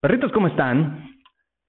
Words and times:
Perritos, 0.00 0.32
¿cómo 0.32 0.46
están? 0.46 1.10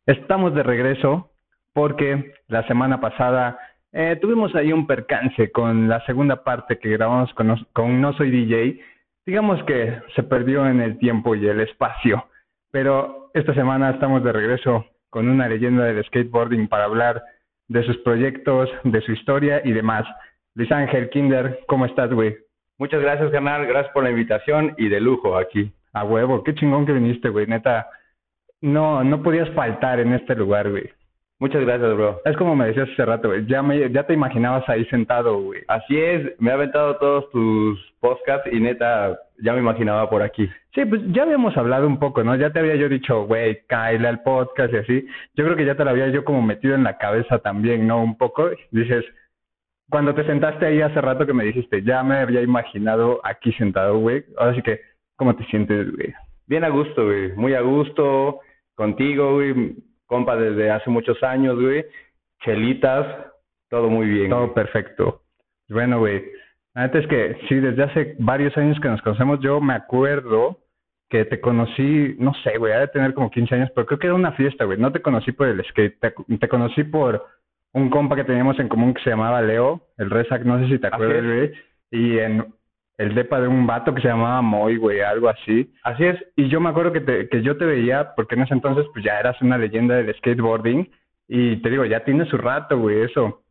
Estamos 0.05 0.55
de 0.55 0.63
regreso 0.63 1.31
porque 1.73 2.31
la 2.47 2.65
semana 2.65 3.01
pasada 3.01 3.59
eh, 3.91 4.17
tuvimos 4.21 4.55
ahí 4.55 4.71
un 4.71 4.87
percance 4.87 5.51
con 5.51 5.89
la 5.89 5.99
segunda 6.05 6.41
parte 6.41 6.79
que 6.79 6.91
grabamos 6.91 7.33
con, 7.33 7.53
con 7.73 7.99
No 7.99 8.13
Soy 8.13 8.31
DJ. 8.31 8.79
Digamos 9.25 9.61
que 9.65 9.99
se 10.15 10.23
perdió 10.23 10.65
en 10.65 10.79
el 10.79 10.97
tiempo 10.97 11.35
y 11.35 11.45
el 11.45 11.59
espacio, 11.59 12.25
pero 12.71 13.31
esta 13.33 13.53
semana 13.53 13.89
estamos 13.89 14.23
de 14.23 14.31
regreso 14.31 14.85
con 15.09 15.27
una 15.27 15.49
leyenda 15.49 15.83
del 15.83 16.01
skateboarding 16.05 16.69
para 16.69 16.85
hablar 16.85 17.21
de 17.67 17.83
sus 17.83 17.97
proyectos, 17.97 18.69
de 18.85 19.01
su 19.01 19.11
historia 19.11 19.61
y 19.65 19.73
demás. 19.73 20.05
Luis 20.55 20.71
Ángel 20.71 21.09
Kinder, 21.09 21.59
¿cómo 21.67 21.85
estás, 21.85 22.09
güey? 22.13 22.37
Muchas 22.77 23.01
gracias, 23.01 23.29
canal. 23.29 23.65
Gracias 23.67 23.91
por 23.91 24.05
la 24.05 24.11
invitación 24.11 24.73
y 24.77 24.87
de 24.87 25.01
lujo 25.01 25.37
aquí. 25.37 25.73
A 25.91 26.05
huevo, 26.05 26.45
qué 26.45 26.55
chingón 26.55 26.85
que 26.85 26.93
viniste, 26.93 27.27
güey. 27.27 27.45
Neta, 27.45 27.89
no, 28.61 29.03
no 29.03 29.21
podías 29.23 29.49
faltar 29.51 29.99
en 29.99 30.13
este 30.13 30.35
lugar, 30.35 30.69
güey. 30.69 30.89
Muchas 31.41 31.61
gracias, 31.61 31.95
bro. 31.95 32.21
Es 32.23 32.37
como 32.37 32.55
me 32.55 32.67
decías 32.67 32.87
hace 32.93 33.03
rato, 33.03 33.29
güey. 33.29 33.47
Ya, 33.47 33.63
me, 33.63 33.91
ya 33.91 34.03
te 34.03 34.13
imaginabas 34.13 34.67
ahí 34.69 34.85
sentado, 34.85 35.41
güey. 35.41 35.63
Así 35.67 35.99
es, 35.99 36.39
me 36.39 36.51
ha 36.51 36.53
aventado 36.53 36.97
todos 36.97 37.31
tus 37.31 37.79
podcasts 37.99 38.47
y 38.53 38.59
neta, 38.59 39.17
ya 39.41 39.53
me 39.53 39.59
imaginaba 39.59 40.07
por 40.07 40.21
aquí. 40.21 40.47
Sí, 40.75 40.85
pues 40.85 41.01
ya 41.07 41.23
habíamos 41.23 41.57
hablado 41.57 41.87
un 41.87 41.97
poco, 41.97 42.23
¿no? 42.23 42.35
Ya 42.35 42.51
te 42.51 42.59
había 42.59 42.75
yo 42.75 42.87
dicho, 42.87 43.25
güey, 43.25 43.65
cáele 43.65 44.07
al 44.07 44.21
podcast 44.21 44.71
y 44.71 44.77
así. 44.77 45.07
Yo 45.33 45.43
creo 45.43 45.57
que 45.57 45.65
ya 45.65 45.73
te 45.73 45.83
lo 45.83 45.89
había 45.89 46.09
yo 46.09 46.23
como 46.23 46.43
metido 46.43 46.75
en 46.75 46.83
la 46.83 46.99
cabeza 46.99 47.39
también, 47.39 47.87
¿no? 47.87 48.03
Un 48.03 48.19
poco. 48.19 48.51
Dices, 48.69 49.03
cuando 49.89 50.13
te 50.13 50.23
sentaste 50.25 50.67
ahí 50.67 50.81
hace 50.81 51.01
rato 51.01 51.25
que 51.25 51.33
me 51.33 51.43
dijiste, 51.43 51.81
ya 51.81 52.03
me 52.03 52.17
había 52.17 52.41
imaginado 52.43 53.19
aquí 53.23 53.51
sentado, 53.53 53.97
güey. 53.97 54.23
Ahora 54.37 54.53
sí 54.53 54.61
que, 54.61 54.79
¿cómo 55.15 55.35
te 55.35 55.43
sientes, 55.45 55.91
güey? 55.91 56.13
Bien 56.45 56.63
a 56.63 56.69
gusto, 56.69 57.03
güey. 57.03 57.33
Muy 57.33 57.55
a 57.55 57.61
gusto 57.61 58.41
contigo, 58.75 59.35
güey, 59.35 59.75
compa 60.05 60.35
desde 60.35 60.71
hace 60.71 60.89
muchos 60.89 61.21
años, 61.23 61.59
güey, 61.59 61.85
chelitas, 62.43 63.05
todo 63.69 63.89
muy 63.89 64.07
bien. 64.07 64.29
Todo 64.29 64.53
perfecto. 64.53 65.21
Bueno, 65.69 65.99
güey, 65.99 66.23
antes 66.73 67.07
que 67.07 67.37
sí, 67.47 67.55
desde 67.55 67.83
hace 67.83 68.15
varios 68.19 68.55
años 68.57 68.79
que 68.79 68.89
nos 68.89 69.01
conocemos, 69.01 69.39
yo 69.41 69.61
me 69.61 69.73
acuerdo 69.73 70.57
que 71.09 71.25
te 71.25 71.41
conocí, 71.41 72.15
no 72.19 72.33
sé, 72.43 72.57
güey, 72.57 72.73
ha 72.73 72.79
de 72.79 72.87
tener 72.87 73.13
como 73.13 73.29
15 73.29 73.55
años, 73.55 73.71
pero 73.75 73.85
creo 73.85 73.99
que 73.99 74.07
era 74.07 74.15
una 74.15 74.31
fiesta, 74.31 74.63
güey. 74.63 74.77
No 74.77 74.93
te 74.93 75.01
conocí 75.01 75.33
por 75.33 75.47
el 75.47 75.63
skate, 75.65 75.99
te, 75.99 76.37
te 76.37 76.47
conocí 76.47 76.85
por 76.85 77.25
un 77.73 77.89
compa 77.89 78.15
que 78.15 78.23
teníamos 78.23 78.57
en 78.59 78.69
común 78.69 78.93
que 78.93 79.03
se 79.03 79.09
llamaba 79.09 79.41
Leo, 79.41 79.81
el 79.97 80.09
Rezac, 80.09 80.43
no 80.43 80.59
sé 80.59 80.67
si 80.67 80.79
te 80.79 80.87
acuerdas, 80.87 81.23
güey. 81.23 81.51
Y 81.91 82.17
en 82.19 82.45
el 83.01 83.15
depa 83.15 83.41
de 83.41 83.47
un 83.47 83.65
vato 83.65 83.93
que 83.95 84.01
se 84.01 84.07
llamaba 84.07 84.41
Moy, 84.41 84.77
güey, 84.77 85.01
algo 85.01 85.27
así. 85.27 85.73
Así 85.83 86.05
es. 86.05 86.17
Y 86.35 86.49
yo 86.49 86.59
me 86.59 86.69
acuerdo 86.69 86.91
que, 86.91 87.01
te, 87.01 87.29
que 87.29 87.41
yo 87.41 87.57
te 87.57 87.65
veía, 87.65 88.13
porque 88.15 88.35
en 88.35 88.43
ese 88.43 88.53
entonces 88.53 88.85
pues 88.93 89.03
ya 89.03 89.19
eras 89.19 89.41
una 89.41 89.57
leyenda 89.57 89.95
del 89.95 90.15
skateboarding. 90.17 90.89
Y 91.27 91.57
te 91.57 91.69
digo, 91.69 91.85
ya 91.85 92.03
tiene 92.03 92.25
su 92.25 92.37
rato, 92.37 92.77
güey, 92.77 93.01
eso. 93.01 93.41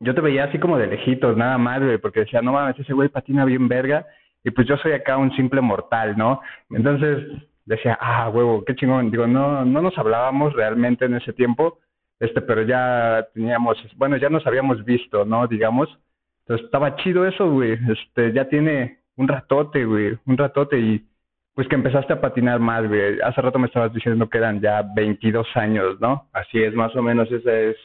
Yo 0.00 0.14
te 0.14 0.20
veía 0.20 0.44
así 0.44 0.58
como 0.58 0.76
de 0.76 0.88
lejitos, 0.88 1.36
nada 1.36 1.56
más, 1.56 1.80
güey, 1.80 1.98
porque 1.98 2.20
decía, 2.20 2.42
no 2.42 2.52
mames, 2.52 2.78
ese 2.78 2.92
güey 2.92 3.08
patina 3.08 3.44
bien 3.44 3.66
verga. 3.68 4.06
Y 4.44 4.50
pues 4.50 4.66
yo 4.66 4.76
soy 4.76 4.92
acá 4.92 5.16
un 5.16 5.34
simple 5.36 5.60
mortal, 5.60 6.16
¿no? 6.18 6.40
Entonces 6.70 7.24
decía, 7.64 7.96
ah, 8.00 8.28
huevo, 8.28 8.64
qué 8.64 8.74
chingón. 8.74 9.10
Digo, 9.10 9.26
no, 9.26 9.64
no 9.64 9.80
nos 9.80 9.96
hablábamos 9.96 10.52
realmente 10.52 11.06
en 11.06 11.14
ese 11.14 11.32
tiempo, 11.32 11.78
este, 12.20 12.42
pero 12.42 12.62
ya 12.62 13.26
teníamos, 13.32 13.78
bueno, 13.96 14.16
ya 14.16 14.28
nos 14.28 14.46
habíamos 14.46 14.84
visto, 14.84 15.24
¿no? 15.24 15.46
Digamos 15.46 15.88
entonces 16.42 16.66
estaba 16.66 16.96
chido 16.96 17.26
eso, 17.26 17.50
güey. 17.50 17.78
Este, 17.90 18.32
ya 18.32 18.48
tiene 18.48 18.98
un 19.16 19.28
ratote, 19.28 19.84
güey, 19.84 20.18
un 20.26 20.36
ratote 20.36 20.78
y 20.78 21.06
pues 21.54 21.68
que 21.68 21.74
empezaste 21.74 22.12
a 22.14 22.20
patinar 22.20 22.60
más, 22.60 22.86
güey. 22.88 23.20
Hace 23.20 23.40
rato 23.42 23.58
me 23.58 23.66
estabas 23.66 23.92
diciendo 23.92 24.28
que 24.28 24.38
eran 24.38 24.60
ya 24.60 24.82
22 24.94 25.46
años, 25.54 26.00
¿no? 26.00 26.28
Así 26.32 26.62
es, 26.62 26.74
más 26.74 26.94
o 26.96 27.02
menos 27.02 27.30
ese 27.30 27.70
es 27.70 27.76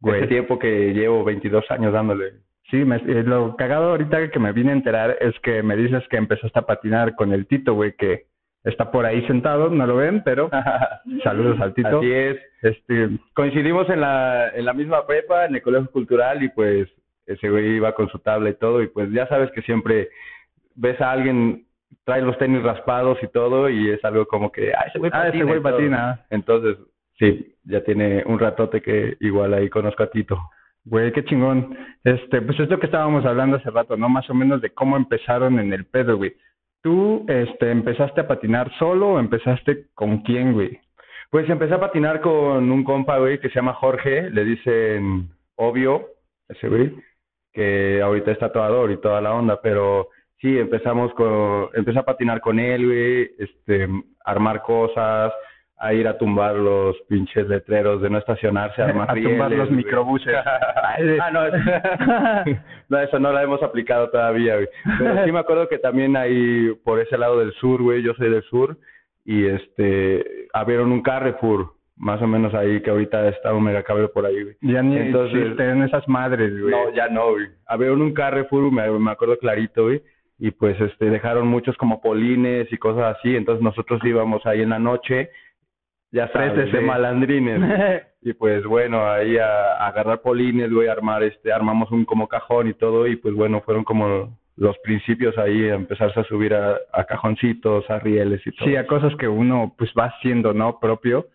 güey. 0.00 0.18
ese 0.18 0.26
tiempo 0.28 0.58
que 0.58 0.92
llevo 0.92 1.24
22 1.24 1.70
años 1.70 1.92
dándole. 1.92 2.32
Sí, 2.70 2.84
me, 2.84 2.96
eh, 2.96 3.22
lo 3.24 3.56
cagado 3.56 3.90
ahorita 3.90 4.30
que 4.30 4.38
me 4.38 4.52
vine 4.52 4.70
a 4.70 4.74
enterar 4.74 5.16
es 5.20 5.38
que 5.40 5.62
me 5.62 5.76
dices 5.76 6.06
que 6.08 6.16
empezaste 6.16 6.58
a 6.58 6.66
patinar 6.66 7.14
con 7.14 7.32
el 7.32 7.46
Tito, 7.46 7.74
güey, 7.74 7.94
que 7.96 8.26
está 8.64 8.90
por 8.90 9.06
ahí 9.06 9.26
sentado, 9.26 9.70
no 9.70 9.86
lo 9.86 9.96
ven, 9.96 10.22
pero 10.24 10.50
saludos 11.24 11.60
al 11.60 11.74
Tito. 11.74 11.98
Así 11.98 12.12
es. 12.12 12.38
Este, 12.62 13.08
coincidimos 13.34 13.88
en 13.88 14.00
la, 14.00 14.50
en 14.50 14.64
la 14.64 14.72
misma 14.72 15.06
prepa, 15.06 15.46
en 15.46 15.54
el 15.56 15.62
colegio 15.62 15.90
cultural, 15.90 16.42
y 16.42 16.48
pues 16.50 16.88
ese 17.30 17.48
güey 17.48 17.76
iba 17.76 17.94
con 17.94 18.08
su 18.08 18.18
tabla 18.18 18.50
y 18.50 18.54
todo, 18.54 18.82
y 18.82 18.88
pues 18.88 19.10
ya 19.12 19.26
sabes 19.28 19.50
que 19.52 19.62
siempre 19.62 20.10
ves 20.74 21.00
a 21.00 21.12
alguien, 21.12 21.64
trae 22.04 22.22
los 22.22 22.36
tenis 22.38 22.62
raspados 22.62 23.18
y 23.22 23.28
todo, 23.28 23.68
y 23.68 23.90
es 23.90 24.04
algo 24.04 24.26
como 24.26 24.50
que, 24.50 24.72
ah, 24.72 24.86
ese 24.88 24.98
güey 24.98 25.10
patina. 25.10 25.24
Ah, 25.24 25.36
ese 25.36 25.44
güey 25.44 25.60
patina. 25.60 26.26
Entonces, 26.30 26.76
sí, 27.18 27.54
ya 27.64 27.82
tiene 27.84 28.24
un 28.26 28.38
ratote 28.38 28.80
que 28.80 29.16
igual 29.20 29.54
ahí 29.54 29.68
conozco 29.68 30.02
a 30.02 30.10
Tito. 30.10 30.38
Güey, 30.84 31.12
qué 31.12 31.24
chingón. 31.24 31.76
Este, 32.04 32.40
pues 32.40 32.58
es 32.58 32.68
lo 32.68 32.80
que 32.80 32.86
estábamos 32.86 33.24
hablando 33.26 33.58
hace 33.58 33.70
rato, 33.70 33.96
¿no? 33.96 34.08
Más 34.08 34.28
o 34.30 34.34
menos 34.34 34.60
de 34.62 34.70
cómo 34.70 34.96
empezaron 34.96 35.58
en 35.58 35.72
el 35.72 35.84
pedo, 35.84 36.16
güey. 36.16 36.34
¿Tú 36.82 37.26
este, 37.28 37.70
empezaste 37.70 38.22
a 38.22 38.26
patinar 38.26 38.72
solo 38.78 39.10
o 39.10 39.20
empezaste 39.20 39.88
con 39.94 40.22
quién, 40.22 40.54
güey? 40.54 40.80
Pues 41.30 41.48
empecé 41.48 41.74
a 41.74 41.80
patinar 41.80 42.22
con 42.22 42.72
un 42.72 42.82
compa, 42.82 43.18
güey, 43.18 43.38
que 43.38 43.50
se 43.50 43.56
llama 43.56 43.74
Jorge, 43.74 44.30
le 44.30 44.44
dicen 44.44 45.28
obvio, 45.56 46.06
ese 46.48 46.68
güey 46.68 46.94
que 47.52 48.00
ahorita 48.02 48.32
es 48.32 48.38
tatuador 48.38 48.90
y 48.90 48.98
toda 48.98 49.20
la 49.20 49.34
onda, 49.34 49.60
pero 49.60 50.08
sí, 50.40 50.58
empezamos 50.58 51.12
con, 51.14 51.68
empecé 51.74 51.98
a 51.98 52.04
patinar 52.04 52.40
con 52.40 52.58
él, 52.58 52.86
güey, 52.86 53.30
este, 53.38 53.88
armar 54.24 54.62
cosas, 54.62 55.32
a 55.80 55.94
ir 55.94 56.06
a 56.06 56.18
tumbar 56.18 56.54
los 56.56 56.94
pinches 57.08 57.48
letreros 57.48 58.02
de 58.02 58.10
no 58.10 58.18
estacionarse, 58.18 58.82
a 58.82 58.86
armar 58.86 59.10
A 59.10 59.14
tumbar 59.14 59.50
los 59.50 59.70
microbuses. 59.70 60.34
ah, 60.44 61.30
no, 61.32 61.40
no, 62.88 62.98
eso 62.98 63.18
no 63.18 63.32
lo 63.32 63.40
hemos 63.40 63.62
aplicado 63.62 64.10
todavía, 64.10 64.56
güey. 64.56 64.68
Pero 64.98 65.24
sí 65.24 65.32
me 65.32 65.38
acuerdo 65.38 65.68
que 65.68 65.78
también 65.78 66.16
ahí, 66.16 66.74
por 66.84 67.00
ese 67.00 67.16
lado 67.16 67.38
del 67.38 67.52
sur, 67.54 67.82
güey, 67.82 68.02
yo 68.02 68.12
soy 68.14 68.30
del 68.30 68.42
sur, 68.44 68.76
y 69.24 69.46
este, 69.46 70.48
abrieron 70.52 70.92
un 70.92 71.02
Carrefour, 71.02 71.72
más 72.00 72.20
o 72.22 72.26
menos 72.26 72.54
ahí 72.54 72.80
que 72.80 72.90
ahorita 72.90 73.28
está 73.28 73.52
un 73.52 73.62
megacable 73.62 74.08
por 74.08 74.24
ahí, 74.24 74.42
güey. 74.42 74.56
Ya 74.62 74.82
ni 74.82 74.96
Entonces, 74.96 75.58
en 75.58 75.82
esas 75.82 76.08
madres, 76.08 76.58
güey. 76.58 76.72
No, 76.72 76.94
ya 76.94 77.08
no, 77.08 77.32
güey. 77.32 77.46
Había 77.66 77.92
un 77.92 78.14
Carrefour, 78.14 78.72
me, 78.72 78.90
me 78.98 79.10
acuerdo 79.10 79.36
clarito, 79.38 79.84
güey. 79.84 80.02
Y 80.38 80.50
pues 80.50 80.80
este 80.80 81.10
dejaron 81.10 81.46
muchos 81.46 81.76
como 81.76 82.00
polines 82.00 82.72
y 82.72 82.78
cosas 82.78 83.18
así, 83.18 83.36
entonces 83.36 83.62
nosotros 83.62 84.00
íbamos 84.02 84.46
ahí 84.46 84.62
en 84.62 84.70
la 84.70 84.78
noche, 84.78 85.28
ya 86.10 86.28
sabes, 86.32 86.72
de 86.72 86.80
malandrines. 86.80 88.02
y 88.22 88.32
pues 88.32 88.64
bueno, 88.64 89.06
ahí 89.06 89.36
a, 89.36 89.74
a, 89.74 89.88
agarrar 89.88 90.22
polines, 90.22 90.72
güey, 90.72 90.88
armar 90.88 91.22
este, 91.22 91.52
armamos 91.52 91.90
un 91.90 92.06
como 92.06 92.26
cajón 92.26 92.68
y 92.68 92.72
todo, 92.72 93.06
y 93.06 93.16
pues 93.16 93.34
bueno, 93.34 93.60
fueron 93.60 93.84
como 93.84 94.38
los 94.56 94.78
principios 94.78 95.36
ahí, 95.36 95.68
a 95.68 95.74
empezarse 95.74 96.20
a 96.20 96.24
subir 96.24 96.54
a, 96.54 96.78
a 96.94 97.04
cajoncitos, 97.04 97.88
a 97.90 97.98
rieles 97.98 98.40
y 98.46 98.52
todo. 98.52 98.66
Sí, 98.66 98.76
a 98.76 98.86
cosas 98.86 99.14
que 99.16 99.28
uno 99.28 99.74
pues 99.76 99.92
va 99.98 100.06
haciendo, 100.06 100.54
¿no? 100.54 100.80
Propio 100.80 101.26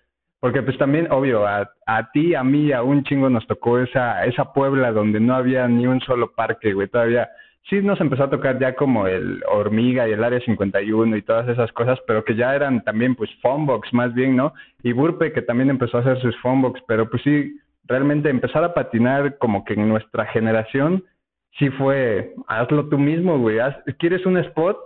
porque 0.46 0.62
pues 0.62 0.78
también, 0.78 1.12
obvio, 1.12 1.48
a, 1.48 1.72
a 1.88 2.12
ti, 2.12 2.36
a 2.36 2.44
mí, 2.44 2.72
a 2.72 2.84
un 2.84 3.04
chingo 3.04 3.32
nos 3.32 3.48
tocó 3.48 3.80
esa, 3.80 4.24
esa 4.26 4.54
Puebla 4.54 4.92
donde 4.92 5.20
no 5.20 5.34
había 5.34 5.68
ni 5.68 5.88
un 5.88 6.00
solo 6.02 6.34
parque, 6.36 6.72
güey, 6.72 6.88
todavía. 6.88 7.28
Sí 7.68 7.82
nos 7.82 8.00
empezó 8.00 8.26
a 8.26 8.30
tocar 8.30 8.60
ya 8.60 8.76
como 8.76 9.08
el 9.08 9.44
Hormiga 9.48 10.08
y 10.08 10.12
el 10.12 10.24
Área 10.24 10.40
51 10.42 11.18
y 11.18 11.24
todas 11.24 11.50
esas 11.50 11.72
cosas, 11.72 11.98
pero 12.06 12.24
que 12.24 12.36
ya 12.36 12.54
eran 12.54 12.84
también 12.84 13.16
pues 13.16 13.32
Funbox 13.42 13.92
más 13.92 14.14
bien, 14.14 14.36
¿no? 14.36 14.54
Y 14.84 14.92
Burpe 14.94 15.34
que 15.34 15.42
también 15.42 15.72
empezó 15.72 15.98
a 15.98 16.02
hacer 16.02 16.22
sus 16.22 16.38
Funbox, 16.42 16.80
pero 16.88 17.10
pues 17.10 17.24
sí, 17.24 17.60
realmente 17.86 18.30
empezar 18.30 18.64
a 18.64 18.76
patinar 18.76 19.40
como 19.40 19.66
que 19.66 19.74
en 19.74 19.90
nuestra 19.90 20.28
generación 20.28 21.06
sí 21.58 21.70
fue, 21.72 22.36
hazlo 22.46 22.88
tú 22.88 23.00
mismo, 23.00 23.40
güey, 23.40 23.58
¿quieres 23.98 24.24
un 24.28 24.38
spot? 24.38 24.78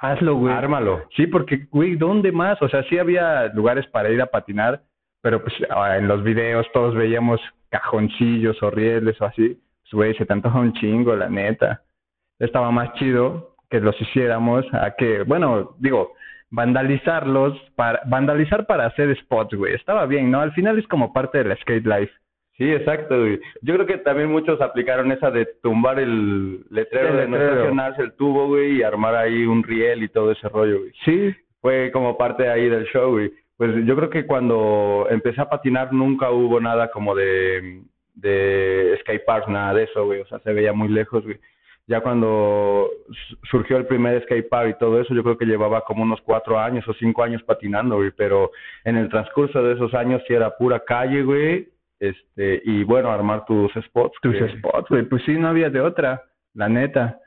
Hazlo, 0.00 0.34
güey. 0.36 0.54
Ármalo. 0.54 1.02
Sí, 1.16 1.26
porque, 1.26 1.66
güey, 1.70 1.96
¿dónde 1.96 2.32
más? 2.32 2.60
O 2.60 2.68
sea, 2.68 2.82
sí 2.84 2.98
había 2.98 3.46
lugares 3.48 3.86
para 3.88 4.10
ir 4.10 4.20
a 4.20 4.26
patinar, 4.26 4.82
pero 5.22 5.42
pues 5.42 5.54
ah, 5.70 5.96
en 5.96 6.08
los 6.08 6.22
videos 6.22 6.66
todos 6.72 6.94
veíamos 6.94 7.40
cajoncillos 7.70 8.62
o 8.62 8.70
rieles 8.70 9.20
o 9.20 9.26
así. 9.26 9.58
Pues, 9.82 9.92
güey, 9.92 10.14
se 10.16 10.26
te 10.26 10.32
antoja 10.32 10.58
un 10.58 10.72
chingo, 10.74 11.16
la 11.16 11.28
neta. 11.28 11.82
Estaba 12.38 12.70
más 12.70 12.92
chido 12.94 13.56
que 13.70 13.80
los 13.80 14.00
hiciéramos 14.00 14.64
a 14.72 14.94
que, 14.96 15.22
bueno, 15.22 15.74
digo, 15.78 16.12
vandalizarlos, 16.50 17.58
para 17.74 18.02
vandalizar 18.06 18.66
para 18.66 18.86
hacer 18.86 19.16
spots, 19.18 19.54
güey. 19.54 19.74
Estaba 19.74 20.06
bien, 20.06 20.30
¿no? 20.30 20.40
Al 20.40 20.52
final 20.52 20.78
es 20.78 20.86
como 20.86 21.12
parte 21.12 21.38
de 21.38 21.44
la 21.44 21.56
skate 21.56 21.86
life. 21.86 22.12
Sí, 22.56 22.72
exacto, 22.72 23.18
güey. 23.18 23.38
Yo 23.60 23.74
creo 23.74 23.86
que 23.86 23.98
también 23.98 24.30
muchos 24.30 24.60
aplicaron 24.62 25.12
esa 25.12 25.30
de 25.30 25.46
tumbar 25.62 25.98
el 25.98 26.64
letrero, 26.70 27.14
de 27.14 27.28
no 27.28 27.36
estacionarse 27.36 28.02
el 28.02 28.12
tubo, 28.12 28.46
güey, 28.46 28.78
y 28.78 28.82
armar 28.82 29.14
ahí 29.14 29.44
un 29.44 29.62
riel 29.62 30.02
y 30.02 30.08
todo 30.08 30.32
ese 30.32 30.48
rollo, 30.48 30.78
güey. 30.80 30.92
Sí. 31.04 31.34
Fue 31.60 31.90
como 31.92 32.16
parte 32.16 32.48
ahí 32.48 32.68
del 32.68 32.86
show, 32.86 33.12
güey. 33.12 33.30
Pues 33.58 33.72
yo 33.84 33.96
creo 33.96 34.08
que 34.08 34.26
cuando 34.26 35.06
empecé 35.10 35.40
a 35.40 35.48
patinar 35.50 35.92
nunca 35.92 36.30
hubo 36.30 36.60
nada 36.60 36.90
como 36.90 37.14
de, 37.14 37.82
de 38.14 38.98
parks, 39.26 39.48
nada 39.48 39.74
de 39.74 39.84
eso, 39.84 40.06
güey. 40.06 40.20
O 40.20 40.26
sea, 40.26 40.38
se 40.40 40.52
veía 40.52 40.72
muy 40.72 40.88
lejos, 40.88 41.24
güey. 41.24 41.38
ya 41.86 42.00
cuando 42.00 42.88
surgió 43.50 43.76
el 43.76 43.86
primer 43.86 44.22
skate 44.22 44.48
park 44.48 44.70
y 44.70 44.78
todo 44.78 45.00
eso, 45.00 45.14
yo 45.14 45.22
creo 45.22 45.36
que 45.36 45.46
llevaba 45.46 45.82
como 45.82 46.02
unos 46.02 46.20
cuatro 46.22 46.58
años 46.58 46.86
o 46.88 46.94
cinco 46.94 47.22
años 47.22 47.42
patinando, 47.42 47.96
güey, 47.96 48.12
pero 48.16 48.50
en 48.84 48.96
el 48.96 49.08
transcurso 49.08 49.62
de 49.62 49.74
esos 49.74 49.92
años 49.94 50.22
sí 50.26 50.34
era 50.34 50.56
pura 50.56 50.80
calle, 50.80 51.22
güey, 51.22 51.68
este, 51.98 52.60
y 52.64 52.84
bueno, 52.84 53.10
armar 53.10 53.44
tus 53.44 53.72
spots. 53.72 54.16
Tus 54.22 54.36
spots, 54.36 54.88
güey, 54.88 55.04
pues 55.04 55.22
sí, 55.24 55.32
no 55.32 55.48
había 55.48 55.70
de 55.70 55.80
otra, 55.80 56.22
la 56.54 56.68
neta. 56.68 57.18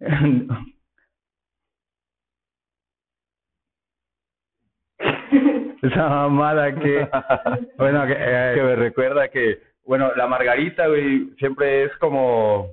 Esa 5.82 6.08
mamada 6.08 6.74
que, 6.74 7.06
bueno, 7.76 8.06
que, 8.06 8.14
eh, 8.18 8.52
que 8.54 8.62
me 8.62 8.76
recuerda 8.76 9.28
que, 9.28 9.60
bueno, 9.84 10.10
la 10.16 10.26
margarita, 10.26 10.88
güey, 10.88 11.30
siempre 11.38 11.84
es 11.84 11.96
como 11.98 12.70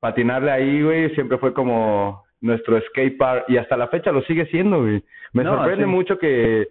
patinarle 0.00 0.50
ahí, 0.50 0.82
güey, 0.82 1.14
siempre 1.14 1.38
fue 1.38 1.52
como 1.52 2.24
nuestro 2.40 2.80
skate 2.80 3.16
park 3.16 3.44
y 3.48 3.56
hasta 3.56 3.76
la 3.76 3.88
fecha 3.88 4.12
lo 4.12 4.22
sigue 4.22 4.46
siendo, 4.46 4.82
güey. 4.82 5.02
Me 5.32 5.42
sorprende 5.44 5.86
mucho 5.86 6.18
que 6.18 6.68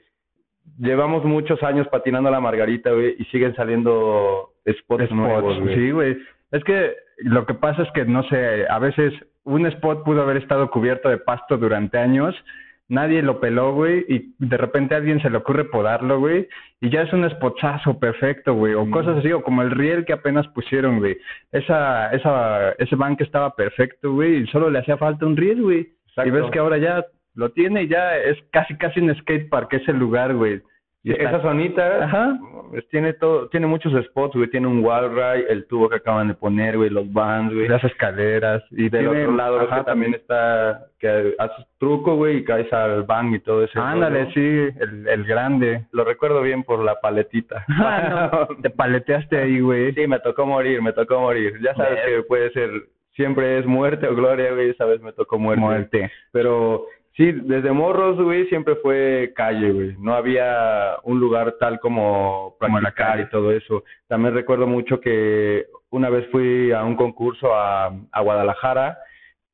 llevamos 0.78 1.24
muchos 1.24 1.62
años 1.64 1.88
patinando 1.90 2.30
la 2.32 2.40
Margarita, 2.40 2.92
güey, 2.92 3.16
y 3.18 3.26
siguen 3.26 3.56
saliendo 3.56 4.52
spots, 4.68 5.12
nuevos, 5.12 5.60
güey. 5.60 5.76
Sí, 5.76 5.92
güey. 5.92 6.18
Es 6.52 6.64
que 6.64 6.94
lo 7.20 7.46
que 7.46 7.54
pasa 7.54 7.84
es 7.84 7.92
que, 7.92 8.06
no 8.06 8.24
sé, 8.24 8.68
a 8.68 8.80
veces 8.80 9.14
un 9.44 9.66
spot 9.66 10.04
pudo 10.04 10.22
haber 10.22 10.38
estado 10.38 10.70
cubierto 10.70 11.10
de 11.10 11.18
pasto 11.18 11.58
durante 11.58 11.98
años 11.98 12.36
nadie 12.90 13.22
lo 13.22 13.40
peló, 13.40 13.74
güey, 13.74 14.06
y 14.08 14.36
de 14.40 14.58
repente 14.58 14.94
a 14.94 14.98
alguien 14.98 15.22
se 15.22 15.30
le 15.30 15.38
ocurre 15.38 15.66
podarlo, 15.66 16.20
güey, 16.20 16.48
y 16.82 16.90
ya 16.90 17.02
es 17.02 17.14
un 17.14 17.28
spotazo 17.30 18.00
perfecto, 18.00 18.54
güey, 18.54 18.74
o 18.74 18.90
cosas 18.90 19.18
así, 19.18 19.32
o 19.32 19.42
como 19.42 19.62
el 19.62 19.72
riel 19.72 20.06
que 20.06 20.14
apenas 20.14 20.48
pusieron, 20.50 21.00
güey. 21.00 21.18
Esa, 21.52 22.12
esa, 22.12 22.72
ese 22.74 22.96
bank 22.96 23.22
estaba 23.22 23.56
perfecto, 23.56 24.14
güey, 24.14 24.44
y 24.44 24.48
solo 24.48 24.70
le 24.70 24.80
hacía 24.80 24.98
falta 24.98 25.26
un 25.26 25.38
riel, 25.38 25.62
güey. 25.62 25.90
Y 26.24 26.30
ves 26.30 26.50
que 26.52 26.60
ahora 26.60 26.78
ya 26.78 27.04
lo 27.36 27.52
tiene 27.52 27.84
y 27.84 27.88
ya 27.88 28.18
es 28.18 28.38
casi, 28.52 28.76
casi 28.78 29.00
un 29.00 29.16
skatepark 29.16 29.74
ese 29.74 29.94
lugar, 29.94 30.34
güey. 30.36 30.62
Y 31.06 31.12
esa 31.12 31.42
zonita 31.42 32.06
Ajá. 32.06 32.40
Pues, 32.70 32.88
tiene 32.88 33.12
todo, 33.14 33.50
tiene 33.50 33.68
muchos 33.68 33.94
spots, 34.06 34.36
güey. 34.36 34.50
Tiene 34.50 34.68
un 34.68 34.84
wall 34.84 35.14
ride, 35.14 35.52
el 35.52 35.68
tubo 35.68 35.90
que 35.90 35.98
acaban 35.98 36.30
de 36.30 36.34
poner, 36.34 36.78
güey, 36.78 36.90
los 36.90 37.12
bands, 37.12 37.54
güey. 37.54 37.68
Las 37.68 37.84
escaleras. 37.84 38.64
Y 38.72 38.88
del 38.88 39.10
otro 39.10 39.36
lado 39.36 39.60
ajá, 39.60 39.84
también 39.84 40.14
está, 40.14 40.88
que 41.00 41.36
haces 41.38 41.66
truco, 41.78 42.16
güey, 42.16 42.38
y 42.38 42.44
caes 42.46 42.72
al 42.72 43.04
bang 43.04 43.34
y 43.36 43.40
todo 43.40 43.66
eso. 43.66 43.82
Ándale, 43.82 44.32
sí, 44.34 44.40
el, 44.40 45.08
el 45.08 45.24
grande. 45.26 45.86
Lo 45.92 46.06
recuerdo 46.06 46.42
bien 46.42 46.64
por 46.64 46.84
la 46.84 47.00
paletita. 47.00 47.66
Ah, 47.86 48.30
no, 48.32 48.56
te 48.62 48.70
paleteaste 48.70 49.38
ahí, 49.38 49.60
güey. 49.60 49.94
Sí, 49.94 50.08
me 50.08 50.20
tocó 50.20 50.46
morir, 50.46 50.82
me 50.82 50.94
tocó 50.94 51.20
morir. 51.20 51.60
Ya 51.62 51.76
sabes 51.76 52.00
que 52.06 52.24
puede 52.24 52.50
ser, 52.52 52.70
siempre 53.12 53.60
es 53.60 53.66
muerte 53.66 54.08
o 54.08 54.16
gloria, 54.16 54.54
güey, 54.54 54.70
esa 54.70 54.86
vez 54.86 55.02
me 55.02 55.12
tocó 55.12 55.38
muerte. 55.38 55.62
Muerte. 55.62 56.12
Pero 56.32 56.86
Sí, 57.16 57.32
desde 57.32 57.72
morros, 57.72 58.20
güey, 58.20 58.48
siempre 58.48 58.76
fue 58.78 59.34
calle, 59.36 59.72
güey. 59.72 59.96
No 60.00 60.16
había 60.16 60.96
un 61.04 61.20
lugar 61.20 61.58
tal 61.60 61.80
como 61.80 62.56
practicar 62.60 63.20
y 63.20 63.30
todo 63.30 63.52
eso. 63.52 63.84
También 64.08 64.34
recuerdo 64.34 64.66
mucho 64.66 65.00
que 65.00 65.68
una 65.92 66.10
vez 66.10 66.28
fui 66.32 66.72
a 66.72 66.84
un 66.84 66.96
concurso 66.96 67.54
a, 67.54 67.94
a 68.12 68.22
Guadalajara 68.22 68.98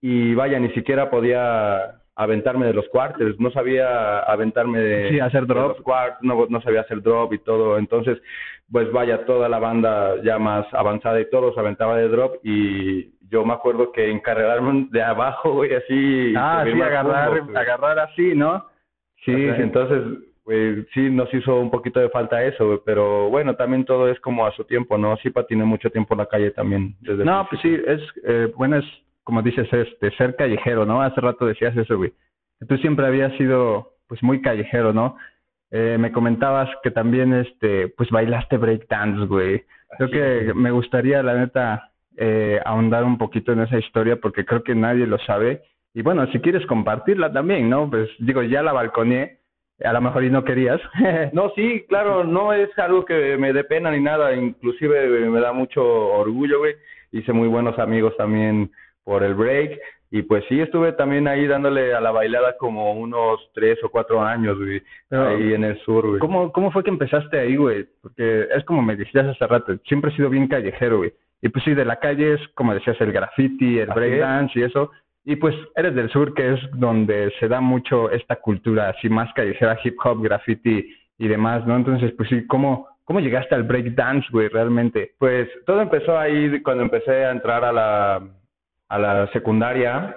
y 0.02 0.34
vaya, 0.36 0.58
ni 0.58 0.70
siquiera 0.70 1.10
podía 1.10 2.00
aventarme 2.20 2.66
de 2.66 2.74
los 2.74 2.88
cuartos, 2.90 3.40
no 3.40 3.50
sabía 3.50 4.20
aventarme 4.20 4.80
de, 4.80 5.10
sí, 5.10 5.20
hacer 5.22 5.48
drop. 5.48 5.78
los 5.78 6.14
no, 6.22 6.48
no 6.50 6.62
sabía 6.62 6.82
hacer 6.82 7.02
drop 7.02 7.32
y 7.34 7.40
todo. 7.40 7.78
Entonces, 7.78 8.22
pues 8.70 8.92
vaya, 8.92 9.26
toda 9.26 9.48
la 9.48 9.58
banda 9.58 10.16
ya 10.22 10.38
más 10.38 10.66
avanzada 10.74 11.20
y 11.22 11.30
todos 11.30 11.58
aventaba 11.58 11.98
de 11.98 12.10
drop 12.10 12.36
y 12.44 13.14
yo 13.30 13.46
me 13.46 13.54
acuerdo 13.54 13.92
que 13.92 14.10
encargarme 14.10 14.88
de 14.92 15.02
abajo, 15.02 15.54
güey, 15.54 15.74
así. 15.74 16.34
Ah, 16.36 16.64
sí, 16.66 16.82
agarrar, 16.82 17.42
agarrar 17.56 18.00
así, 18.00 18.36
¿no? 18.36 18.66
Sí, 19.24 19.34
entonces, 19.34 20.02
güey, 20.44 20.86
sí 20.94 21.10
nos 21.10 21.32
hizo 21.34 21.60
un 21.60 21.70
poquito 21.70 22.00
de 22.00 22.10
falta 22.10 22.44
eso, 22.44 22.66
güey, 22.66 22.80
pero 22.86 23.30
bueno, 23.30 23.56
también 23.56 23.86
todo 23.86 24.10
es 24.10 24.20
como 24.20 24.46
a 24.46 24.52
su 24.54 24.64
tiempo, 24.64 24.98
¿no? 24.98 25.16
Sí 25.18 25.30
patiné 25.30 25.64
mucho 25.64 25.90
tiempo 25.90 26.14
en 26.14 26.20
la 26.20 26.26
calle 26.26 26.52
también. 26.52 26.96
Desde 27.02 27.26
no, 27.26 27.46
pues 27.50 27.62
sí, 27.62 27.78
es, 27.86 28.02
eh, 28.24 28.52
bueno, 28.56 28.78
es, 28.78 28.86
como 29.24 29.42
dices, 29.42 29.72
es 29.72 29.88
de 30.00 30.12
ser 30.18 30.36
callejero, 30.36 30.86
¿no? 30.86 31.02
Hace 31.02 31.22
rato 31.22 31.46
decías 31.46 31.76
eso, 31.78 31.98
güey. 31.98 32.14
Tú 32.68 32.78
siempre 32.78 33.06
habías 33.06 33.32
sido, 33.38 33.94
pues, 34.08 34.24
muy 34.24 34.42
callejero, 34.42 34.92
¿no? 34.92 35.18
Eh, 35.72 35.98
me 36.00 36.12
comentabas 36.12 36.70
que 36.82 36.92
también, 36.92 37.34
este, 37.34 37.90
pues, 37.90 38.10
bailaste 38.10 38.58
breakdance, 38.58 39.28
güey. 39.28 39.64
Creo 39.98 40.10
que 40.10 40.54
me 40.54 40.72
gustaría, 40.72 41.22
la 41.24 41.36
neta, 41.36 41.89
eh, 42.18 42.60
ahondar 42.66 43.04
un 43.04 43.18
poquito 43.18 43.52
en 43.52 43.62
esa 43.62 43.78
historia 43.78 44.18
porque 44.18 44.46
creo 44.46 44.64
que 44.64 44.76
nadie 44.76 45.08
lo 45.08 45.18
sabe. 45.20 45.64
Y 45.94 46.02
bueno, 46.02 46.28
si 46.32 46.40
quieres 46.40 46.66
compartirla 46.66 47.32
también, 47.32 47.70
¿no? 47.70 47.90
Pues 47.90 48.10
digo, 48.20 48.44
ya 48.44 48.62
la 48.62 48.74
balconé, 48.74 49.40
a 49.84 49.94
lo 49.94 50.02
mejor 50.02 50.24
y 50.24 50.30
no 50.30 50.44
querías. 50.44 50.82
no, 51.34 51.52
sí, 51.56 51.86
claro, 51.88 52.24
no 52.24 52.54
es 52.54 52.70
algo 52.78 53.06
que 53.06 53.38
me 53.38 53.54
dé 53.54 53.64
pena 53.64 53.92
ni 53.92 54.02
nada, 54.02 54.34
inclusive 54.36 55.30
me 55.30 55.40
da 55.40 55.54
mucho 55.54 55.84
orgullo, 55.84 56.60
güey. 56.60 56.76
Hice 57.12 57.34
muy 57.34 57.48
buenos 57.48 57.80
amigos 57.80 58.16
también 58.18 58.72
por 59.04 59.24
el 59.24 59.34
break. 59.34 59.80
Y 60.12 60.24
pues 60.24 60.44
sí, 60.50 60.60
estuve 60.60 60.94
también 60.94 61.28
ahí 61.28 61.46
dándole 61.46 61.94
a 61.94 62.02
la 62.02 62.10
bailada 62.10 62.58
como 62.58 62.94
unos 62.94 63.40
tres 63.54 63.78
o 63.84 63.90
cuatro 63.90 64.22
años, 64.24 64.58
güey, 64.58 64.82
ahí 65.12 65.54
en 65.54 65.64
el 65.64 65.80
sur, 65.82 66.08
güey. 66.08 66.20
¿Cómo, 66.20 66.52
¿Cómo 66.52 66.72
fue 66.72 66.84
que 66.84 66.90
empezaste 66.90 67.40
ahí, 67.40 67.56
güey? 67.56 67.86
Porque 68.02 68.48
es 68.56 68.64
como 68.66 68.82
me 68.82 68.96
decías 68.96 69.28
hace 69.28 69.46
rato, 69.46 69.78
siempre 69.86 70.12
he 70.12 70.16
sido 70.16 70.30
bien 70.32 70.48
callejero, 70.48 70.98
güey. 71.00 71.14
Y 71.42 71.50
pues 71.50 71.64
sí, 71.64 71.74
de 71.74 71.86
la 71.86 71.98
calle 71.98 72.34
es, 72.34 72.42
como 72.56 72.74
decías, 72.74 73.00
el 73.00 73.12
graffiti, 73.12 73.80
el 73.80 73.90
breakdance 73.90 74.60
y 74.60 74.64
eso. 74.64 74.92
Y 75.24 75.36
pues 75.36 75.56
eres 75.76 75.96
del 75.96 76.10
sur, 76.10 76.34
que 76.34 76.54
es 76.54 76.60
donde 76.74 77.32
se 77.40 77.48
da 77.48 77.62
mucho 77.62 78.10
esta 78.12 78.38
cultura 78.38 78.90
así 78.90 79.10
más 79.10 79.32
callejera, 79.34 79.78
hip 79.84 79.96
hop, 80.04 80.22
graffiti 80.22 80.94
y 81.18 81.28
demás, 81.28 81.66
¿no? 81.68 81.76
Entonces, 81.76 82.14
pues 82.18 82.30
sí, 82.30 82.48
¿cómo, 82.48 82.88
cómo 83.04 83.20
llegaste 83.20 83.56
al 83.56 83.64
breakdance, 83.64 84.28
güey, 84.32 84.48
realmente? 84.48 85.14
Pues 85.18 85.48
todo 85.66 85.82
empezó 85.82 86.18
ahí 86.18 86.62
cuando 86.62 86.84
empecé 86.84 87.26
a 87.26 87.32
entrar 87.32 87.64
a 87.64 87.72
la, 87.72 88.22
a 88.88 89.00
la 89.00 89.28
secundaria 89.32 90.16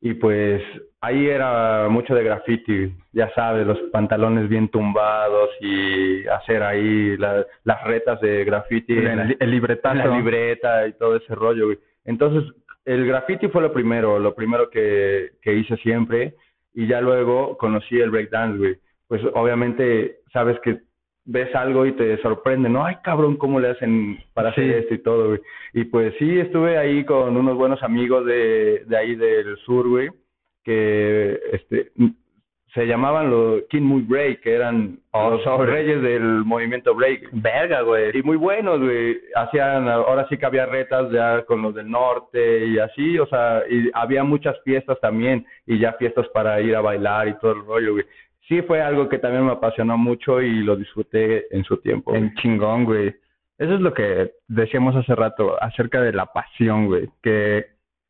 y 0.00 0.14
pues 0.14 0.62
ahí 1.00 1.28
era 1.28 1.88
mucho 1.88 2.14
de 2.14 2.24
graffiti, 2.24 2.94
ya 3.12 3.30
sabes, 3.34 3.66
los 3.66 3.78
pantalones 3.92 4.48
bien 4.48 4.68
tumbados 4.68 5.50
y 5.60 6.26
hacer 6.28 6.62
ahí 6.62 7.16
las 7.16 7.84
retas 7.84 8.20
de 8.20 8.44
graffiti, 8.44 8.96
el, 8.96 9.36
el 9.38 9.50
libretazo. 9.50 9.96
la 9.96 10.16
libreta 10.16 10.86
y 10.86 10.94
todo 10.94 11.16
ese 11.16 11.34
rollo. 11.34 11.66
Güey. 11.66 11.78
Entonces, 12.04 12.50
el 12.84 13.06
graffiti 13.06 13.48
fue 13.48 13.62
lo 13.62 13.72
primero, 13.72 14.18
lo 14.18 14.34
primero 14.34 14.70
que, 14.70 15.32
que 15.42 15.54
hice 15.54 15.76
siempre 15.78 16.34
y 16.74 16.86
ya 16.86 17.00
luego 17.00 17.56
conocí 17.58 18.00
el 18.00 18.10
breakdance, 18.10 18.58
güey. 18.58 18.76
Pues 19.06 19.22
obviamente 19.34 20.20
sabes 20.32 20.58
que 20.60 20.80
ves 21.30 21.54
algo 21.54 21.86
y 21.86 21.92
te 21.92 22.20
sorprende, 22.22 22.68
¿no? 22.68 22.84
Ay, 22.84 22.96
cabrón, 23.02 23.36
¿cómo 23.36 23.60
le 23.60 23.70
hacen 23.70 24.18
para 24.34 24.50
hacer 24.50 24.70
esto 24.70 24.94
y 24.94 25.02
todo, 25.02 25.28
güey? 25.28 25.40
Y 25.74 25.84
pues 25.84 26.14
sí, 26.18 26.38
estuve 26.38 26.76
ahí 26.76 27.04
con 27.04 27.36
unos 27.36 27.56
buenos 27.56 27.82
amigos 27.82 28.26
de, 28.26 28.84
de 28.86 28.96
ahí 28.96 29.14
del 29.14 29.56
sur, 29.58 29.88
güey 29.88 30.10
que 30.64 31.40
este 31.52 31.90
se 32.74 32.86
llamaban 32.86 33.30
los 33.30 33.62
King 33.68 33.82
Muy 33.82 34.02
Break, 34.02 34.42
que 34.42 34.54
eran 34.54 35.00
oh, 35.10 35.30
los 35.30 35.66
reyes 35.66 36.00
del 36.02 36.44
movimiento 36.44 36.94
break. 36.94 37.28
Verga, 37.32 37.80
güey. 37.80 38.16
Y 38.16 38.22
muy 38.22 38.36
buenos, 38.36 38.78
güey. 38.78 39.20
Hacían, 39.34 39.88
ahora 39.88 40.28
sí 40.28 40.38
que 40.38 40.46
había 40.46 40.66
retas 40.66 41.10
ya 41.10 41.42
con 41.46 41.62
los 41.62 41.74
del 41.74 41.90
norte 41.90 42.66
y 42.66 42.78
así, 42.78 43.18
o 43.18 43.26
sea, 43.26 43.64
y 43.68 43.90
había 43.92 44.22
muchas 44.22 44.56
fiestas 44.62 45.00
también, 45.00 45.44
y 45.66 45.80
ya 45.80 45.94
fiestas 45.94 46.28
para 46.28 46.60
ir 46.60 46.76
a 46.76 46.80
bailar 46.80 47.26
y 47.26 47.38
todo 47.40 47.52
el 47.52 47.66
rollo, 47.66 47.92
güey. 47.94 48.04
Sí 48.50 48.62
fue 48.62 48.82
algo 48.82 49.08
que 49.08 49.20
también 49.20 49.46
me 49.46 49.52
apasionó 49.52 49.96
mucho 49.96 50.42
y 50.42 50.64
lo 50.64 50.74
disfruté 50.74 51.46
en 51.56 51.62
su 51.62 51.76
tiempo. 51.76 52.16
En 52.16 52.34
chingón, 52.34 52.84
güey. 52.84 53.14
Eso 53.58 53.74
es 53.74 53.80
lo 53.80 53.94
que 53.94 54.32
decíamos 54.48 54.96
hace 54.96 55.14
rato 55.14 55.56
acerca 55.62 56.00
de 56.00 56.12
la 56.12 56.26
pasión, 56.26 56.86
güey. 56.86 57.08
Que, 57.22 57.66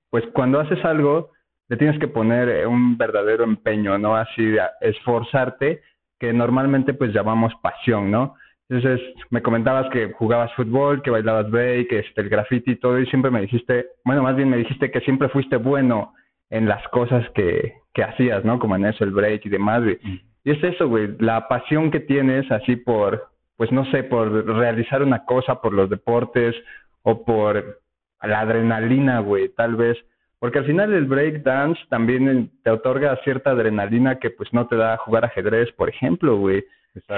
pues, 0.09 0.25
cuando 0.33 0.59
haces 0.59 0.83
algo 0.83 1.33
le 1.69 1.77
tienes 1.77 2.01
que 2.01 2.09
poner 2.09 2.67
un 2.67 2.97
verdadero 2.97 3.45
empeño, 3.45 3.99
¿no? 3.99 4.17
Así, 4.17 4.57
esforzarte, 4.81 5.83
que 6.19 6.33
normalmente 6.33 6.95
pues 6.95 7.13
llamamos 7.13 7.53
pasión, 7.63 8.11
¿no? 8.11 8.35
Entonces, 8.71 9.01
me 9.29 9.43
comentabas 9.43 9.91
que 9.91 10.11
jugabas 10.15 10.55
fútbol, 10.55 11.03
que 11.03 11.11
bailabas 11.11 11.51
break, 11.51 11.93
este, 11.93 12.23
el 12.23 12.31
graffiti 12.31 12.73
y 12.73 12.77
todo, 12.77 12.99
y 12.99 13.07
siempre 13.07 13.31
me 13.31 13.43
dijiste, 13.43 13.89
bueno, 14.07 14.23
más 14.23 14.37
bien 14.37 14.49
me 14.49 14.57
dijiste 14.57 14.91
que 14.91 15.01
siempre 15.01 15.29
fuiste 15.29 15.57
bueno 15.57 16.15
en 16.49 16.67
las 16.67 16.87
cosas 16.89 17.29
que, 17.35 17.75
que 17.93 18.03
hacías, 18.03 18.43
¿no? 18.45 18.59
Como 18.59 18.77
en 18.77 18.87
eso, 18.87 19.05
el 19.05 19.11
break 19.11 19.45
y 19.45 19.51
demás, 19.51 19.83
güey. 19.83 19.99
Y 20.45 20.53
es 20.53 20.63
eso, 20.65 20.89
güey, 20.89 21.17
la 21.19 21.49
pasión 21.49 21.91
que 21.91 22.01
tienes 22.01 22.51
así 22.51 22.77
por, 22.77 23.29
pues 23.57 23.71
no 23.73 23.85
sé, 23.91 24.05
por 24.05 24.47
realizar 24.47 25.03
una 25.03 25.25
cosa, 25.25 25.61
por 25.61 25.73
los 25.73 25.91
deportes 25.91 26.55
o 27.03 27.25
por 27.25 27.81
la 28.23 28.41
adrenalina, 28.41 29.21
güey, 29.21 29.49
tal 29.51 29.77
vez 29.77 29.99
porque 30.41 30.59
al 30.59 30.65
final 30.65 30.93
el 30.95 31.05
break 31.05 31.43
dance 31.43 31.81
también 31.91 32.51
te 32.65 32.71
otorga 32.71 33.15
cierta 33.25 33.51
adrenalina 33.51 34.19
que 34.19 34.31
pues 34.31 34.51
no 34.55 34.67
te 34.67 34.75
da 34.75 34.97
jugar 34.97 35.27
ajedrez, 35.27 35.71
por 35.73 35.91
ejemplo, 35.91 36.39
güey. 36.39 36.65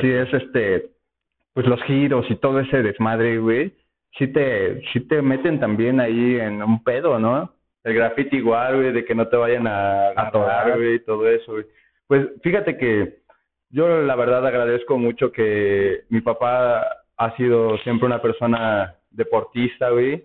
Si 0.01 0.11
es 0.11 0.35
este, 0.35 0.91
pues 1.55 1.67
los 1.67 1.81
giros 1.85 2.27
y 2.29 2.35
todo 2.35 2.59
ese 2.59 2.83
desmadre, 2.83 3.39
güey, 3.39 3.73
sí 4.19 4.27
te, 4.27 4.83
sí 4.93 5.01
te 5.07 5.23
meten 5.23 5.61
también 5.61 6.01
ahí 6.01 6.41
en 6.41 6.63
un 6.63 6.83
pedo, 6.83 7.21
¿no? 7.21 7.55
El 7.85 7.95
graffiti 7.95 8.39
igual, 8.39 8.77
güey, 8.77 8.93
de 8.93 9.05
que 9.05 9.15
no 9.15 9.29
te 9.29 9.37
vayan 9.37 9.69
a 9.69 10.09
agarrar, 10.09 10.77
güey, 10.77 10.95
y 10.95 11.01
todo 11.01 11.29
eso, 11.29 11.53
güey. 11.53 11.65
Pues 12.13 12.29
fíjate 12.43 12.77
que 12.77 13.21
yo 13.71 13.89
la 14.03 14.15
verdad 14.17 14.47
agradezco 14.47 14.99
mucho 14.99 15.33
que 15.33 16.03
mi 16.11 16.21
papá 16.21 16.87
ha 17.17 17.37
sido 17.39 17.79
siempre 17.79 18.05
una 18.05 18.21
persona 18.21 18.97
deportista, 19.11 19.89
güey, 19.89 20.23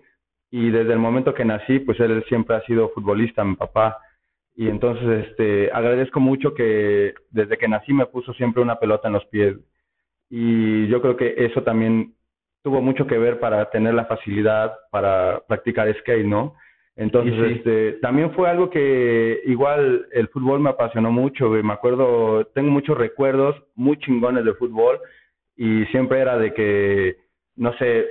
y 0.50 0.68
desde 0.68 0.92
el 0.92 0.98
momento 0.98 1.32
que 1.32 1.46
nací, 1.46 1.78
pues 1.78 1.98
él 2.00 2.22
siempre 2.28 2.56
ha 2.56 2.60
sido 2.66 2.90
futbolista, 2.90 3.42
mi 3.42 3.56
papá. 3.56 3.96
Y 4.54 4.68
entonces, 4.68 5.28
este, 5.28 5.70
agradezco 5.72 6.20
mucho 6.20 6.52
que 6.52 7.14
desde 7.30 7.56
que 7.56 7.68
nací 7.68 7.94
me 7.94 8.04
puso 8.04 8.34
siempre 8.34 8.60
una 8.62 8.78
pelota 8.78 9.08
en 9.08 9.14
los 9.14 9.24
pies. 9.24 9.56
Y 10.28 10.88
yo 10.88 11.00
creo 11.00 11.16
que 11.16 11.36
eso 11.38 11.62
también 11.62 12.12
tuvo 12.62 12.82
mucho 12.82 13.06
que 13.06 13.16
ver 13.16 13.40
para 13.40 13.70
tener 13.70 13.94
la 13.94 14.04
facilidad 14.04 14.74
para 14.90 15.40
practicar 15.48 15.90
skate, 16.00 16.26
¿no? 16.26 16.54
Entonces, 16.98 17.58
este, 17.58 17.92
también 18.02 18.32
fue 18.32 18.50
algo 18.50 18.70
que 18.70 19.40
igual 19.46 20.06
el 20.10 20.26
fútbol 20.28 20.58
me 20.58 20.70
apasionó 20.70 21.12
mucho, 21.12 21.48
güey. 21.48 21.62
Me 21.62 21.72
acuerdo, 21.72 22.44
tengo 22.54 22.70
muchos 22.70 22.98
recuerdos 22.98 23.54
muy 23.76 23.96
chingones 23.98 24.44
de 24.44 24.54
fútbol 24.54 24.98
y 25.56 25.84
siempre 25.86 26.18
era 26.18 26.36
de 26.36 26.52
que, 26.52 27.16
no 27.54 27.72
sé, 27.74 28.04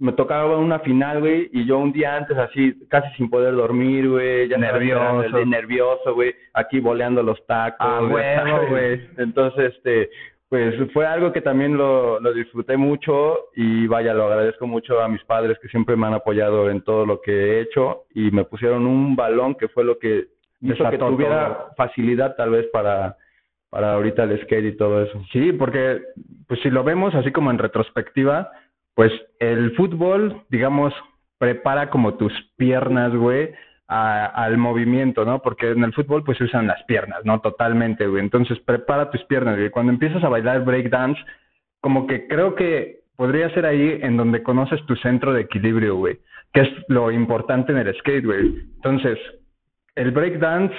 me 0.00 0.12
tocaba 0.12 0.56
una 0.58 0.80
final, 0.80 1.20
güey, 1.20 1.50
y 1.52 1.64
yo 1.66 1.78
un 1.78 1.92
día 1.92 2.16
antes 2.16 2.36
así, 2.36 2.74
casi 2.88 3.14
sin 3.14 3.30
poder 3.30 3.54
dormir, 3.54 4.08
güey, 4.08 4.48
ya 4.48 4.58
nervioso, 4.58 5.44
nervioso, 5.46 6.12
güey, 6.12 6.34
aquí 6.52 6.80
boleando 6.80 7.22
los 7.22 7.46
tacos. 7.46 7.76
Ah, 7.78 8.00
bueno, 8.00 8.66
güey. 8.70 9.08
Entonces, 9.18 9.72
este, 9.76 10.10
pues 10.52 10.74
fue 10.92 11.06
algo 11.06 11.32
que 11.32 11.40
también 11.40 11.78
lo, 11.78 12.20
lo 12.20 12.34
disfruté 12.34 12.76
mucho 12.76 13.38
y 13.56 13.86
vaya, 13.86 14.12
lo 14.12 14.24
agradezco 14.26 14.66
mucho 14.66 15.00
a 15.00 15.08
mis 15.08 15.24
padres 15.24 15.58
que 15.62 15.68
siempre 15.68 15.96
me 15.96 16.06
han 16.06 16.12
apoyado 16.12 16.68
en 16.68 16.82
todo 16.82 17.06
lo 17.06 17.22
que 17.22 17.32
he 17.32 17.60
hecho 17.62 18.02
y 18.14 18.30
me 18.32 18.44
pusieron 18.44 18.86
un 18.86 19.16
balón 19.16 19.54
que 19.54 19.68
fue 19.68 19.82
lo 19.82 19.98
que 19.98 20.26
hizo 20.60 20.90
que 20.90 20.98
tuviera 20.98 21.68
facilidad 21.74 22.36
tal 22.36 22.50
vez 22.50 22.66
para 22.70 23.16
para 23.70 23.94
ahorita 23.94 24.24
el 24.24 24.42
skate 24.42 24.74
y 24.74 24.76
todo 24.76 25.02
eso. 25.02 25.24
Sí, 25.32 25.52
porque 25.54 26.02
pues 26.46 26.60
si 26.60 26.68
lo 26.68 26.84
vemos 26.84 27.14
así 27.14 27.32
como 27.32 27.50
en 27.50 27.56
retrospectiva, 27.56 28.52
pues 28.94 29.10
el 29.38 29.74
fútbol, 29.74 30.42
digamos, 30.50 30.92
prepara 31.38 31.88
como 31.88 32.16
tus 32.18 32.34
piernas, 32.58 33.16
güey, 33.16 33.54
al 33.92 34.58
movimiento, 34.58 35.24
¿no? 35.24 35.42
Porque 35.42 35.70
en 35.70 35.84
el 35.84 35.92
fútbol 35.92 36.24
pues 36.24 36.38
se 36.38 36.44
usan 36.44 36.66
las 36.66 36.82
piernas, 36.84 37.24
¿no? 37.24 37.40
Totalmente, 37.40 38.06
güey. 38.06 38.22
Entonces 38.22 38.58
prepara 38.60 39.10
tus 39.10 39.22
piernas, 39.24 39.56
güey. 39.56 39.70
Cuando 39.70 39.92
empiezas 39.92 40.22
a 40.24 40.28
bailar 40.28 40.64
breakdance, 40.64 41.20
como 41.80 42.06
que 42.06 42.26
creo 42.26 42.54
que 42.54 43.00
podría 43.16 43.50
ser 43.50 43.66
ahí 43.66 43.98
en 44.02 44.16
donde 44.16 44.42
conoces 44.42 44.84
tu 44.86 44.96
centro 44.96 45.32
de 45.32 45.42
equilibrio, 45.42 45.96
güey. 45.96 46.18
Que 46.52 46.62
es 46.62 46.68
lo 46.88 47.10
importante 47.10 47.72
en 47.72 47.78
el 47.78 47.94
skate, 47.98 48.24
güey. 48.24 48.46
Entonces, 48.76 49.18
el 49.94 50.10
breakdance 50.10 50.74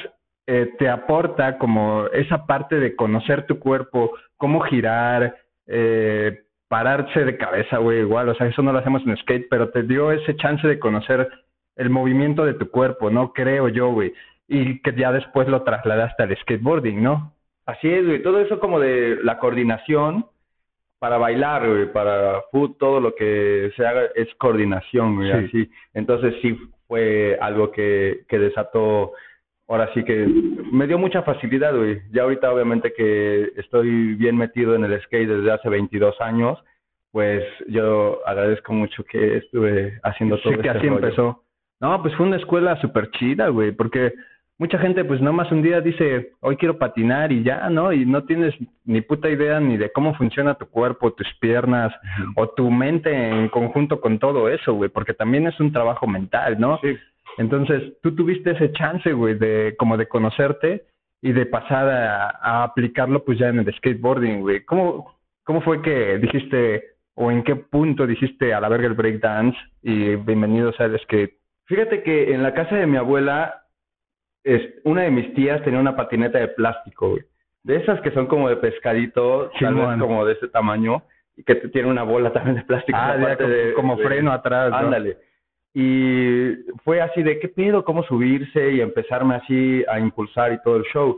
eh, 0.47 0.73
te 0.77 0.89
aporta 0.89 1.57
como 1.57 2.07
esa 2.07 2.45
parte 2.45 2.79
de 2.79 2.95
conocer 2.95 3.45
tu 3.45 3.59
cuerpo, 3.59 4.11
cómo 4.37 4.61
girar, 4.61 5.35
eh, 5.67 6.43
pararse 6.67 7.23
de 7.23 7.37
cabeza, 7.37 7.77
güey, 7.77 7.99
igual. 7.99 8.29
O 8.29 8.35
sea, 8.35 8.47
eso 8.47 8.61
no 8.61 8.73
lo 8.73 8.79
hacemos 8.79 9.05
en 9.05 9.15
skate, 9.17 9.47
pero 9.49 9.69
te 9.69 9.83
dio 9.83 10.11
ese 10.11 10.35
chance 10.35 10.67
de 10.67 10.79
conocer 10.79 11.29
el 11.75 11.89
movimiento 11.89 12.45
de 12.45 12.53
tu 12.53 12.69
cuerpo, 12.69 13.09
¿no? 13.09 13.33
Creo 13.33 13.67
yo, 13.69 13.91
güey. 13.91 14.13
Y 14.47 14.79
que 14.81 14.93
ya 14.95 15.11
después 15.11 15.47
lo 15.47 15.63
trasladaste 15.63 16.23
al 16.23 16.37
skateboarding, 16.37 17.01
¿no? 17.01 17.33
Así 17.65 17.89
es, 17.89 18.05
güey. 18.05 18.21
Todo 18.21 18.39
eso 18.39 18.59
como 18.59 18.79
de 18.79 19.17
la 19.23 19.39
coordinación 19.39 20.25
para 21.03 21.17
bailar, 21.17 21.67
güey, 21.67 21.91
para 21.91 22.43
foot, 22.49 22.77
todo 22.77 23.01
lo 23.01 23.13
que 23.13 23.73
se 23.75 23.85
haga 23.85 24.03
es 24.15 24.33
coordinación, 24.35 25.17
güey, 25.17 25.31
así. 25.31 25.69
Entonces 25.93 26.33
sí 26.41 26.57
fue 26.87 27.37
algo 27.41 27.71
que, 27.71 28.23
que 28.29 28.39
desató, 28.39 29.11
ahora 29.67 29.93
sí 29.93 30.05
que 30.05 30.25
me 30.71 30.87
dio 30.87 30.97
mucha 30.97 31.21
facilidad, 31.23 31.75
güey. 31.75 32.01
Ya 32.13 32.23
ahorita 32.23 32.53
obviamente 32.53 32.93
que 32.93 33.51
estoy 33.57 34.15
bien 34.15 34.37
metido 34.37 34.75
en 34.75 34.85
el 34.85 35.01
skate 35.01 35.27
desde 35.27 35.51
hace 35.51 35.67
22 35.67 36.21
años, 36.21 36.57
pues 37.11 37.43
yo 37.67 38.25
agradezco 38.25 38.71
mucho 38.71 39.03
que 39.03 39.39
estuve 39.39 39.99
haciendo 40.03 40.37
todo 40.37 40.53
sí, 40.53 40.59
que 40.61 40.67
este 40.67 40.77
así 40.77 40.87
empezó. 40.87 41.43
No, 41.83 42.01
pues 42.01 42.15
fue 42.15 42.25
una 42.25 42.37
escuela 42.37 42.79
súper 42.79 43.11
chida, 43.11 43.49
güey, 43.49 43.73
porque 43.73 44.13
mucha 44.57 44.79
gente 44.79 45.03
pues 45.03 45.19
nada 45.19 45.33
más 45.33 45.51
un 45.51 45.61
día 45.61 45.81
dice, 45.81 46.31
hoy 46.39 46.55
quiero 46.55 46.77
patinar 46.77 47.33
y 47.33 47.43
ya, 47.43 47.69
¿no? 47.69 47.91
Y 47.91 48.05
no 48.05 48.23
tienes 48.23 48.55
ni 48.85 49.01
puta 49.01 49.29
idea 49.29 49.59
ni 49.59 49.75
de 49.75 49.91
cómo 49.91 50.15
funciona 50.15 50.53
tu 50.53 50.65
cuerpo, 50.67 51.11
tus 51.11 51.27
piernas 51.41 51.93
o 52.37 52.47
tu 52.47 52.71
mente 52.71 53.11
en 53.11 53.49
conjunto 53.49 53.99
con 53.99 54.17
todo 54.17 54.47
eso, 54.47 54.73
güey, 54.75 54.89
porque 54.89 55.13
también 55.13 55.45
es 55.45 55.59
un 55.59 55.73
trabajo 55.73 56.07
mental, 56.07 56.57
¿no? 56.57 56.79
Sí. 56.81 56.95
Entonces, 57.37 57.97
tú 58.01 58.15
tuviste 58.15 58.51
ese 58.51 58.71
chance, 58.71 59.11
güey, 59.11 59.37
de 59.37 59.75
como 59.77 59.97
de 59.97 60.07
conocerte 60.07 60.85
y 61.21 61.33
de 61.33 61.45
pasar 61.47 61.89
a, 61.89 62.29
a 62.41 62.63
aplicarlo 62.63 63.25
pues 63.25 63.39
ya 63.39 63.49
en 63.49 63.59
el 63.59 63.75
skateboarding, 63.75 64.39
güey. 64.39 64.63
¿Cómo, 64.63 65.17
¿Cómo 65.43 65.59
fue 65.59 65.81
que 65.81 66.17
dijiste 66.17 66.91
o 67.15 67.29
en 67.29 67.43
qué 67.43 67.57
punto 67.57 68.07
dijiste 68.07 68.53
a 68.53 68.61
la 68.61 68.69
verga 68.69 68.87
el 68.87 68.93
breakdance 68.93 69.57
y 69.81 70.15
bienvenidos 70.15 70.79
al 70.79 70.97
skate? 71.01 71.42
Fíjate 71.65 72.03
que 72.03 72.33
en 72.33 72.43
la 72.43 72.53
casa 72.53 72.75
de 72.75 72.87
mi 72.87 72.97
abuela, 72.97 73.63
es, 74.43 74.61
una 74.83 75.03
de 75.03 75.11
mis 75.11 75.33
tías 75.33 75.63
tenía 75.63 75.79
una 75.79 75.95
patineta 75.95 76.39
de 76.39 76.49
plástico, 76.49 77.11
güey. 77.11 77.23
De 77.63 77.77
esas 77.77 78.01
que 78.01 78.11
son 78.11 78.27
como 78.27 78.49
de 78.49 78.57
pescadito, 78.57 79.49
tal 79.57 79.75
vez 79.75 79.99
como 79.99 80.25
de 80.25 80.33
ese 80.33 80.49
tamaño, 80.49 81.03
y 81.37 81.43
que 81.43 81.55
tiene 81.55 81.89
una 81.89 82.03
bola 82.03 82.33
también 82.33 82.57
de 82.57 82.63
plástico. 82.63 82.97
Ah, 83.01 83.15
como, 83.15 83.49
de, 83.49 83.73
como 83.73 83.97
freno 83.97 84.31
atrás. 84.33 84.73
Ándale. 84.73 85.17
Y 85.73 86.55
fue 86.83 87.01
así 87.01 87.23
de, 87.23 87.39
¿qué 87.39 87.47
pedo? 87.47 87.83
¿Cómo 87.83 88.03
subirse? 88.03 88.73
Y 88.73 88.81
empezarme 88.81 89.35
así 89.35 89.83
a 89.87 89.99
impulsar 89.99 90.51
y 90.53 90.61
todo 90.61 90.75
el 90.75 90.83
show. 90.83 91.17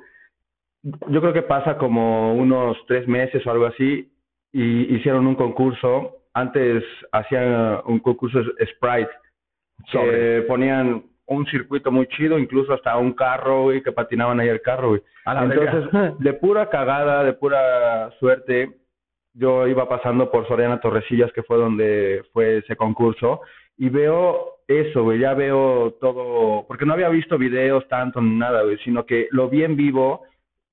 Yo 0.83 1.19
creo 1.19 1.33
que 1.33 1.41
pasa 1.41 1.77
como 1.77 2.35
unos 2.35 2.77
tres 2.87 3.07
meses 3.07 3.45
o 3.45 3.51
algo 3.51 3.65
así, 3.65 4.11
y 4.53 4.95
hicieron 4.95 5.25
un 5.25 5.35
concurso. 5.35 6.19
Antes 6.33 6.83
hacían 7.11 7.81
un 7.85 7.99
concurso 7.99 8.39
Sprite, 8.41 9.11
que 9.91 10.43
ponían 10.47 11.03
un 11.27 11.45
circuito 11.47 11.91
muy 11.91 12.07
chido, 12.07 12.37
incluso 12.37 12.73
hasta 12.73 12.97
un 12.97 13.13
carro, 13.13 13.63
güey, 13.63 13.81
que 13.81 13.91
patinaban 13.91 14.39
ahí 14.39 14.49
el 14.49 14.61
carro, 14.61 14.89
güey. 14.89 15.01
Entonces, 15.25 15.89
de 16.19 16.33
pura 16.33 16.69
cagada, 16.69 17.23
de 17.23 17.33
pura 17.33 18.11
suerte, 18.19 18.71
yo 19.33 19.67
iba 19.67 19.89
pasando 19.89 20.31
por 20.31 20.47
Soriana 20.47 20.79
Torrecillas, 20.79 21.31
que 21.33 21.43
fue 21.43 21.57
donde 21.57 22.23
fue 22.31 22.57
ese 22.57 22.75
concurso, 22.75 23.41
y 23.77 23.89
veo 23.89 24.55
eso, 24.67 25.03
güey, 25.03 25.19
ya 25.19 25.33
veo 25.33 25.97
todo, 25.99 26.65
porque 26.67 26.85
no 26.85 26.93
había 26.93 27.09
visto 27.09 27.37
videos 27.37 27.87
tanto 27.87 28.21
ni 28.21 28.35
nada, 28.35 28.63
güey, 28.63 28.77
sino 28.79 29.05
que 29.05 29.27
lo 29.31 29.49
vi 29.49 29.63
en 29.63 29.75
vivo 29.75 30.23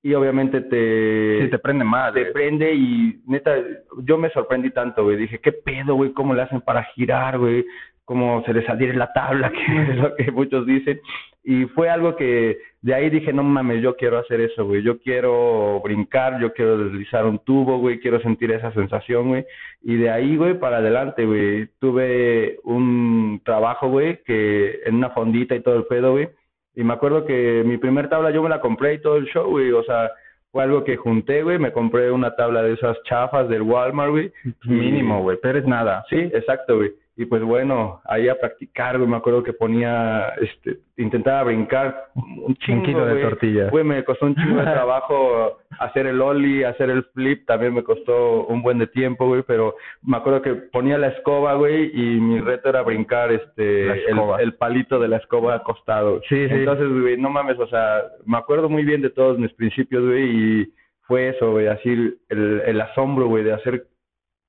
y 0.01 0.13
obviamente 0.15 0.61
te... 0.61 1.41
Sí, 1.43 1.49
te 1.49 1.59
prende 1.59 1.85
más. 1.85 2.13
Te 2.13 2.25
prende 2.25 2.73
y 2.73 3.21
neta, 3.25 3.55
yo 3.99 4.17
me 4.17 4.29
sorprendí 4.31 4.71
tanto, 4.71 5.03
güey, 5.03 5.17
dije, 5.17 5.39
¿qué 5.39 5.51
pedo, 5.51 5.95
güey? 5.95 6.11
¿Cómo 6.11 6.33
le 6.33 6.41
hacen 6.41 6.61
para 6.61 6.83
girar, 6.95 7.37
güey? 7.37 7.65
Como 8.05 8.43
se 8.45 8.53
les 8.53 8.67
adhiere 8.69 8.95
la 8.95 9.11
tabla, 9.13 9.51
que 9.51 9.91
es 9.91 9.97
lo 9.97 10.15
que 10.15 10.31
muchos 10.31 10.65
dicen. 10.65 10.99
Y 11.45 11.65
fue 11.65 11.89
algo 11.89 12.15
que 12.15 12.57
de 12.81 12.93
ahí 12.93 13.09
dije, 13.09 13.33
no 13.33 13.43
mames, 13.43 13.81
yo 13.81 13.95
quiero 13.97 14.17
hacer 14.17 14.39
eso, 14.39 14.65
güey. 14.65 14.81
Yo 14.81 14.99
quiero 14.99 15.81
brincar, 15.83 16.39
yo 16.39 16.53
quiero 16.53 16.77
deslizar 16.77 17.25
un 17.25 17.39
tubo, 17.39 17.79
güey. 17.79 17.99
Quiero 17.99 18.21
sentir 18.21 18.51
esa 18.51 18.71
sensación, 18.73 19.27
güey. 19.29 19.45
Y 19.81 19.95
de 19.95 20.09
ahí, 20.09 20.37
güey, 20.37 20.57
para 20.57 20.77
adelante, 20.77 21.25
güey. 21.25 21.67
Tuve 21.79 22.59
un 22.63 23.41
trabajo, 23.43 23.89
güey, 23.89 24.21
que 24.23 24.81
en 24.85 24.95
una 24.95 25.09
fondita 25.09 25.53
y 25.55 25.61
todo 25.61 25.75
el 25.75 25.85
pedo, 25.85 26.13
güey. 26.13 26.29
Y 26.75 26.83
me 26.83 26.93
acuerdo 26.93 27.25
que 27.25 27.63
mi 27.65 27.77
primer 27.77 28.09
tabla 28.09 28.31
yo 28.31 28.41
me 28.41 28.49
la 28.49 28.61
compré 28.61 28.95
y 28.95 29.01
todo 29.01 29.17
el 29.17 29.25
show, 29.27 29.49
güey. 29.49 29.71
O 29.73 29.83
sea, 29.83 30.11
fue 30.51 30.63
algo 30.63 30.85
que 30.85 30.95
junté, 30.95 31.43
güey. 31.43 31.59
Me 31.59 31.73
compré 31.73 32.09
una 32.09 32.35
tabla 32.35 32.63
de 32.63 32.73
esas 32.73 32.97
chafas 33.03 33.49
del 33.49 33.63
Walmart, 33.63 34.11
güey. 34.11 34.31
Mínimo, 34.63 35.21
güey. 35.21 35.37
Pero 35.41 35.59
es 35.59 35.67
nada. 35.67 36.05
Sí, 36.09 36.17
exacto, 36.17 36.77
güey 36.77 37.02
y 37.15 37.25
pues 37.25 37.43
bueno, 37.43 38.01
ahí 38.05 38.27
a 38.27 38.39
practicar, 38.39 38.97
güey, 38.97 39.07
me 39.07 39.17
acuerdo 39.17 39.43
que 39.43 39.53
ponía, 39.53 40.29
este, 40.41 40.79
intentaba 40.97 41.43
brincar 41.43 42.07
un 42.15 42.55
chingo 42.55 43.05
de 43.05 43.21
tortilla. 43.21 43.69
Güey, 43.69 43.83
me 43.83 44.03
costó 44.03 44.25
un 44.25 44.35
chingo 44.35 44.57
de 44.57 44.63
trabajo 44.73 45.59
hacer 45.77 46.07
el 46.07 46.19
ollie, 46.19 46.65
hacer 46.65 46.89
el 46.89 47.03
flip, 47.13 47.45
también 47.45 47.75
me 47.75 47.83
costó 47.83 48.47
un 48.47 48.63
buen 48.63 48.79
de 48.79 48.87
tiempo, 48.87 49.27
güey, 49.27 49.43
pero 49.45 49.75
me 50.01 50.17
acuerdo 50.17 50.41
que 50.41 50.55
ponía 50.55 50.97
la 50.97 51.09
escoba, 51.09 51.53
güey, 51.53 51.91
y 51.93 52.19
mi 52.19 52.39
reto 52.39 52.69
era 52.69 52.81
brincar, 52.81 53.31
este, 53.31 54.09
el, 54.09 54.19
el, 54.39 54.53
palito 54.55 54.97
de 54.97 55.07
la 55.07 55.17
escoba 55.17 55.55
acostado. 55.55 56.19
Sí, 56.27 56.47
sí. 56.47 56.53
Entonces, 56.55 56.89
güey, 56.89 57.15
no 57.17 57.29
mames, 57.29 57.59
o 57.59 57.67
sea, 57.67 58.01
me 58.25 58.37
acuerdo 58.37 58.69
muy 58.69 58.83
bien 58.83 59.03
de 59.03 59.11
todos 59.11 59.37
mis 59.37 59.53
principios, 59.53 60.03
güey, 60.03 60.61
y 60.61 60.73
fue 61.01 61.29
eso, 61.29 61.51
güey, 61.51 61.67
así 61.67 61.89
el, 62.29 62.61
el 62.65 62.81
asombro, 62.81 63.27
güey, 63.27 63.43
de 63.43 63.53
hacer, 63.53 63.85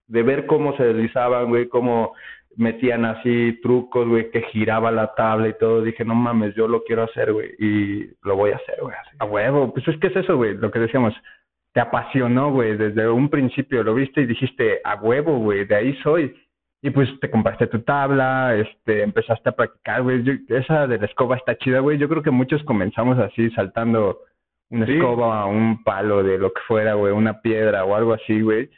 de 0.06 0.22
ver 0.22 0.46
cómo 0.46 0.74
se 0.78 0.84
deslizaban, 0.84 1.48
güey, 1.50 1.68
cómo 1.68 2.14
metían 2.56 3.04
así 3.04 3.58
trucos, 3.62 4.08
güey, 4.08 4.30
que 4.30 4.42
giraba 4.42 4.90
la 4.90 5.14
tabla 5.14 5.48
y 5.48 5.58
todo. 5.58 5.82
Dije, 5.82 6.04
no 6.04 6.14
mames, 6.14 6.54
yo 6.54 6.68
lo 6.68 6.84
quiero 6.84 7.04
hacer, 7.04 7.32
güey, 7.32 7.52
y 7.58 8.10
lo 8.22 8.36
voy 8.36 8.52
a 8.52 8.56
hacer, 8.56 8.76
güey. 8.80 8.94
A 9.18 9.24
huevo, 9.24 9.72
pues 9.72 9.86
es 9.88 9.96
que 9.98 10.08
es 10.08 10.16
eso, 10.16 10.36
güey, 10.36 10.56
lo 10.56 10.70
que 10.70 10.78
decíamos. 10.78 11.14
Te 11.72 11.80
apasionó, 11.80 12.52
güey, 12.52 12.76
desde 12.76 13.08
un 13.08 13.28
principio 13.28 13.82
lo 13.82 13.94
viste 13.94 14.20
y 14.20 14.26
dijiste, 14.26 14.80
a 14.84 14.94
huevo, 14.94 15.38
güey, 15.38 15.64
de 15.64 15.74
ahí 15.74 15.94
soy. 16.02 16.34
y 16.82 16.90
pues 16.90 17.08
te 17.20 17.30
compraste 17.30 17.66
tu 17.66 17.80
tabla, 17.80 18.54
este, 18.56 19.02
empezaste 19.02 19.48
a 19.48 19.52
practicar, 19.52 20.02
güey. 20.02 20.22
esa 20.48 20.86
de 20.86 20.98
la 20.98 21.06
escoba 21.06 21.36
está 21.36 21.56
chida, 21.56 21.80
güey. 21.80 21.98
Yo 21.98 22.08
creo 22.08 22.22
que 22.22 22.30
muchos 22.30 22.62
comenzamos 22.64 23.18
así, 23.18 23.50
saltando 23.50 24.20
una 24.70 24.84
escoba, 24.86 25.46
un 25.46 25.82
palo 25.82 26.22
de 26.22 26.38
lo 26.38 26.52
que 26.52 26.60
fuera, 26.66 26.94
güey, 26.94 27.12
una 27.12 27.40
piedra 27.40 27.84
o 27.84 27.94
algo 27.94 28.12
así, 28.12 28.40
güey. 28.40 28.70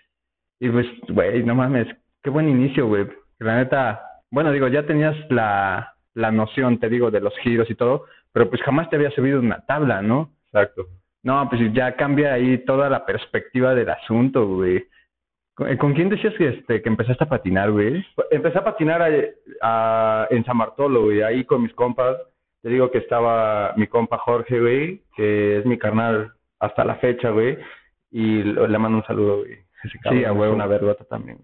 Y 0.60 0.70
pues, 0.70 0.86
güey, 1.08 1.42
no 1.42 1.54
mames, 1.54 1.86
qué 2.22 2.30
buen 2.30 2.48
inicio, 2.48 2.86
güey. 2.86 3.06
La 3.38 3.56
neta, 3.56 4.02
bueno, 4.30 4.52
digo, 4.52 4.68
ya 4.68 4.86
tenías 4.86 5.16
la, 5.30 5.94
la 6.14 6.30
noción, 6.30 6.78
te 6.78 6.88
digo, 6.88 7.10
de 7.10 7.20
los 7.20 7.36
giros 7.38 7.70
y 7.70 7.74
todo, 7.74 8.04
pero 8.32 8.48
pues 8.48 8.62
jamás 8.62 8.88
te 8.90 8.96
había 8.96 9.10
subido 9.10 9.40
una 9.40 9.64
tabla, 9.66 10.02
¿no? 10.02 10.30
Exacto. 10.46 10.86
No, 11.22 11.48
pues 11.48 11.60
ya 11.72 11.96
cambia 11.96 12.34
ahí 12.34 12.58
toda 12.58 12.88
la 12.88 13.04
perspectiva 13.04 13.74
del 13.74 13.90
asunto, 13.90 14.46
güey. 14.46 14.86
¿Con 15.56 15.94
quién 15.94 16.10
decías 16.10 16.34
que, 16.34 16.48
este, 16.48 16.82
que 16.82 16.88
empezaste 16.88 17.24
a 17.24 17.28
patinar, 17.28 17.70
güey? 17.70 18.04
Empecé 18.30 18.58
a 18.58 18.64
patinar 18.64 19.02
a, 19.62 20.26
en 20.30 20.44
San 20.44 20.58
Bartolo, 20.58 21.04
güey, 21.04 21.22
ahí 21.22 21.44
con 21.44 21.62
mis 21.62 21.72
compas. 21.72 22.16
Te 22.62 22.68
digo 22.68 22.90
que 22.90 22.98
estaba 22.98 23.72
mi 23.76 23.86
compa 23.86 24.18
Jorge, 24.18 24.60
güey, 24.60 25.02
que 25.16 25.58
es 25.58 25.66
mi 25.66 25.78
carnal 25.78 26.32
hasta 26.60 26.84
la 26.84 26.96
fecha, 26.96 27.30
güey. 27.30 27.58
Y 28.10 28.42
le 28.42 28.78
mando 28.78 28.98
un 28.98 29.04
saludo, 29.06 29.38
güey. 29.38 29.58
sí, 30.10 30.24
a 30.24 30.32
huevo. 30.32 30.54
Una 30.54 30.66
vergota 30.66 31.04
también. 31.04 31.38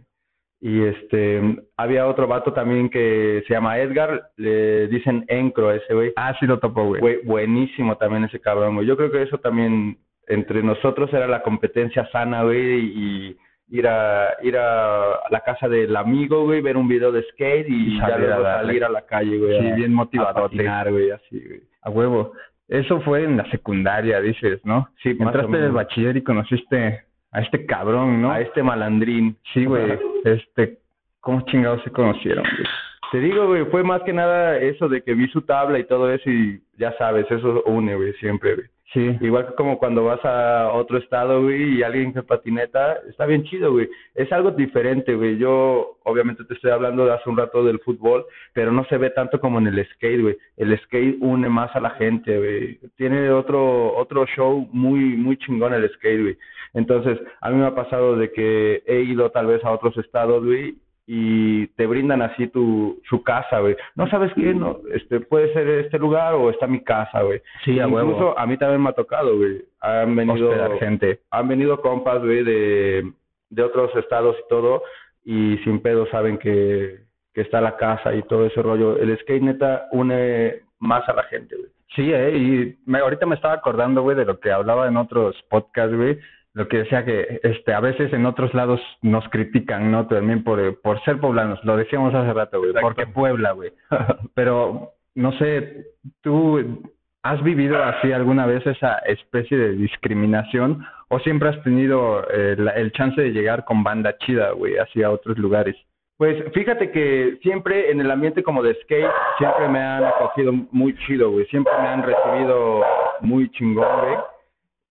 Y 0.65 0.81
este, 0.85 1.43
había 1.77 2.07
otro 2.07 2.29
vato 2.29 2.53
también 2.53 2.89
que 2.89 3.43
se 3.49 3.53
llama 3.53 3.81
Edgar, 3.81 4.31
le 4.37 4.87
dicen 4.87 5.25
Encro 5.27 5.73
ese, 5.73 5.93
güey. 5.93 6.13
Ah, 6.15 6.37
sí 6.39 6.47
lo 6.47 6.61
topo, 6.61 6.85
güey. 6.85 7.01
Güey, 7.01 7.17
buenísimo 7.25 7.97
también 7.97 8.23
ese 8.23 8.41
cabrón, 8.41 8.77
güey. 8.77 8.87
Yo 8.87 8.97
creo 8.97 9.11
que 9.11 9.23
eso 9.23 9.39
también 9.39 9.99
entre 10.29 10.63
nosotros 10.63 11.13
era 11.13 11.27
la 11.27 11.43
competencia 11.43 12.09
sana, 12.13 12.45
güey, 12.45 12.79
y 12.79 13.37
ir 13.71 13.89
a 13.89 14.37
ir 14.45 14.57
a 14.57 15.19
la 15.31 15.41
casa 15.41 15.69
del 15.69 15.97
amigo, 15.97 16.45
güey, 16.45 16.61
ver 16.61 16.77
un 16.77 16.87
video 16.87 17.11
de 17.11 17.25
skate 17.33 17.69
y, 17.69 17.99
ya 17.99 18.17
luego 18.17 18.45
salir 18.45 18.85
a 18.85 18.89
la 18.89 19.05
calle, 19.05 19.39
güey. 19.39 19.61
Sí, 19.61 19.73
bien 19.73 19.93
motivado. 19.93 20.45
A 20.45 20.85
güey, 20.91 21.11
así, 21.11 21.41
güey. 21.45 21.63
A 21.81 21.91
huevo. 21.91 22.35
Eso 22.69 23.01
fue 23.01 23.25
en 23.25 23.37
la 23.37 23.51
secundaria, 23.51 24.21
dices, 24.21 24.61
¿no? 24.65 24.89
Sí, 25.03 25.11
Entraste 25.19 25.57
del 25.57 25.73
bachiller 25.73 26.17
y 26.17 26.23
conociste 26.23 27.03
a 27.33 27.41
este 27.41 27.67
cabrón, 27.67 28.23
¿no? 28.23 28.31
A 28.31 28.41
este 28.41 28.63
malandrín. 28.63 29.37
Sí, 29.53 29.65
güey. 29.65 29.99
este, 30.25 30.79
¿cómo 31.21 31.41
chingados 31.43 31.83
se 31.83 31.91
conocieron, 31.91 32.45
güey? 32.45 32.69
Te 33.11 33.19
digo, 33.19 33.47
güey, 33.47 33.67
fue 33.67 33.83
más 33.83 34.03
que 34.03 34.13
nada 34.13 34.57
eso 34.57 34.89
de 34.89 35.03
que 35.03 35.13
vi 35.13 35.29
su 35.29 35.43
tabla 35.43 35.79
y 35.79 35.85
todo 35.85 36.11
eso 36.11 36.31
y 36.31 36.63
ya 36.79 36.97
sabes, 36.97 37.31
eso 37.31 37.63
une, 37.65 37.95
güey, 37.95 38.15
siempre, 38.15 38.55
güey. 38.55 38.67
Sí. 38.93 39.17
Igual 39.23 39.55
como 39.55 39.79
cuando 39.79 40.05
vas 40.05 40.23
a 40.23 40.71
otro 40.73 40.99
estado, 40.99 41.43
güey, 41.43 41.79
y 41.79 41.83
alguien 41.83 42.13
que 42.13 42.23
patineta, 42.23 42.99
está 43.09 43.25
bien 43.25 43.43
chido, 43.45 43.73
güey. 43.73 43.89
Es 44.15 44.31
algo 44.33 44.51
diferente, 44.51 45.15
güey. 45.15 45.39
Yo, 45.39 45.97
obviamente, 46.05 46.45
te 46.45 46.53
estoy 46.53 46.73
hablando 46.73 47.07
de 47.07 47.15
hace 47.15 47.31
un 47.31 47.39
rato 47.39 47.65
del 47.65 47.81
fútbol, 47.81 48.27
pero 48.53 48.71
no 48.71 48.85
se 48.85 48.99
ve 48.99 49.09
tanto 49.09 49.41
como 49.41 49.59
en 49.59 49.69
el 49.69 49.87
skate, 49.95 50.21
güey. 50.21 50.37
El 50.59 50.79
skate 50.81 51.17
une 51.21 51.49
más 51.49 51.75
a 51.75 51.81
la 51.81 51.91
gente, 51.91 52.37
güey. 52.37 52.81
Tiene 52.97 53.31
otro, 53.31 53.97
otro 53.97 54.27
show 54.27 54.69
muy, 54.73 55.17
muy 55.17 55.39
chingón 55.39 55.73
el 55.73 55.91
skate, 55.95 56.21
güey. 56.21 56.39
Entonces, 56.75 57.19
a 57.41 57.51
mí 57.51 57.57
me 57.57 57.67
ha 57.67 57.75
pasado 57.75 58.17
de 58.17 58.31
que 58.31 58.83
he 58.87 59.01
ido 59.01 59.31
tal 59.31 59.47
vez 59.47 59.65
a 59.65 59.71
otros 59.71 59.97
estados, 59.97 60.45
güey, 60.45 60.77
y 61.07 61.67
te 61.69 61.87
brindan 61.87 62.23
así 62.23 62.49
tu 62.49 63.01
su 63.09 63.23
casa, 63.23 63.61
güey. 63.61 63.77
No 63.97 64.09
sabes 64.09 64.33
qué, 64.35 64.55
no, 64.55 64.79
este 64.93 65.21
puede 65.21 65.53
ser 65.53 65.69
este 65.69 65.99
lugar 65.99 66.35
o 66.35 66.51
está 66.51 66.67
mi 66.67 66.83
casa, 66.83 67.23
güey. 67.23 67.41
Sí, 67.65 67.81
a 67.81 67.87
Incluso 67.87 68.39
a 68.39 68.47
mí 68.47 68.57
también 68.57 68.83
me 68.83 68.91
ha 68.91 68.95
tocado, 68.95 69.37
güey. 69.37 69.65
Han 69.81 70.15
venido 70.15 70.79
gente. 70.79 71.21
Han 71.31 71.49
venido 71.49 71.81
compas, 71.81 72.21
güey, 72.21 72.45
de 72.45 73.13
de 73.51 73.63
otros 73.63 73.95
estados 73.97 74.37
y 74.39 74.49
todo 74.49 74.83
y 75.25 75.59
sin 75.59 75.81
pedo 75.81 76.07
saben 76.07 76.39
que 76.39 77.01
que 77.35 77.41
está 77.41 77.61
la 77.61 77.77
casa 77.77 78.15
y 78.15 78.23
todo 78.23 78.47
ese 78.47 78.63
rollo. 78.63 78.99
El 78.99 79.17
skate 79.19 79.43
neta 79.43 79.89
une 79.93 80.63
más 80.79 81.09
a 81.09 81.15
la 81.15 81.23
gente, 81.25 81.57
güey. 81.57 81.69
Sí, 81.95 82.13
eh, 82.13 82.37
y 82.37 82.79
me, 82.87 82.99
ahorita 82.99 83.27
me 83.27 83.35
estaba 83.35 83.55
acordando, 83.55 84.03
güey, 84.03 84.17
de 84.17 84.25
lo 84.25 84.39
que 84.41 84.51
hablaba 84.51 84.89
en 84.89 84.97
otros 84.97 85.37
podcasts, 85.51 85.95
güey, 85.95 86.19
lo 86.55 86.69
que 86.69 86.79
decía 86.79 87.05
que 87.05 87.41
este 87.43 87.73
a 87.73 87.81
veces 87.81 88.13
en 88.13 88.27
otros 88.27 88.53
lados 88.53 88.81
nos 89.01 89.27
critican, 89.31 89.91
¿no? 89.91 90.07
También 90.07 90.45
por, 90.45 90.81
por 90.81 91.03
ser 91.05 91.19
poblanos, 91.19 91.63
lo 91.65 91.77
decíamos 91.77 92.15
hace 92.15 92.33
rato, 92.33 92.59
güey, 92.59 92.73
porque 92.81 93.07
Puebla, 93.07 93.53
güey. 93.53 93.73
Pero, 94.35 94.93
no 95.15 95.33
sé, 95.33 95.87
¿tú 96.21 96.83
has 97.23 97.43
vivido 97.43 97.83
así 97.83 98.13
alguna 98.13 98.47
vez 98.47 98.67
esa 98.67 98.99
especie 98.99 99.57
de 99.57 99.73
discriminación 99.73 100.85
o 101.09 101.19
siempre 101.21 101.49
has 101.49 101.63
tenido 101.63 102.23
eh, 102.31 102.57
el 102.77 102.93
chance 102.93 103.21
de 103.21 103.33
llegar 103.33 103.65
con 103.65 103.83
banda 103.83 104.17
chida, 104.19 104.51
güey, 104.53 104.77
hacia 104.77 105.11
otros 105.11 105.39
lugares? 105.39 105.77
Pues 106.19 106.37
fíjate 106.53 106.91
que 106.91 107.39
siempre 107.43 107.91
en 107.91 108.01
el 108.01 108.11
ambiente 108.11 108.43
como 108.43 108.63
de 108.63 108.75
skate, 108.83 109.11
siempre 109.39 109.69
me 109.69 109.81
han 109.81 110.05
acogido 110.05 110.53
muy 110.71 110.95
chido, 110.99 111.31
güey. 111.31 111.47
Siempre 111.47 111.73
me 111.81 111.89
han 111.89 112.03
recibido 112.03 112.85
muy 113.23 113.51
chingón, 113.53 114.01
güey 114.01 114.17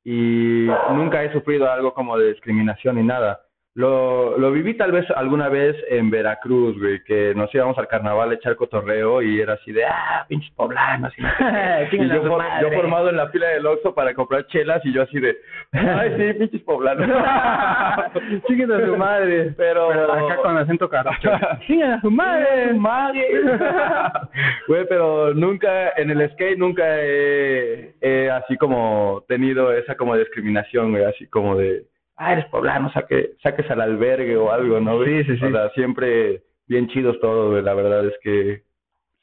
y 0.03 0.67
nunca 0.93 1.23
he 1.23 1.31
sufrido 1.31 1.71
algo 1.71 1.93
como 1.93 2.17
de 2.17 2.29
discriminación 2.29 2.95
ni 2.95 3.03
nada. 3.03 3.41
Lo, 3.73 4.37
lo 4.37 4.51
viví 4.51 4.73
tal 4.73 4.91
vez 4.91 5.09
alguna 5.11 5.47
vez 5.47 5.77
en 5.89 6.09
Veracruz, 6.09 6.77
güey, 6.77 7.01
que 7.05 7.33
nos 7.33 7.55
íbamos 7.55 7.77
al 7.77 7.87
carnaval 7.87 8.29
a 8.29 8.33
echar 8.33 8.57
cotorreo 8.57 9.21
y 9.21 9.39
era 9.39 9.53
así 9.53 9.71
de, 9.71 9.85
ah, 9.85 10.25
pinches 10.27 10.51
poblanos. 10.55 11.13
Y, 11.17 11.21
y 11.95 12.09
yo, 12.09 12.21
yo, 12.21 12.71
formado 12.73 13.09
en 13.09 13.15
la 13.15 13.29
fila 13.29 13.47
del 13.47 13.65
Oxxo 13.65 13.95
para 13.95 14.13
comprar 14.13 14.45
chelas 14.47 14.85
y 14.85 14.91
yo 14.91 15.03
así 15.03 15.21
de, 15.21 15.37
ay, 15.71 16.13
sí, 16.17 16.33
pinches 16.37 16.61
poblanos. 16.63 17.07
Chinguen 18.47 18.73
a 18.73 18.85
su 18.85 18.97
madre. 18.97 19.53
Pero, 19.55 19.89
acá 19.89 20.35
con 20.41 20.57
acento 20.57 20.89
caracho. 20.89 21.31
Chinguen 21.65 21.93
a 21.93 22.01
su 22.01 22.11
madre. 22.11 22.73
madre. 22.73 23.25
Güey, 24.67 24.85
pero 24.89 25.33
nunca, 25.33 25.91
en 25.95 26.09
el 26.09 26.29
skate 26.31 26.57
nunca 26.57 26.83
he, 26.85 27.93
he 28.01 28.29
así 28.29 28.57
como 28.57 29.23
tenido 29.29 29.71
esa 29.71 29.95
como 29.95 30.17
discriminación, 30.17 30.91
güey, 30.91 31.05
así 31.05 31.25
como 31.27 31.55
de 31.55 31.85
ah, 32.21 32.33
eres 32.33 32.45
poblano, 32.45 32.91
saque, 32.91 33.31
saques 33.41 33.69
al 33.71 33.81
albergue 33.81 34.37
o 34.37 34.51
algo, 34.51 34.79
¿no? 34.79 35.03
Sí, 35.03 35.23
sí, 35.23 35.37
sí. 35.37 35.45
O 35.45 35.51
sea, 35.51 35.69
siempre 35.71 36.43
bien 36.67 36.87
chidos 36.87 37.19
todos, 37.19 37.61
la 37.63 37.73
verdad 37.73 38.05
es 38.05 38.13
que 38.21 38.61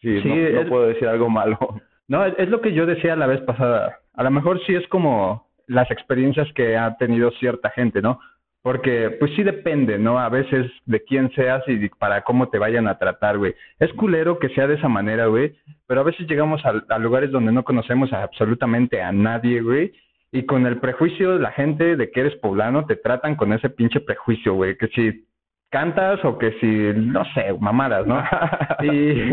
sí, 0.00 0.20
no, 0.52 0.68
puedo 0.68 0.88
decir 0.88 1.08
algo 1.08 1.30
malo. 1.30 1.58
No, 2.10 2.24
es 2.24 2.48
lo 2.48 2.62
que 2.62 2.72
yo 2.72 2.86
decía 2.86 3.14
la 3.16 3.26
vez 3.26 3.42
pasada. 3.42 3.98
A 4.14 4.22
lo 4.22 4.30
mejor 4.30 4.58
sí 4.64 4.74
es 4.74 4.88
como 4.88 5.46
las 5.66 5.90
experiencias 5.90 6.50
que 6.54 6.74
ha 6.74 6.96
tenido 6.96 7.30
cierta 7.32 7.68
gente, 7.68 8.00
¿no? 8.00 8.18
Porque 8.62 9.10
pues 9.20 9.30
sí 9.36 9.42
depende, 9.42 9.98
¿no? 9.98 10.18
A 10.18 10.30
veces 10.30 10.72
de 10.86 11.04
quién 11.04 11.30
seas 11.32 11.62
y 11.66 11.86
para 11.90 12.22
cómo 12.22 12.48
te 12.48 12.56
vayan 12.56 12.88
a 12.88 12.96
tratar, 12.96 13.36
güey. 13.36 13.54
Es 13.78 13.92
culero 13.92 14.38
que 14.38 14.48
sea 14.54 14.66
de 14.66 14.76
esa 14.76 14.88
manera, 14.88 15.26
güey, 15.26 15.54
pero 15.86 16.00
a 16.00 16.04
veces 16.04 16.26
llegamos 16.26 16.64
a, 16.64 16.82
a 16.88 16.98
lugares 16.98 17.30
donde 17.30 17.52
no 17.52 17.62
conocemos 17.62 18.10
a 18.14 18.22
absolutamente 18.22 19.02
a 19.02 19.12
nadie, 19.12 19.60
güey, 19.60 19.92
y 20.30 20.44
con 20.44 20.66
el 20.66 20.78
prejuicio 20.78 21.34
de 21.34 21.40
la 21.40 21.52
gente 21.52 21.96
de 21.96 22.10
que 22.10 22.20
eres 22.20 22.36
poblano, 22.36 22.86
te 22.86 22.96
tratan 22.96 23.36
con 23.36 23.52
ese 23.52 23.70
pinche 23.70 24.00
prejuicio, 24.00 24.54
güey, 24.54 24.76
que 24.76 24.88
si 24.88 25.26
cantas 25.70 26.22
o 26.24 26.38
que 26.38 26.52
si, 26.60 27.00
no 27.00 27.24
sé, 27.34 27.52
mamadas, 27.60 28.06
¿no? 28.06 28.22
y 28.82 29.30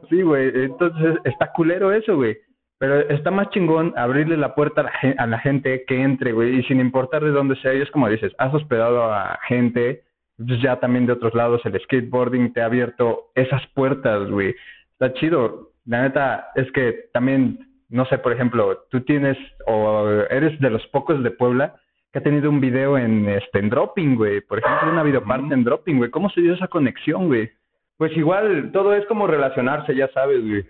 sí, 0.10 0.22
güey, 0.22 0.50
entonces 0.54 1.18
está 1.24 1.52
culero 1.52 1.92
eso, 1.92 2.16
güey. 2.16 2.36
Pero 2.78 3.00
está 3.08 3.30
más 3.30 3.48
chingón 3.50 3.94
abrirle 3.96 4.36
la 4.36 4.54
puerta 4.54 4.82
a 4.82 4.84
la, 4.84 5.14
a 5.16 5.26
la 5.26 5.38
gente 5.38 5.84
que 5.86 6.02
entre, 6.02 6.32
güey, 6.32 6.58
y 6.58 6.62
sin 6.64 6.78
importar 6.78 7.24
de 7.24 7.30
dónde 7.30 7.56
sea, 7.56 7.72
y 7.72 7.80
es 7.80 7.90
como 7.90 8.08
dices, 8.08 8.34
has 8.36 8.52
hospedado 8.52 9.04
a 9.04 9.38
gente, 9.48 10.02
pues 10.36 10.60
ya 10.60 10.78
también 10.78 11.06
de 11.06 11.14
otros 11.14 11.34
lados, 11.34 11.62
el 11.64 11.80
skateboarding 11.80 12.52
te 12.52 12.60
ha 12.60 12.66
abierto 12.66 13.30
esas 13.34 13.66
puertas, 13.68 14.28
güey. 14.30 14.54
Está 14.92 15.14
chido. 15.14 15.70
La 15.86 16.02
neta 16.02 16.48
es 16.54 16.70
que 16.72 17.08
también 17.12 17.65
no 17.88 18.04
sé, 18.06 18.18
por 18.18 18.32
ejemplo, 18.32 18.84
tú 18.90 19.00
tienes 19.02 19.38
o 19.66 20.08
eres 20.30 20.58
de 20.60 20.70
los 20.70 20.86
pocos 20.88 21.22
de 21.22 21.30
Puebla 21.30 21.76
que 22.12 22.18
ha 22.18 22.22
tenido 22.22 22.50
un 22.50 22.60
video 22.60 22.98
en 22.98 23.28
este 23.28 23.58
en 23.58 23.70
Dropping, 23.70 24.16
güey, 24.16 24.40
por 24.40 24.58
ejemplo, 24.58 24.90
una 24.90 25.02
videoparte 25.02 25.54
en 25.54 25.64
Dropping, 25.64 25.98
güey. 25.98 26.10
¿Cómo 26.10 26.30
se 26.30 26.40
dio 26.40 26.54
esa 26.54 26.68
conexión, 26.68 27.28
güey? 27.28 27.50
Pues 27.96 28.16
igual 28.16 28.70
todo 28.72 28.94
es 28.94 29.04
como 29.06 29.26
relacionarse, 29.26 29.94
ya 29.94 30.08
sabes, 30.08 30.42
güey. 30.46 30.64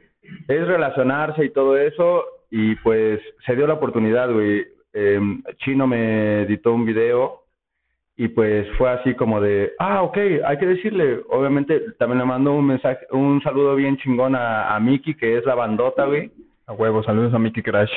Es 0.48 0.66
relacionarse 0.66 1.44
y 1.44 1.50
todo 1.50 1.76
eso 1.76 2.24
y 2.50 2.74
pues 2.76 3.20
se 3.46 3.56
dio 3.56 3.66
la 3.66 3.74
oportunidad, 3.74 4.30
güey. 4.30 4.66
Em, 4.92 5.42
Chino 5.58 5.86
me 5.86 6.42
editó 6.42 6.72
un 6.72 6.84
video 6.84 7.42
y 8.16 8.28
pues 8.28 8.66
fue 8.78 8.90
así 8.90 9.14
como 9.14 9.40
de, 9.40 9.72
ah, 9.78 10.02
ok, 10.02 10.16
hay 10.44 10.58
que 10.58 10.66
decirle, 10.66 11.20
obviamente 11.28 11.80
también 11.98 12.18
le 12.20 12.24
mando 12.24 12.54
un 12.54 12.66
mensaje, 12.66 13.06
un 13.10 13.42
saludo 13.42 13.76
bien 13.76 13.98
chingón 13.98 14.34
a, 14.34 14.74
a 14.74 14.80
Miki, 14.80 15.14
que 15.14 15.36
es 15.36 15.44
la 15.44 15.54
bandota, 15.54 16.06
güey 16.06 16.30
a 16.66 16.72
huevo, 16.72 17.02
saludos 17.04 17.32
a 17.32 17.38
Mickey 17.38 17.62
Crash. 17.62 17.90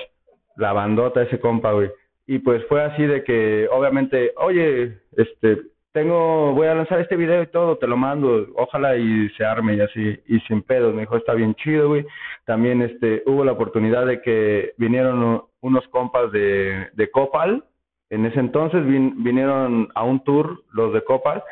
La 0.55 0.73
bandota 0.73 1.23
ese 1.23 1.39
compa, 1.39 1.71
güey. 1.71 1.89
Y 2.27 2.39
pues 2.39 2.63
fue 2.67 2.84
así 2.84 3.03
de 3.03 3.23
que, 3.23 3.67
obviamente, 3.71 4.34
oye, 4.38 4.99
este, 5.17 5.62
tengo, 5.91 6.53
voy 6.53 6.67
a 6.67 6.75
lanzar 6.75 6.99
este 6.99 7.15
video 7.15 7.41
y 7.41 7.47
todo, 7.47 7.77
te 7.77 7.88
lo 7.88 7.97
mando, 7.97 8.47
ojalá 8.55 8.95
y 8.95 9.29
se 9.29 9.43
arme 9.43 9.75
y 9.75 9.82
así, 9.82 10.19
y 10.27 10.39
sin 10.41 10.62
pedos, 10.62 10.93
me 10.93 11.01
dijo, 11.01 11.17
está 11.17 11.34
bien 11.34 11.55
chido, 11.55 11.88
güey. 11.88 12.05
También, 12.45 12.84
este, 12.84 13.23
hubo 13.25 13.43
la 13.43 13.53
oportunidad 13.53 14.05
de 14.05 14.21
que 14.21 14.73
vinieron 14.77 15.43
unos 15.62 15.88
compas 15.88 16.32
de, 16.32 16.89
de 16.93 17.10
Copal, 17.10 17.63
en 18.12 18.25
ese 18.25 18.39
entonces 18.39 18.86
vinieron 18.86 19.89
a 19.95 20.03
un 20.03 20.23
tour 20.23 20.63
los 20.73 20.93
de 20.93 21.03
Copal, 21.03 21.43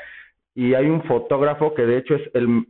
y 0.53 0.75
hay 0.75 0.89
un 0.89 1.03
fotógrafo 1.03 1.73
que 1.73 1.86
de 1.86 1.97
hecho 1.97 2.15
es 2.15 2.30
el, 2.36 2.65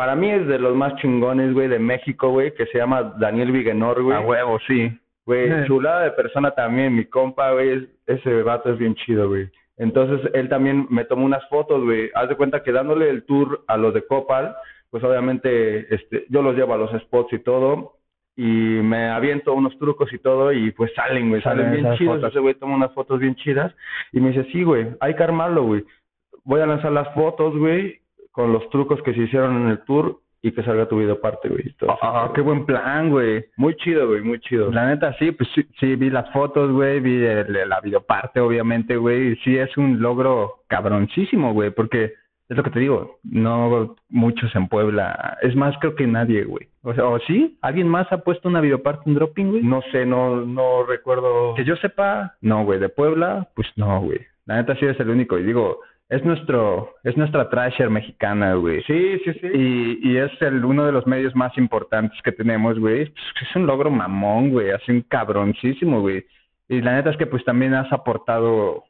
para 0.00 0.16
mí 0.16 0.30
es 0.30 0.46
de 0.46 0.58
los 0.58 0.74
más 0.74 0.96
chingones, 0.96 1.52
güey, 1.52 1.68
de 1.68 1.78
México, 1.78 2.30
güey, 2.30 2.54
que 2.54 2.64
se 2.68 2.78
llama 2.78 3.12
Daniel 3.18 3.52
Vigenor, 3.52 4.02
güey. 4.02 4.16
A 4.16 4.22
huevo, 4.22 4.58
sí. 4.66 4.90
Güey, 5.26 5.66
chulada 5.66 6.04
de 6.04 6.12
persona 6.12 6.52
también, 6.52 6.96
mi 6.96 7.04
compa, 7.04 7.52
güey, 7.52 7.86
ese 8.06 8.42
vato 8.42 8.72
es 8.72 8.78
bien 8.78 8.94
chido, 8.94 9.28
güey. 9.28 9.50
Entonces, 9.76 10.30
él 10.32 10.48
también 10.48 10.86
me 10.88 11.04
tomó 11.04 11.26
unas 11.26 11.46
fotos, 11.50 11.84
güey. 11.84 12.08
Haz 12.14 12.30
de 12.30 12.36
cuenta 12.36 12.62
que 12.62 12.72
dándole 12.72 13.10
el 13.10 13.24
tour 13.24 13.62
a 13.66 13.76
los 13.76 13.92
de 13.92 14.06
Copal, 14.06 14.56
pues 14.88 15.04
obviamente 15.04 15.94
este, 15.94 16.24
yo 16.30 16.40
los 16.40 16.56
llevo 16.56 16.72
a 16.72 16.78
los 16.78 16.98
spots 17.02 17.34
y 17.34 17.40
todo, 17.40 17.98
y 18.36 18.42
me 18.42 19.10
aviento 19.10 19.52
unos 19.52 19.78
trucos 19.78 20.10
y 20.14 20.18
todo, 20.18 20.50
y 20.50 20.70
pues 20.70 20.94
salen, 20.94 21.28
güey, 21.28 21.42
salen, 21.42 21.72
bien 21.72 21.94
chidos. 21.98 22.24
Ese 22.24 22.40
güey 22.40 22.54
toma 22.54 22.74
unas 22.74 22.94
fotos 22.94 23.20
bien 23.20 23.34
chidas, 23.34 23.70
y 24.12 24.20
me 24.20 24.30
dice, 24.30 24.50
sí, 24.50 24.62
güey, 24.62 24.86
hay 25.00 25.14
que 25.14 25.24
armarlo, 25.24 25.64
güey. 25.64 25.84
Voy 26.44 26.62
a 26.62 26.66
lanzar 26.66 26.90
las 26.90 27.12
fotos, 27.12 27.54
güey, 27.54 28.00
con 28.32 28.52
los 28.52 28.68
trucos 28.70 29.02
que 29.02 29.14
se 29.14 29.20
hicieron 29.20 29.62
en 29.62 29.68
el 29.68 29.80
tour, 29.84 30.20
y 30.42 30.52
que 30.52 30.62
salga 30.62 30.88
tu 30.88 30.98
video 30.98 31.20
parte, 31.20 31.48
güey. 31.48 31.74
Ah, 32.02 32.30
qué 32.34 32.40
buen 32.40 32.64
plan, 32.64 33.10
güey. 33.10 33.44
Muy 33.56 33.74
chido, 33.76 34.08
güey, 34.08 34.22
muy 34.22 34.40
chido. 34.40 34.70
La 34.70 34.86
neta, 34.86 35.12
sí, 35.18 35.32
pues 35.32 35.48
sí, 35.78 35.96
vi 35.96 36.10
las 36.10 36.30
fotos, 36.32 36.72
güey, 36.72 37.00
vi 37.00 37.24
el, 37.24 37.68
la 37.68 37.80
videoparte, 37.80 38.40
obviamente, 38.40 38.96
güey. 38.96 39.36
Sí, 39.36 39.58
es 39.58 39.76
un 39.76 40.00
logro 40.00 40.62
cabroncísimo, 40.68 41.52
güey, 41.52 41.70
porque 41.70 42.14
es 42.48 42.56
lo 42.56 42.62
que 42.62 42.70
te 42.70 42.80
digo, 42.80 43.18
no 43.22 43.96
muchos 44.08 44.54
en 44.56 44.66
Puebla. 44.68 45.38
Es 45.42 45.54
más, 45.54 45.76
creo 45.78 45.94
que 45.94 46.06
nadie, 46.06 46.44
güey. 46.44 46.68
O 46.82 46.94
sea, 46.94 47.06
¿o 47.06 47.18
sí? 47.20 47.58
¿Alguien 47.60 47.86
más 47.86 48.10
ha 48.10 48.24
puesto 48.24 48.48
una 48.48 48.62
videoparte 48.62 49.08
en 49.08 49.14
Dropping, 49.14 49.50
güey? 49.50 49.62
No 49.62 49.82
sé, 49.92 50.06
no, 50.06 50.44
no 50.44 50.84
recuerdo. 50.84 51.54
Que 51.54 51.64
yo 51.64 51.76
sepa, 51.76 52.34
no, 52.40 52.64
güey. 52.64 52.80
De 52.80 52.88
Puebla, 52.88 53.48
pues 53.54 53.68
no, 53.76 54.00
güey. 54.00 54.20
La 54.46 54.56
neta 54.56 54.74
sí 54.76 54.86
es 54.86 54.98
el 54.98 55.10
único. 55.10 55.38
Y 55.38 55.44
digo, 55.44 55.80
es 56.10 56.24
nuestro, 56.24 56.96
es 57.04 57.16
nuestra 57.16 57.48
trasher 57.48 57.88
mexicana, 57.88 58.54
güey. 58.54 58.82
Sí, 58.82 59.20
sí, 59.24 59.32
sí. 59.34 59.46
Y, 59.46 60.10
y 60.10 60.16
es 60.16 60.30
el 60.42 60.64
uno 60.64 60.84
de 60.84 60.90
los 60.90 61.06
medios 61.06 61.36
más 61.36 61.56
importantes 61.56 62.20
que 62.22 62.32
tenemos, 62.32 62.78
güey. 62.80 63.02
Es 63.02 63.56
un 63.56 63.66
logro 63.66 63.90
mamón, 63.90 64.50
güey. 64.50 64.72
Hace 64.72 64.90
un 64.90 65.02
cabroncísimo, 65.02 66.00
güey. 66.00 66.26
Y 66.68 66.80
la 66.80 66.96
neta 66.96 67.10
es 67.10 67.16
que 67.16 67.26
pues 67.26 67.44
también 67.44 67.74
has 67.74 67.92
aportado 67.92 68.84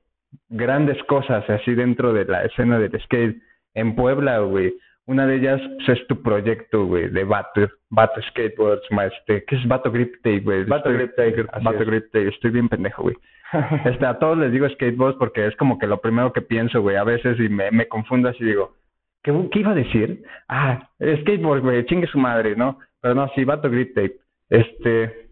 grandes 0.48 1.02
cosas 1.04 1.48
así 1.50 1.74
dentro 1.74 2.14
de 2.14 2.24
la 2.24 2.44
escena 2.44 2.78
del 2.78 2.98
skate 3.02 3.36
en 3.74 3.94
Puebla, 3.94 4.38
güey. 4.38 4.72
Una 5.06 5.26
de 5.26 5.36
ellas 5.36 5.60
pues, 5.76 5.98
es 5.98 6.06
tu 6.06 6.22
proyecto, 6.22 6.84
güey, 6.86 7.08
de 7.08 7.24
Bato, 7.24 7.68
Bato 7.88 8.20
Skateboards, 8.22 8.82
este, 9.12 9.44
¿qué 9.44 9.56
es 9.56 9.66
Bato 9.66 9.90
Grip 9.90 10.14
Tape, 10.16 10.40
güey? 10.40 10.64
Bato 10.64 10.92
Grip 10.92 11.16
Tape. 11.16 11.42
Bato 11.62 11.84
Grip 11.84 12.12
Tape, 12.12 12.28
estoy 12.28 12.50
bien 12.50 12.68
pendejo, 12.68 13.02
güey. 13.02 13.16
Este, 13.84 14.06
a 14.06 14.16
todos 14.18 14.38
les 14.38 14.52
digo 14.52 14.68
skateboards 14.68 15.18
porque 15.18 15.44
es 15.44 15.56
como 15.56 15.76
que 15.76 15.88
lo 15.88 16.00
primero 16.00 16.32
que 16.32 16.42
pienso, 16.42 16.82
güey, 16.82 16.94
a 16.96 17.02
veces 17.02 17.36
y 17.40 17.48
me, 17.48 17.72
me 17.72 17.88
confundo 17.88 18.28
así 18.28 18.44
digo, 18.44 18.76
¿qué, 19.24 19.32
¿qué 19.50 19.58
iba 19.58 19.72
a 19.72 19.74
decir? 19.74 20.22
Ah, 20.48 20.88
skateboard, 21.22 21.62
güey, 21.62 21.84
chingue 21.86 22.06
su 22.06 22.18
madre, 22.18 22.54
¿no? 22.54 22.78
Pero 23.00 23.14
no, 23.14 23.28
sí, 23.34 23.44
Bato 23.44 23.68
Grip 23.68 23.94
Tape. 23.94 24.16
Este, 24.50 25.30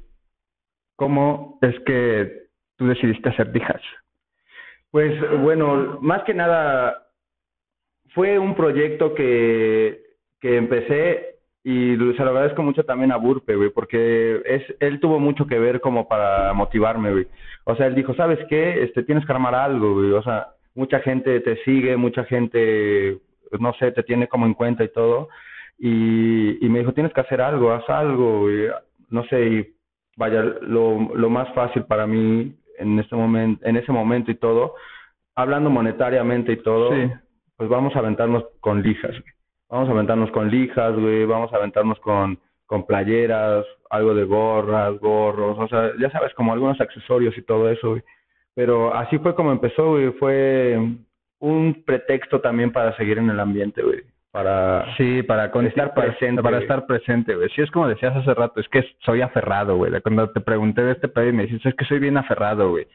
¿cómo 0.96 1.58
es 1.62 1.78
que 1.86 2.48
tú 2.76 2.88
decidiste 2.88 3.28
hacer 3.28 3.52
dijas? 3.52 3.80
Pues 4.90 5.14
bueno, 5.40 5.98
más 6.00 6.22
que 6.24 6.34
nada 6.34 7.07
fue 8.18 8.36
un 8.36 8.56
proyecto 8.56 9.14
que, 9.14 10.02
que 10.40 10.56
empecé 10.56 11.36
y 11.62 11.94
se 11.96 12.24
lo 12.24 12.30
agradezco 12.30 12.64
mucho 12.64 12.82
también 12.82 13.12
a 13.12 13.16
Burpe, 13.16 13.54
güey, 13.54 13.70
porque 13.70 14.42
es, 14.44 14.64
él 14.80 14.98
tuvo 14.98 15.20
mucho 15.20 15.46
que 15.46 15.56
ver 15.56 15.80
como 15.80 16.08
para 16.08 16.52
motivarme, 16.52 17.12
güey. 17.12 17.28
O 17.62 17.76
sea, 17.76 17.86
él 17.86 17.94
dijo, 17.94 18.14
¿sabes 18.14 18.40
qué? 18.48 18.82
Este, 18.82 19.04
tienes 19.04 19.24
que 19.24 19.30
armar 19.30 19.54
algo, 19.54 19.94
güey. 19.94 20.10
O 20.10 20.22
sea, 20.24 20.48
mucha 20.74 20.98
gente 20.98 21.38
te 21.42 21.62
sigue, 21.62 21.96
mucha 21.96 22.24
gente, 22.24 23.18
no 23.60 23.72
sé, 23.74 23.92
te 23.92 24.02
tiene 24.02 24.26
como 24.26 24.46
en 24.46 24.54
cuenta 24.54 24.82
y 24.82 24.88
todo. 24.88 25.28
Y, 25.78 26.58
y 26.66 26.68
me 26.68 26.80
dijo, 26.80 26.94
tienes 26.94 27.12
que 27.12 27.20
hacer 27.20 27.40
algo, 27.40 27.70
haz 27.70 27.88
algo, 27.88 28.40
güey. 28.40 28.66
No 29.10 29.22
sé, 29.26 29.44
y 29.44 29.74
vaya, 30.16 30.42
lo, 30.42 31.14
lo 31.14 31.30
más 31.30 31.54
fácil 31.54 31.84
para 31.84 32.04
mí 32.08 32.52
en 32.78 32.98
este 32.98 33.14
momento, 33.14 33.64
en 33.64 33.76
ese 33.76 33.92
momento 33.92 34.32
y 34.32 34.34
todo, 34.34 34.74
hablando 35.36 35.70
monetariamente 35.70 36.50
y 36.50 36.56
todo, 36.56 36.90
sí 36.90 37.12
pues 37.58 37.68
vamos 37.68 37.94
a 37.94 37.98
aventarnos 37.98 38.44
con 38.60 38.82
lijas, 38.82 39.10
güey. 39.10 39.32
Vamos 39.68 39.88
a 39.90 39.92
aventarnos 39.92 40.30
con 40.30 40.50
lijas, 40.50 40.94
güey, 40.94 41.26
vamos 41.26 41.52
a 41.52 41.56
aventarnos 41.56 41.98
con, 42.00 42.38
con 42.64 42.86
playeras, 42.86 43.66
algo 43.90 44.14
de 44.14 44.24
gorras, 44.24 44.98
gorros, 44.98 45.58
o 45.58 45.68
sea, 45.68 45.92
ya 45.98 46.10
sabes, 46.10 46.32
como 46.34 46.54
algunos 46.54 46.80
accesorios 46.80 47.36
y 47.36 47.42
todo 47.42 47.68
eso, 47.68 47.90
güey. 47.90 48.02
Pero 48.54 48.94
así 48.94 49.18
fue 49.18 49.34
como 49.34 49.52
empezó, 49.52 49.90
güey, 49.90 50.10
fue 50.12 50.78
un 51.40 51.82
pretexto 51.84 52.40
también 52.40 52.72
para 52.72 52.96
seguir 52.96 53.18
en 53.18 53.28
el 53.28 53.40
ambiente, 53.40 53.82
güey. 53.82 54.02
Para 54.30 54.96
sí, 54.96 55.22
para 55.22 55.46
estar 55.46 55.94
presente, 55.94 56.42
para 56.42 56.58
estar 56.58 56.86
presente, 56.86 57.34
güey. 57.34 57.48
Sí 57.50 57.62
es 57.62 57.70
como 57.70 57.88
decías 57.88 58.14
hace 58.14 58.34
rato, 58.34 58.60
es 58.60 58.68
que 58.68 58.84
soy 59.00 59.20
aferrado, 59.20 59.76
güey. 59.76 59.92
Cuando 60.00 60.30
te 60.30 60.40
pregunté 60.40 60.82
de 60.82 60.92
este 60.92 61.08
y 61.28 61.32
me 61.32 61.44
dijiste, 61.44 61.70
es 61.70 61.74
que 61.74 61.84
soy 61.86 61.98
bien 61.98 62.16
aferrado, 62.16 62.70
güey. 62.70 62.86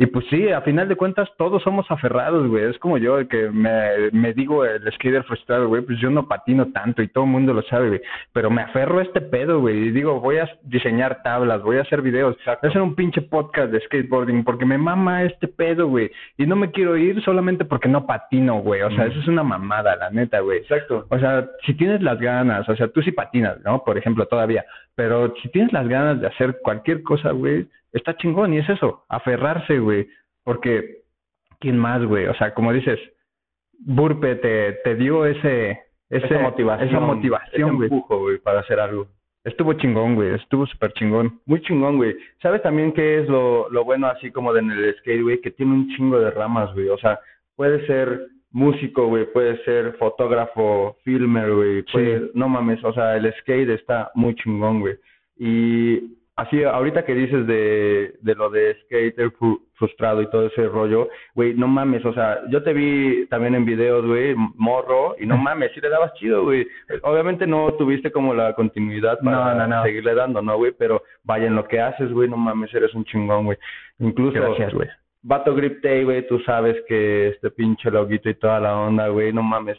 Y 0.00 0.06
pues 0.06 0.26
sí, 0.30 0.48
a 0.48 0.60
final 0.60 0.88
de 0.88 0.94
cuentas 0.94 1.28
todos 1.36 1.60
somos 1.60 1.84
aferrados, 1.90 2.46
güey. 2.46 2.70
Es 2.70 2.78
como 2.78 2.98
yo, 2.98 3.18
el 3.18 3.26
que 3.26 3.50
me, 3.50 4.12
me 4.12 4.32
digo 4.32 4.64
el 4.64 4.80
skater 4.92 5.24
frustrado, 5.24 5.66
güey. 5.66 5.82
Pues 5.82 5.98
yo 5.98 6.08
no 6.08 6.28
patino 6.28 6.70
tanto 6.72 7.02
y 7.02 7.08
todo 7.08 7.24
el 7.24 7.30
mundo 7.30 7.52
lo 7.52 7.62
sabe, 7.62 7.88
güey. 7.88 8.00
Pero 8.32 8.48
me 8.48 8.62
aferro 8.62 9.00
a 9.00 9.02
este 9.02 9.20
pedo, 9.20 9.58
güey. 9.58 9.88
Y 9.88 9.90
digo, 9.90 10.20
voy 10.20 10.38
a 10.38 10.48
diseñar 10.62 11.20
tablas, 11.24 11.62
voy 11.62 11.78
a 11.78 11.82
hacer 11.82 12.00
videos. 12.00 12.36
Voy 12.46 12.54
a 12.62 12.66
hacer 12.68 12.80
un 12.80 12.94
pinche 12.94 13.22
podcast 13.22 13.72
de 13.72 13.80
skateboarding 13.80 14.44
porque 14.44 14.64
me 14.64 14.78
mama 14.78 15.24
este 15.24 15.48
pedo, 15.48 15.88
güey. 15.88 16.12
Y 16.36 16.46
no 16.46 16.54
me 16.54 16.70
quiero 16.70 16.96
ir 16.96 17.20
solamente 17.24 17.64
porque 17.64 17.88
no 17.88 18.06
patino, 18.06 18.60
güey. 18.60 18.82
O 18.82 18.90
sea, 18.92 19.06
eso 19.06 19.18
es 19.18 19.26
una 19.26 19.42
mamada, 19.42 19.96
la 19.96 20.10
neta, 20.10 20.38
güey. 20.38 20.58
Exacto. 20.58 21.06
O 21.08 21.18
sea, 21.18 21.44
si 21.66 21.74
tienes 21.74 22.02
las 22.02 22.20
ganas, 22.20 22.68
o 22.68 22.76
sea, 22.76 22.86
tú 22.86 23.02
sí 23.02 23.10
patinas, 23.10 23.58
¿no? 23.64 23.82
Por 23.82 23.98
ejemplo, 23.98 24.26
todavía. 24.26 24.64
Pero 24.98 25.32
si 25.40 25.48
tienes 25.50 25.72
las 25.72 25.86
ganas 25.86 26.20
de 26.20 26.26
hacer 26.26 26.58
cualquier 26.60 27.04
cosa, 27.04 27.30
güey 27.30 27.68
está 27.92 28.16
chingón 28.16 28.52
y 28.54 28.58
es 28.58 28.68
eso, 28.68 29.04
aferrarse, 29.08 29.78
güey, 29.78 30.08
porque 30.44 31.02
¿quién 31.60 31.78
más, 31.78 32.04
güey? 32.04 32.26
O 32.26 32.34
sea, 32.34 32.54
como 32.54 32.72
dices, 32.72 32.98
Burpe 33.80 34.36
te, 34.36 34.72
te 34.84 34.94
dio 34.96 35.24
ese, 35.24 35.70
ese 36.10 36.26
esa 36.26 36.38
motivación, 36.40 36.88
esa 36.88 37.00
motivación, 37.00 37.76
güey. 37.76 37.88
güey, 37.88 38.38
para 38.38 38.60
hacer 38.60 38.80
algo. 38.80 39.06
Estuvo 39.44 39.72
chingón, 39.74 40.14
güey, 40.16 40.34
estuvo 40.34 40.66
súper 40.66 40.92
chingón. 40.92 41.40
Muy 41.46 41.62
chingón, 41.62 41.96
güey. 41.96 42.16
¿Sabes 42.42 42.60
también 42.62 42.92
qué 42.92 43.20
es 43.20 43.28
lo, 43.28 43.70
lo 43.70 43.84
bueno 43.84 44.08
así 44.08 44.30
como 44.30 44.52
de 44.52 44.60
en 44.60 44.70
el 44.72 44.94
skate, 44.98 45.22
güey? 45.22 45.40
Que 45.40 45.50
tiene 45.50 45.72
un 45.72 45.88
chingo 45.94 46.18
de 46.18 46.30
ramas, 46.30 46.74
güey. 46.74 46.88
O 46.88 46.98
sea, 46.98 47.18
puede 47.56 47.86
ser 47.86 48.26
músico, 48.50 49.06
güey, 49.06 49.30
puede 49.32 49.62
ser 49.64 49.94
fotógrafo, 49.98 50.96
filmer, 51.04 51.52
güey. 51.52 51.84
Sí. 51.92 52.30
No 52.34 52.48
mames, 52.48 52.82
o 52.84 52.92
sea, 52.92 53.16
el 53.16 53.32
skate 53.40 53.70
está 53.70 54.10
muy 54.14 54.34
chingón, 54.34 54.80
güey. 54.80 54.96
Y 55.36 56.16
así, 56.36 56.62
ahorita 56.64 57.04
que 57.04 57.14
dices 57.14 57.46
de, 57.46 58.14
de 58.20 58.34
lo 58.34 58.48
de 58.48 58.76
skater 58.84 59.32
frustrado 59.74 60.22
y 60.22 60.30
todo 60.30 60.46
ese 60.46 60.66
rollo, 60.68 61.08
güey, 61.34 61.54
no 61.54 61.68
mames, 61.68 62.04
o 62.04 62.12
sea, 62.12 62.40
yo 62.48 62.62
te 62.62 62.72
vi 62.72 63.26
también 63.26 63.54
en 63.54 63.64
videos, 63.64 64.06
güey, 64.06 64.34
morro, 64.54 65.16
y 65.18 65.26
no 65.26 65.36
mames, 65.36 65.72
sí 65.74 65.80
le 65.80 65.88
dabas 65.88 66.14
chido, 66.14 66.44
güey. 66.44 66.66
Obviamente 67.02 67.46
no 67.46 67.72
tuviste 67.74 68.10
como 68.10 68.34
la 68.34 68.54
continuidad 68.54 69.18
para 69.22 69.82
seguirle 69.82 70.14
dando, 70.14 70.40
¿no, 70.40 70.56
güey? 70.56 70.72
Pero 70.78 71.02
vaya, 71.24 71.46
en 71.46 71.56
lo 71.56 71.66
que 71.66 71.80
haces, 71.80 72.12
güey, 72.12 72.28
no 72.28 72.36
mames, 72.36 72.72
eres 72.72 72.94
un 72.94 73.04
chingón, 73.04 73.44
güey. 73.44 73.58
Incluso... 73.98 74.40
Gracias, 74.40 74.72
güey. 74.72 74.88
Vato 75.28 75.54
Grip 75.54 75.82
Day, 75.82 76.04
güey, 76.04 76.26
tú 76.26 76.40
sabes 76.40 76.76
que 76.88 77.28
este 77.28 77.50
pinche 77.50 77.90
loguito 77.90 78.30
y 78.30 78.34
toda 78.34 78.58
la 78.60 78.76
onda, 78.76 79.08
güey, 79.08 79.32
no 79.32 79.42
mames. 79.42 79.78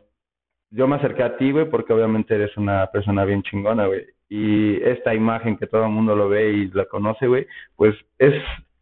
Yo 0.71 0.87
me 0.87 0.97
acerqué 0.97 1.23
a 1.23 1.37
ti, 1.37 1.51
güey, 1.51 1.65
porque 1.69 1.93
obviamente 1.93 2.35
eres 2.35 2.55
una 2.55 2.85
persona 2.91 3.25
bien 3.25 3.41
chingona, 3.41 3.87
güey 3.87 4.05
y 4.29 4.81
esta 4.83 5.13
imagen 5.13 5.57
que 5.57 5.67
todo 5.67 5.85
el 5.85 5.91
mundo 5.91 6.15
lo 6.15 6.29
ve 6.29 6.51
y 6.51 6.67
la 6.69 6.85
conoce, 6.85 7.27
güey, 7.27 7.47
pues 7.75 7.95
es 8.19 8.35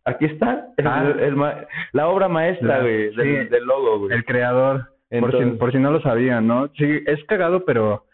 aquí 0.04 0.26
está 0.26 0.68
ah. 0.84 1.66
la 1.94 2.08
obra 2.10 2.28
maestra, 2.28 2.82
güey, 2.82 3.16
del, 3.16 3.64
logo, 3.66 4.00
güey. 4.00 4.14
El 4.14 4.26
creador, 4.26 4.90
por, 5.20 5.32
si, 5.32 5.46
por 5.52 5.72
si 5.72 5.80
no 5.80 5.92
lo 5.92 6.02
sabían, 6.02 6.48
¿no? 6.48 6.68
Sí, 6.78 7.00
es 7.06 7.24
cagado, 7.26 7.64
pero 7.66 8.06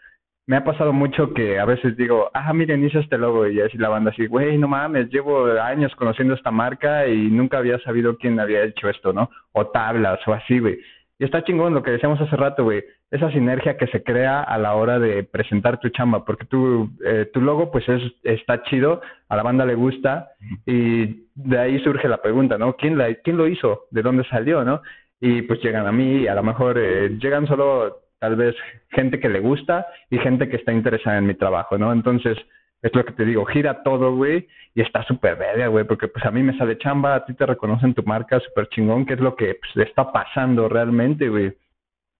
me 0.46 0.56
ha 0.56 0.64
pasado 0.64 0.92
mucho 0.92 1.32
que 1.32 1.58
a 1.58 1.64
veces 1.64 1.96
digo, 1.96 2.30
ah, 2.34 2.52
miren, 2.52 2.84
hice 2.84 2.98
este 2.98 3.16
logo 3.16 3.46
y 3.48 3.60
así 3.60 3.78
la 3.78 3.88
banda 3.88 4.10
así, 4.10 4.26
güey, 4.26 4.58
no 4.58 4.68
mames, 4.68 5.08
llevo 5.10 5.46
años 5.60 5.94
conociendo 5.96 6.34
esta 6.34 6.50
marca 6.50 7.06
y 7.06 7.30
nunca 7.30 7.58
había 7.58 7.78
sabido 7.80 8.18
quién 8.18 8.38
había 8.38 8.64
hecho 8.64 8.88
esto, 8.88 9.12
¿no? 9.12 9.30
O 9.52 9.66
tablas 9.68 10.20
o 10.26 10.34
así, 10.34 10.58
güey. 10.58 10.78
Y 11.18 11.24
está 11.24 11.44
chingón 11.44 11.74
lo 11.74 11.82
que 11.82 11.92
decíamos 11.92 12.20
hace 12.20 12.36
rato, 12.36 12.64
güey. 12.64 12.82
Esa 13.10 13.30
sinergia 13.30 13.76
que 13.76 13.86
se 13.86 14.02
crea 14.02 14.42
a 14.42 14.58
la 14.58 14.74
hora 14.74 14.98
de 14.98 15.22
presentar 15.22 15.78
tu 15.78 15.88
chamba, 15.90 16.24
porque 16.24 16.44
tu, 16.44 16.90
eh, 17.04 17.30
tu 17.32 17.40
logo, 17.40 17.70
pues 17.70 17.88
es, 17.88 18.02
está 18.24 18.62
chido, 18.64 19.00
a 19.28 19.36
la 19.36 19.44
banda 19.44 19.64
le 19.64 19.76
gusta, 19.76 20.30
y 20.66 21.28
de 21.34 21.58
ahí 21.58 21.78
surge 21.84 22.08
la 22.08 22.20
pregunta, 22.20 22.58
¿no? 22.58 22.74
¿Quién, 22.74 22.98
la, 22.98 23.14
quién 23.14 23.36
lo 23.36 23.46
hizo? 23.46 23.84
¿De 23.90 24.02
dónde 24.02 24.24
salió, 24.24 24.64
no? 24.64 24.82
Y 25.20 25.42
pues 25.42 25.62
llegan 25.62 25.86
a 25.86 25.92
mí, 25.92 26.22
y 26.22 26.26
a 26.26 26.34
lo 26.34 26.42
mejor 26.42 26.76
eh, 26.78 27.10
llegan 27.20 27.46
solo 27.46 28.03
tal 28.24 28.36
vez 28.36 28.56
gente 28.88 29.20
que 29.20 29.28
le 29.28 29.38
gusta 29.40 29.86
y 30.08 30.16
gente 30.18 30.48
que 30.48 30.56
está 30.56 30.72
interesada 30.72 31.18
en 31.18 31.26
mi 31.26 31.34
trabajo, 31.34 31.76
¿no? 31.76 31.92
Entonces, 31.92 32.38
es 32.80 32.94
lo 32.94 33.04
que 33.04 33.12
te 33.12 33.26
digo, 33.26 33.44
gira 33.44 33.82
todo, 33.82 34.16
güey, 34.16 34.48
y 34.74 34.80
está 34.80 35.04
súper 35.04 35.36
verga, 35.36 35.66
güey, 35.66 35.84
porque 35.84 36.08
pues 36.08 36.24
a 36.24 36.30
mí 36.30 36.42
me 36.42 36.56
sale 36.56 36.78
chamba, 36.78 37.16
a 37.16 37.26
ti 37.26 37.34
te 37.34 37.44
reconocen 37.44 37.92
tu 37.92 38.02
marca 38.02 38.40
súper 38.40 38.68
chingón, 38.70 39.04
que 39.04 39.12
es 39.12 39.20
lo 39.20 39.36
que 39.36 39.58
pues, 39.60 39.86
está 39.88 40.10
pasando 40.10 40.70
realmente, 40.70 41.28
güey. 41.28 41.52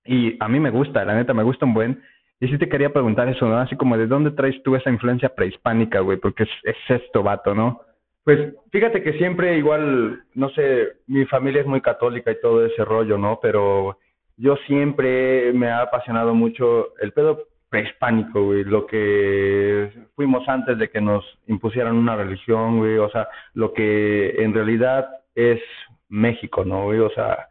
Y 0.04 0.36
a 0.40 0.46
mí 0.48 0.60
me 0.60 0.68
gusta, 0.68 1.06
la 1.06 1.14
neta, 1.14 1.32
me 1.32 1.42
gusta 1.42 1.64
un 1.64 1.72
buen. 1.72 2.02
Y 2.38 2.48
sí 2.48 2.58
te 2.58 2.68
quería 2.68 2.92
preguntar 2.92 3.26
eso, 3.30 3.48
¿no? 3.48 3.56
Así 3.56 3.76
como, 3.76 3.96
¿de 3.96 4.06
dónde 4.06 4.32
traes 4.32 4.62
tú 4.62 4.76
esa 4.76 4.90
influencia 4.90 5.34
prehispánica, 5.34 6.00
güey? 6.00 6.18
Porque 6.18 6.42
es, 6.42 6.50
es 6.64 7.00
esto, 7.00 7.22
vato, 7.22 7.54
¿no? 7.54 7.80
Pues 8.24 8.54
fíjate 8.70 9.02
que 9.02 9.14
siempre 9.14 9.56
igual, 9.56 10.22
no 10.34 10.50
sé, 10.50 10.96
mi 11.06 11.24
familia 11.24 11.62
es 11.62 11.66
muy 11.66 11.80
católica 11.80 12.30
y 12.30 12.40
todo 12.42 12.66
ese 12.66 12.84
rollo, 12.84 13.16
¿no? 13.16 13.38
Pero 13.40 13.98
yo 14.36 14.56
siempre 14.66 15.52
me 15.52 15.68
ha 15.68 15.82
apasionado 15.82 16.34
mucho 16.34 16.94
el 17.00 17.12
pedo 17.12 17.44
prehispánico, 17.68 18.44
güey, 18.44 18.64
lo 18.64 18.86
que 18.86 19.90
fuimos 20.14 20.48
antes 20.48 20.78
de 20.78 20.90
que 20.90 21.00
nos 21.00 21.24
impusieran 21.46 21.96
una 21.96 22.16
religión, 22.16 22.78
güey, 22.78 22.98
o 22.98 23.10
sea, 23.10 23.28
lo 23.54 23.72
que 23.72 24.30
en 24.42 24.54
realidad 24.54 25.08
es 25.34 25.60
México, 26.08 26.64
¿no, 26.64 26.84
güey? 26.84 27.00
O 27.00 27.10
sea, 27.10 27.48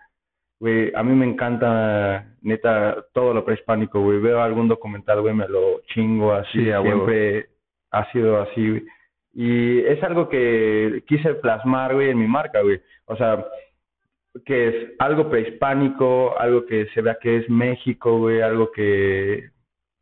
güey, 0.59 0.93
a 0.95 1.03
mí 1.03 1.13
me 1.13 1.25
encanta, 1.25 2.25
neta, 2.41 3.05
todo 3.13 3.33
lo 3.33 3.43
prehispánico, 3.43 3.99
güey. 3.99 4.19
Veo 4.19 4.41
algún 4.41 4.69
documental, 4.69 5.19
güey, 5.19 5.33
me 5.33 5.47
lo 5.47 5.81
chingo 5.93 6.31
así, 6.31 6.63
siempre 6.63 7.49
ha 7.91 8.09
sido 8.11 8.41
así, 8.41 8.69
güey. 8.69 8.83
Y 9.33 9.79
es 9.79 10.01
algo 10.03 10.29
que 10.29 11.03
quise 11.07 11.33
plasmar, 11.35 11.95
güey, 11.95 12.11
en 12.11 12.19
mi 12.19 12.27
marca, 12.27 12.61
güey. 12.61 12.79
O 13.07 13.17
sea, 13.17 13.45
que 14.45 14.67
es 14.67 14.75
algo 14.99 15.29
prehispánico, 15.29 16.37
algo 16.39 16.65
que 16.65 16.87
se 16.93 17.01
vea 17.01 17.17
que 17.21 17.37
es 17.37 17.49
México, 17.49 18.17
güey, 18.17 18.41
algo 18.41 18.71
que, 18.71 19.49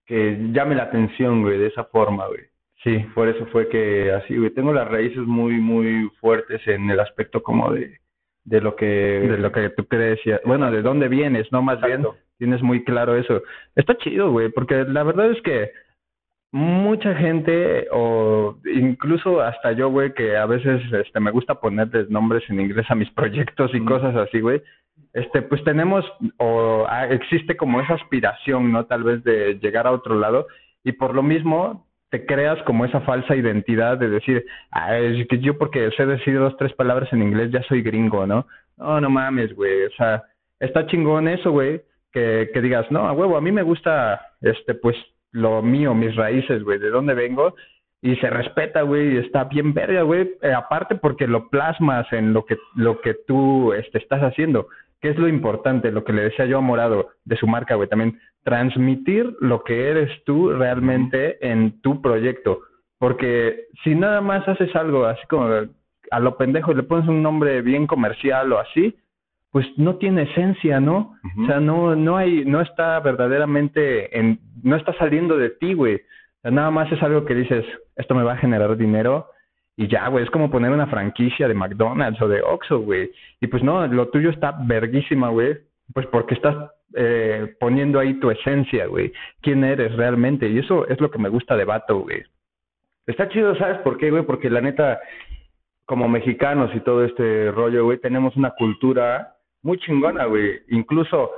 que 0.06 0.38
llame 0.52 0.76
la 0.76 0.84
atención, 0.84 1.42
güey, 1.42 1.58
de 1.58 1.68
esa 1.68 1.84
forma, 1.86 2.28
güey. 2.28 2.42
Sí, 2.84 2.98
por 3.14 3.28
eso 3.28 3.46
fue 3.48 3.68
que 3.70 4.12
así, 4.12 4.38
güey, 4.38 4.50
tengo 4.52 4.74
las 4.74 4.88
raíces 4.88 5.20
muy, 5.20 5.54
muy 5.54 6.10
fuertes 6.20 6.66
en 6.68 6.90
el 6.90 7.00
aspecto 7.00 7.44
como 7.44 7.72
de, 7.72 8.00
de 8.44 8.62
lo 8.62 8.76
que... 8.76 8.86
De 8.86 9.38
lo 9.38 9.52
que 9.52 9.70
tú 9.70 9.86
crees, 9.86 10.20
bueno, 10.46 10.72
de 10.72 10.82
dónde 10.82 11.08
vienes, 11.08 11.52
¿no? 11.52 11.62
Más 11.62 11.80
bien, 11.82 12.06
tienes 12.38 12.62
muy 12.64 12.84
claro 12.84 13.16
eso. 13.16 13.44
Está 13.76 13.96
chido, 13.98 14.32
güey, 14.32 14.50
porque 14.50 14.84
la 14.86 15.04
verdad 15.04 15.30
es 15.32 15.42
que 15.44 15.72
mucha 16.52 17.16
gente 17.16 17.88
o 17.92 18.58
incluso 18.66 19.42
hasta 19.42 19.72
yo, 19.72 19.90
güey, 19.90 20.14
que 20.14 20.36
a 20.36 20.46
veces 20.46 20.82
este 20.92 21.20
me 21.20 21.32
gusta 21.32 21.56
ponerles 21.56 22.10
nombres 22.10 22.44
en 22.50 22.60
inglés 22.60 22.86
a 22.90 22.96
mis 22.96 23.10
proyectos 23.16 23.72
y 23.74 23.84
cosas 23.84 24.16
así, 24.16 24.42
güey. 24.42 24.62
Este, 25.14 25.42
pues 25.42 25.64
tenemos 25.64 26.06
o 26.38 26.86
ah, 26.88 27.08
existe 27.08 27.58
como 27.58 27.82
esa 27.82 27.96
aspiración, 27.96 28.72
¿no? 28.72 28.86
Tal 28.86 29.04
vez 29.04 29.24
de 29.24 29.56
llegar 29.56 29.88
a 29.88 29.92
otro 29.92 30.16
lado 30.16 30.48
y 30.84 30.94
por 30.94 31.16
lo 31.16 31.24
mismo 31.24 31.86
te 32.10 32.26
creas 32.26 32.62
como 32.64 32.84
esa 32.84 33.00
falsa 33.02 33.36
identidad 33.36 33.98
de 33.98 34.10
decir, 34.10 34.46
ah, 34.72 34.98
es 34.98 35.26
que 35.28 35.40
yo 35.40 35.58
porque 35.58 35.90
sé 35.96 36.06
decir 36.06 36.38
dos, 36.38 36.58
tres 36.58 36.74
palabras 36.74 37.12
en 37.14 37.22
inglés 37.24 37.52
ya 37.52 37.64
soy 37.64 37.82
gringo, 37.82 38.28
¿no? 38.28 38.46
No, 38.78 39.00
no 39.00 39.10
mames, 39.10 39.56
güey, 39.56 39.84
o 39.86 39.92
sea, 39.92 40.24
está 40.60 40.86
chingón 40.88 41.30
eso, 41.30 41.52
güey, 41.52 41.82
que, 42.12 42.50
que 42.54 42.62
digas, 42.62 42.90
no, 42.92 43.08
a 43.08 43.14
huevo, 43.14 43.38
a 43.38 43.42
mí 43.42 43.52
me 43.54 43.64
gusta, 43.64 44.20
este, 44.42 44.74
pues, 44.74 44.98
lo 45.32 45.62
mío, 45.62 45.94
mis 45.94 46.16
raíces, 46.16 46.64
güey, 46.64 46.80
de 46.80 46.90
dónde 46.90 47.14
vengo, 47.14 47.56
y 48.02 48.16
se 48.18 48.30
respeta, 48.30 48.82
güey, 48.82 49.14
y 49.14 49.18
está 49.18 49.44
bien 49.46 49.74
verga, 49.74 50.02
güey, 50.02 50.32
eh, 50.42 50.54
aparte 50.54 50.96
porque 50.96 51.28
lo 51.28 51.50
plasmas 51.50 52.12
en 52.12 52.34
lo 52.34 52.46
que, 52.46 52.58
lo 52.76 53.00
que 53.02 53.14
tú 53.28 53.74
este, 53.74 54.00
estás 54.00 54.22
haciendo, 54.22 54.68
que 55.00 55.10
es 55.10 55.18
lo 55.18 55.28
importante, 55.28 55.92
lo 55.92 56.04
que 56.04 56.14
le 56.14 56.24
decía 56.24 56.46
yo 56.46 56.58
a 56.58 56.62
Morado 56.62 57.10
de 57.26 57.38
su 57.38 57.48
marca, 57.48 57.76
güey, 57.76 57.90
también 57.90 58.20
transmitir 58.44 59.36
lo 59.40 59.64
que 59.64 59.90
eres 59.90 60.24
tú 60.26 60.50
realmente 60.52 61.38
en 61.48 61.82
tu 61.82 62.02
proyecto, 62.02 62.62
porque 62.98 63.66
si 63.84 63.96
nada 63.96 64.22
más 64.22 64.48
haces 64.48 64.76
algo 64.76 65.06
así 65.06 65.26
como 65.28 65.48
a 66.12 66.20
lo 66.20 66.38
pendejo 66.38 66.72
y 66.72 66.76
le 66.76 66.84
pones 66.84 67.08
un 67.08 67.24
nombre 67.24 67.62
bien 67.62 67.88
comercial 67.88 68.52
o 68.52 68.60
así, 68.60 68.96
pues 69.52 69.68
no 69.78 69.98
tiene 69.98 70.24
esencia, 70.24 70.80
¿no? 70.80 71.18
O 71.44 71.46
sea, 71.46 71.60
no, 71.60 71.96
no 71.96 72.16
hay, 72.16 72.46
no 72.46 72.62
está 72.62 73.00
verdaderamente 73.02 74.18
en, 74.18 74.40
no 74.64 74.78
está 74.78 74.94
saliendo 74.94 75.38
de 75.38 75.50
ti, 75.50 75.74
güey. 75.74 75.96
O 75.96 76.42
sea, 76.42 76.52
nada 76.52 76.72
más 76.72 76.92
es 76.92 77.04
algo 77.04 77.26
que 77.26 77.36
dices, 77.36 77.66
esto 77.98 78.16
me 78.16 78.24
va 78.24 78.34
a 78.34 78.38
generar 78.38 78.78
dinero 78.78 79.28
y 79.76 79.88
ya, 79.88 80.08
güey, 80.08 80.24
es 80.24 80.30
como 80.30 80.50
poner 80.50 80.72
una 80.72 80.88
franquicia 80.88 81.48
de 81.48 81.54
McDonald's 81.54 82.22
o 82.22 82.28
de 82.28 82.42
Oxxo, 82.42 82.80
güey. 82.80 83.12
Y 83.42 83.48
pues 83.48 83.62
no, 83.64 83.86
lo 83.88 84.10
tuyo 84.10 84.30
está 84.30 84.56
verguísima, 84.66 85.30
güey, 85.30 85.58
pues 85.94 86.08
porque 86.08 86.36
estás 86.36 86.56
eh, 86.96 87.56
poniendo 87.60 88.00
ahí 88.00 88.14
tu 88.20 88.32
esencia, 88.32 88.86
güey. 88.86 89.12
¿Quién 89.42 89.64
eres 89.64 89.96
realmente? 89.96 90.48
Y 90.48 90.60
eso 90.60 90.88
es 90.88 91.00
lo 91.02 91.12
que 91.12 91.20
me 91.20 91.30
gusta 91.30 91.58
de 91.58 91.66
Vato, 91.66 92.00
güey. 92.00 92.24
Está 93.06 93.28
chido, 93.30 93.56
¿sabes 93.56 93.80
por 93.80 93.98
qué, 93.98 94.12
güey? 94.12 94.24
Porque 94.24 94.50
la 94.50 94.62
neta, 94.62 95.00
como 95.86 96.08
mexicanos 96.08 96.72
y 96.76 96.80
todo 96.82 97.04
este 97.04 97.52
rollo, 97.52 97.84
güey, 97.86 97.98
tenemos 97.98 98.36
una 98.38 98.52
cultura 98.52 99.36
muy 99.64 99.78
chingona, 99.80 100.26
güey. 100.26 100.62
Incluso 100.70 101.32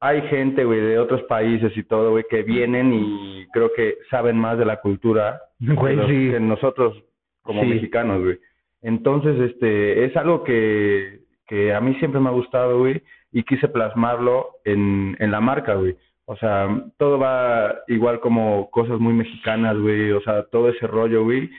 hay 0.00 0.22
gente, 0.28 0.64
güey, 0.64 0.80
de 0.80 0.98
otros 0.98 1.22
países 1.24 1.76
y 1.76 1.82
todo, 1.82 2.12
güey, 2.12 2.24
que 2.28 2.42
vienen 2.42 2.92
y 2.92 3.46
creo 3.52 3.70
que 3.74 3.98
saben 4.10 4.38
más 4.38 4.58
de 4.58 4.64
la 4.64 4.80
cultura 4.80 5.40
güey, 5.58 5.96
que 6.30 6.40
nosotros 6.40 7.02
como 7.42 7.64
mexicanos, 7.64 8.22
güey. 8.22 8.38
Entonces, 8.82 9.38
este, 9.40 10.04
es 10.06 10.16
algo 10.16 10.42
que, 10.42 11.20
que 11.46 11.74
a 11.74 11.80
mí 11.80 11.94
siempre 11.96 12.20
me 12.20 12.28
ha 12.28 12.32
gustado, 12.32 12.78
güey, 12.78 13.02
y 13.30 13.42
quise 13.42 13.68
plasmarlo 13.68 14.56
en, 14.64 15.16
en 15.20 15.30
la 15.30 15.40
marca, 15.40 15.74
güey. 15.74 15.96
O 16.24 16.36
sea, 16.36 16.68
todo 16.96 17.18
va 17.18 17.74
igual 17.88 18.20
como 18.20 18.70
cosas 18.70 18.98
muy 19.00 19.12
mexicanas, 19.12 19.76
güey, 19.76 20.12
o 20.12 20.20
sea, 20.22 20.44
todo 20.44 20.68
ese 20.68 20.86
rollo, 20.86 21.24
güey, 21.24 21.50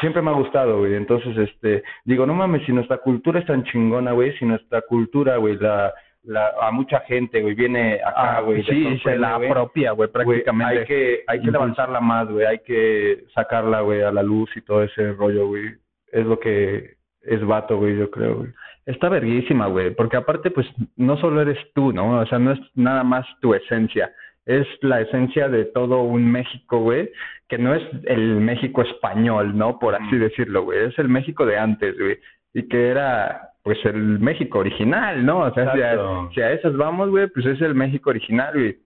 siempre 0.00 0.22
me 0.22 0.30
ha 0.30 0.34
gustado, 0.34 0.78
güey. 0.78 0.94
Entonces, 0.94 1.36
este, 1.36 1.82
digo, 2.04 2.26
no 2.26 2.34
mames, 2.34 2.64
si 2.66 2.72
nuestra 2.72 2.98
cultura 2.98 3.40
es 3.40 3.46
tan 3.46 3.64
chingona, 3.64 4.12
güey, 4.12 4.36
si 4.38 4.44
nuestra 4.44 4.82
cultura, 4.82 5.36
güey, 5.36 5.56
la, 5.58 5.92
la, 6.24 6.52
a 6.60 6.70
mucha 6.70 7.00
gente, 7.00 7.42
güey, 7.42 7.54
viene 7.54 7.94
acá, 7.94 8.38
ah, 8.38 8.40
güey. 8.40 8.62
sí, 8.64 8.98
se 9.02 9.16
la 9.16 9.38
propia, 9.38 9.92
güey, 9.92 10.08
prácticamente. 10.10 10.80
hay 10.80 10.86
que, 10.86 11.20
hay 11.26 11.40
que 11.40 11.50
levantarla 11.50 12.00
más, 12.00 12.28
güey, 12.28 12.46
hay 12.46 12.58
que 12.60 13.24
sacarla, 13.34 13.80
güey, 13.80 14.02
a 14.02 14.12
la 14.12 14.22
luz 14.22 14.50
y 14.56 14.60
todo 14.62 14.82
ese 14.82 15.12
rollo, 15.12 15.48
güey. 15.48 15.74
Es 16.10 16.26
lo 16.26 16.38
que 16.38 16.96
es 17.22 17.44
vato, 17.44 17.78
güey, 17.78 17.96
yo 17.98 18.10
creo, 18.10 18.36
güey. 18.36 18.50
Está 18.84 19.08
verguísima, 19.08 19.66
güey, 19.66 19.94
porque 19.94 20.16
aparte, 20.16 20.50
pues, 20.50 20.66
no 20.96 21.16
solo 21.16 21.40
eres 21.40 21.58
tú, 21.74 21.92
¿no? 21.92 22.20
O 22.20 22.26
sea, 22.26 22.38
no 22.38 22.52
es 22.52 22.60
nada 22.74 23.04
más 23.04 23.26
tu 23.40 23.54
esencia 23.54 24.12
es 24.46 24.66
la 24.80 25.00
esencia 25.00 25.48
de 25.48 25.66
todo 25.66 26.02
un 26.02 26.30
México, 26.30 26.80
güey, 26.80 27.10
que 27.48 27.58
no 27.58 27.74
es 27.74 27.82
el 28.04 28.40
México 28.40 28.82
español, 28.82 29.56
¿no? 29.56 29.78
Por 29.78 29.94
así 29.94 30.16
decirlo, 30.16 30.64
güey, 30.64 30.86
es 30.86 30.98
el 30.98 31.08
México 31.08 31.46
de 31.46 31.58
antes, 31.58 31.96
güey, 31.98 32.18
y 32.54 32.68
que 32.68 32.88
era, 32.88 33.50
pues, 33.62 33.78
el 33.84 34.18
México 34.18 34.58
original, 34.58 35.24
¿no? 35.24 35.40
O 35.40 35.54
sea, 35.54 35.72
si 35.72 35.82
a, 35.82 35.96
si 36.34 36.40
a, 36.40 36.52
esas 36.52 36.76
vamos, 36.76 37.10
güey, 37.10 37.28
pues 37.28 37.46
es 37.46 37.60
el 37.60 37.74
México 37.74 38.10
original, 38.10 38.52
güey. 38.54 38.78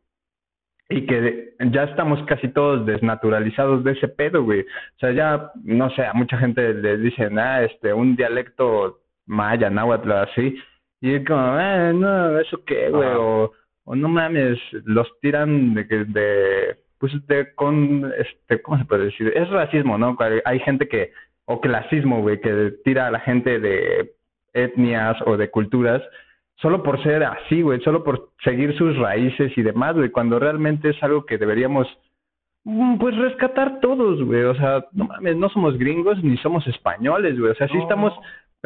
Y 0.89 1.05
que 1.05 1.55
ya 1.73 1.85
estamos 1.85 2.23
casi 2.27 2.47
todos 2.49 2.87
desnaturalizados 2.87 3.83
de 3.83 3.93
ese 3.93 4.07
pedo, 4.07 4.45
güey. 4.45 4.61
O 4.61 4.99
sea, 5.01 5.11
ya, 5.11 5.51
no 5.65 5.91
sé, 5.91 6.07
a 6.07 6.13
mucha 6.13 6.39
gente 6.39 6.75
le 6.75 6.99
dicen, 6.99 7.41
ah, 7.41 7.63
este, 7.65 7.93
un 7.93 8.15
dialecto 8.15 9.01
maya, 9.27 9.69
náhuatl, 9.69 10.13
así. 10.13 10.57
Y 11.01 11.15
es 11.15 11.27
como, 11.27 11.41
ah, 11.41 11.93
no, 11.93 12.39
¿eso 12.39 12.63
qué, 12.65 12.91
güey? 12.91 13.09
O 13.17 13.53
o 13.87 13.97
no 13.97 14.09
mames, 14.09 14.59
los 14.85 15.09
tiran 15.21 15.75
de 15.75 15.89
que 15.89 16.05
de 16.05 16.77
pues 16.99 17.13
de 17.27 17.55
con 17.55 18.13
este 18.19 18.61
cómo 18.63 18.79
se 18.79 18.85
puede 18.85 19.07
decir 19.07 19.33
es 19.35 19.49
racismo 19.51 19.99
no 19.99 20.17
hay 20.45 20.59
gente 20.61 20.89
que 20.89 21.13
o 21.45 21.61
clasismo 21.61 22.21
güey 22.23 22.41
que 22.41 22.73
tira 22.85 23.07
a 23.07 23.11
la 23.11 23.21
gente 23.21 23.61
de 23.61 24.15
etnias 24.55 25.17
o 25.27 25.37
de 25.37 25.51
culturas 25.51 26.03
solo 26.57 26.83
por 26.83 27.03
ser 27.03 27.23
así 27.25 27.63
güey 27.63 27.81
solo 27.81 28.03
por 28.03 28.31
seguir 28.43 28.77
sus 28.77 28.97
raíces 28.97 29.53
y 29.57 29.63
demás 29.63 29.95
güey 29.95 30.11
cuando 30.11 30.39
realmente 30.39 30.91
es 30.91 31.03
algo 31.03 31.27
que 31.27 31.39
deberíamos 31.39 31.87
mm, 32.65 32.97
pues 32.99 33.17
rescatar 33.17 33.81
todos 33.81 34.23
güey. 34.23 34.45
O 34.45 34.55
sea 34.55 34.85
no 34.93 35.05
mames 35.05 35.37
no 35.37 35.49
somos 35.51 35.77
gringos 35.79 36.23
ni 36.25 36.37
somos 36.39 36.67
españoles 36.67 37.39
güey. 37.39 37.53
O 37.53 37.55
sea 37.55 37.69
sí 37.69 37.77
estamos 37.77 38.15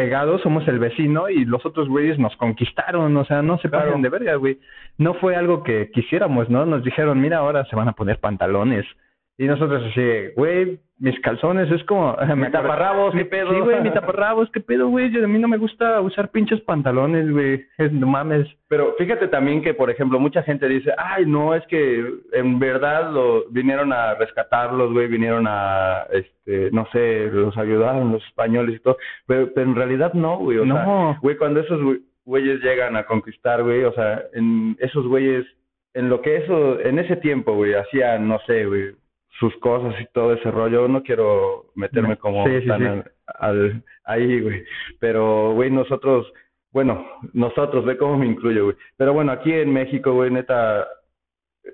pegados, 0.00 0.40
somos 0.40 0.66
el 0.66 0.78
vecino 0.78 1.28
y 1.28 1.44
los 1.44 1.66
otros 1.66 1.86
güeyes 1.86 2.18
nos 2.18 2.34
conquistaron, 2.36 3.14
o 3.18 3.24
sea, 3.26 3.42
no 3.42 3.58
se 3.58 3.68
pasen 3.68 4.00
de 4.00 4.08
verga, 4.08 4.34
güey. 4.36 4.58
No 4.96 5.12
fue 5.12 5.36
algo 5.36 5.62
que 5.62 5.90
quisiéramos, 5.90 6.48
¿no? 6.48 6.64
Nos 6.64 6.82
dijeron, 6.82 7.20
mira, 7.20 7.36
ahora 7.36 7.66
se 7.66 7.76
van 7.76 7.86
a 7.86 7.92
poner 7.92 8.18
pantalones. 8.18 8.86
Y 9.40 9.46
nosotros 9.46 9.82
así, 9.90 10.34
güey, 10.36 10.78
mis 10.98 11.18
calzones, 11.20 11.70
es 11.70 11.82
como... 11.84 12.14
Mi 12.36 12.50
taparrabos, 12.50 13.14
qué 13.14 13.24
pedo. 13.24 13.54
Sí, 13.54 13.60
güey, 13.60 13.80
mi 13.80 13.90
taparrabos, 13.94 14.50
qué 14.50 14.60
pedo, 14.60 14.88
güey. 14.88 15.06
a 15.16 15.26
mí 15.26 15.38
no 15.38 15.48
me 15.48 15.56
gusta 15.56 15.98
usar 16.02 16.30
pinches 16.30 16.60
pantalones, 16.60 17.32
güey. 17.32 17.64
No 17.90 18.06
mames. 18.06 18.46
Pero 18.68 18.94
fíjate 18.98 19.28
también 19.28 19.62
que, 19.62 19.72
por 19.72 19.88
ejemplo, 19.88 20.20
mucha 20.20 20.42
gente 20.42 20.68
dice, 20.68 20.92
ay, 20.98 21.24
no, 21.24 21.54
es 21.54 21.66
que 21.68 22.04
en 22.34 22.58
verdad 22.58 23.12
lo 23.12 23.48
vinieron 23.48 23.94
a 23.94 24.12
rescatarlos, 24.12 24.92
güey, 24.92 25.08
vinieron 25.08 25.46
a, 25.48 26.02
este, 26.12 26.70
no 26.72 26.86
sé, 26.92 27.30
los 27.32 27.56
ayudaron 27.56 28.12
los 28.12 28.22
españoles 28.26 28.76
y 28.76 28.80
todo. 28.80 28.98
Pero, 29.26 29.50
en 29.56 29.74
realidad 29.74 30.12
no, 30.12 30.36
güey. 30.36 30.58
O 30.58 30.66
no. 30.66 31.16
güey, 31.22 31.38
cuando 31.38 31.60
esos 31.60 31.80
güeyes 32.26 32.60
llegan 32.60 32.94
a 32.94 33.06
conquistar, 33.06 33.62
güey, 33.62 33.84
o 33.84 33.92
sea, 33.94 34.22
en 34.34 34.76
esos 34.80 35.06
güeyes 35.06 35.46
en 35.94 36.10
lo 36.10 36.20
que 36.20 36.36
eso, 36.36 36.78
en 36.80 36.98
ese 36.98 37.16
tiempo, 37.16 37.54
güey, 37.54 37.72
hacían, 37.72 38.28
no 38.28 38.38
sé, 38.46 38.66
güey, 38.66 38.94
sus 39.38 39.56
cosas 39.58 39.94
y 40.00 40.06
todo 40.12 40.32
ese 40.34 40.50
rollo. 40.50 40.88
No 40.88 41.02
quiero 41.02 41.66
meterme 41.74 42.16
como 42.16 42.44
tan 42.44 43.04
Al, 43.38 43.84
ahí, 44.04 44.40
güey. 44.40 44.64
Pero, 44.98 45.52
güey, 45.52 45.70
nosotros 45.70 46.32
bueno, 46.72 47.04
nosotros, 47.32 47.84
ve 47.84 47.96
cómo 47.96 48.16
me 48.16 48.26
incluyo, 48.26 48.64
güey. 48.64 48.76
Pero 48.96 49.12
bueno, 49.12 49.32
aquí 49.32 49.52
en 49.52 49.72
México, 49.72 50.12
güey, 50.12 50.30
neta, 50.30 50.86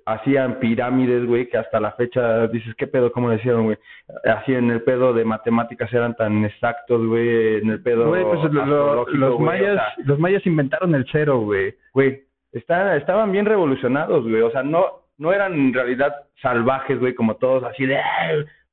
hacían 0.06 0.58
pirámides, 0.58 1.26
güey, 1.26 1.48
que 1.48 1.58
hasta 1.58 1.80
la 1.80 1.92
fecha 1.92 2.46
dices, 2.48 2.74
¿qué 2.76 2.86
pedo? 2.86 3.12
¿Cómo 3.12 3.28
le 3.28 3.36
hicieron, 3.36 3.64
güey? 3.64 3.78
Así 4.24 4.54
en 4.54 4.70
el 4.70 4.82
pedo 4.82 5.12
de 5.12 5.24
matemáticas 5.24 5.92
eran 5.92 6.16
tan 6.16 6.44
exactos, 6.44 7.06
güey, 7.06 7.58
en 7.58 7.70
el 7.70 7.82
pedo 7.82 8.08
Güey, 8.08 8.24
pues 8.24 8.52
los 8.52 9.38
mayas, 9.38 9.82
los 10.04 10.18
mayas 10.18 10.46
inventaron 10.46 10.94
el 10.94 11.06
cero, 11.12 11.40
güey. 11.40 11.74
Güey, 11.92 12.24
estaban 12.52 13.32
bien 13.32 13.44
revolucionados, 13.44 14.22
güey, 14.22 14.40
o 14.40 14.50
sea, 14.50 14.62
no, 14.62 15.05
no 15.18 15.32
eran 15.32 15.54
en 15.54 15.74
realidad 15.74 16.14
salvajes, 16.42 16.98
güey, 16.98 17.14
como 17.14 17.36
todos 17.36 17.64
así 17.64 17.86
de, 17.86 17.98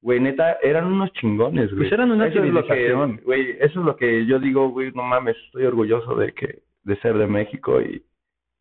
güey, 0.02 0.20
neta, 0.20 0.58
eran 0.62 0.86
unos 0.86 1.12
chingones, 1.14 1.70
güey. 1.70 1.84
Pues 1.84 1.92
eran 1.92 2.12
una 2.12 2.28
eso 2.28 2.44
es 2.44 2.52
lo 2.52 2.66
que, 2.66 2.94
güey, 3.24 3.52
eso 3.60 3.80
es 3.80 3.86
lo 3.86 3.96
que 3.96 4.26
yo 4.26 4.40
digo, 4.40 4.70
güey, 4.70 4.92
no 4.94 5.04
mames, 5.04 5.38
estoy 5.46 5.66
orgulloso 5.66 6.16
de 6.16 6.34
que, 6.34 6.60
de 6.84 6.96
ser 6.98 7.18
de 7.18 7.28
México 7.28 7.82
y 7.82 8.04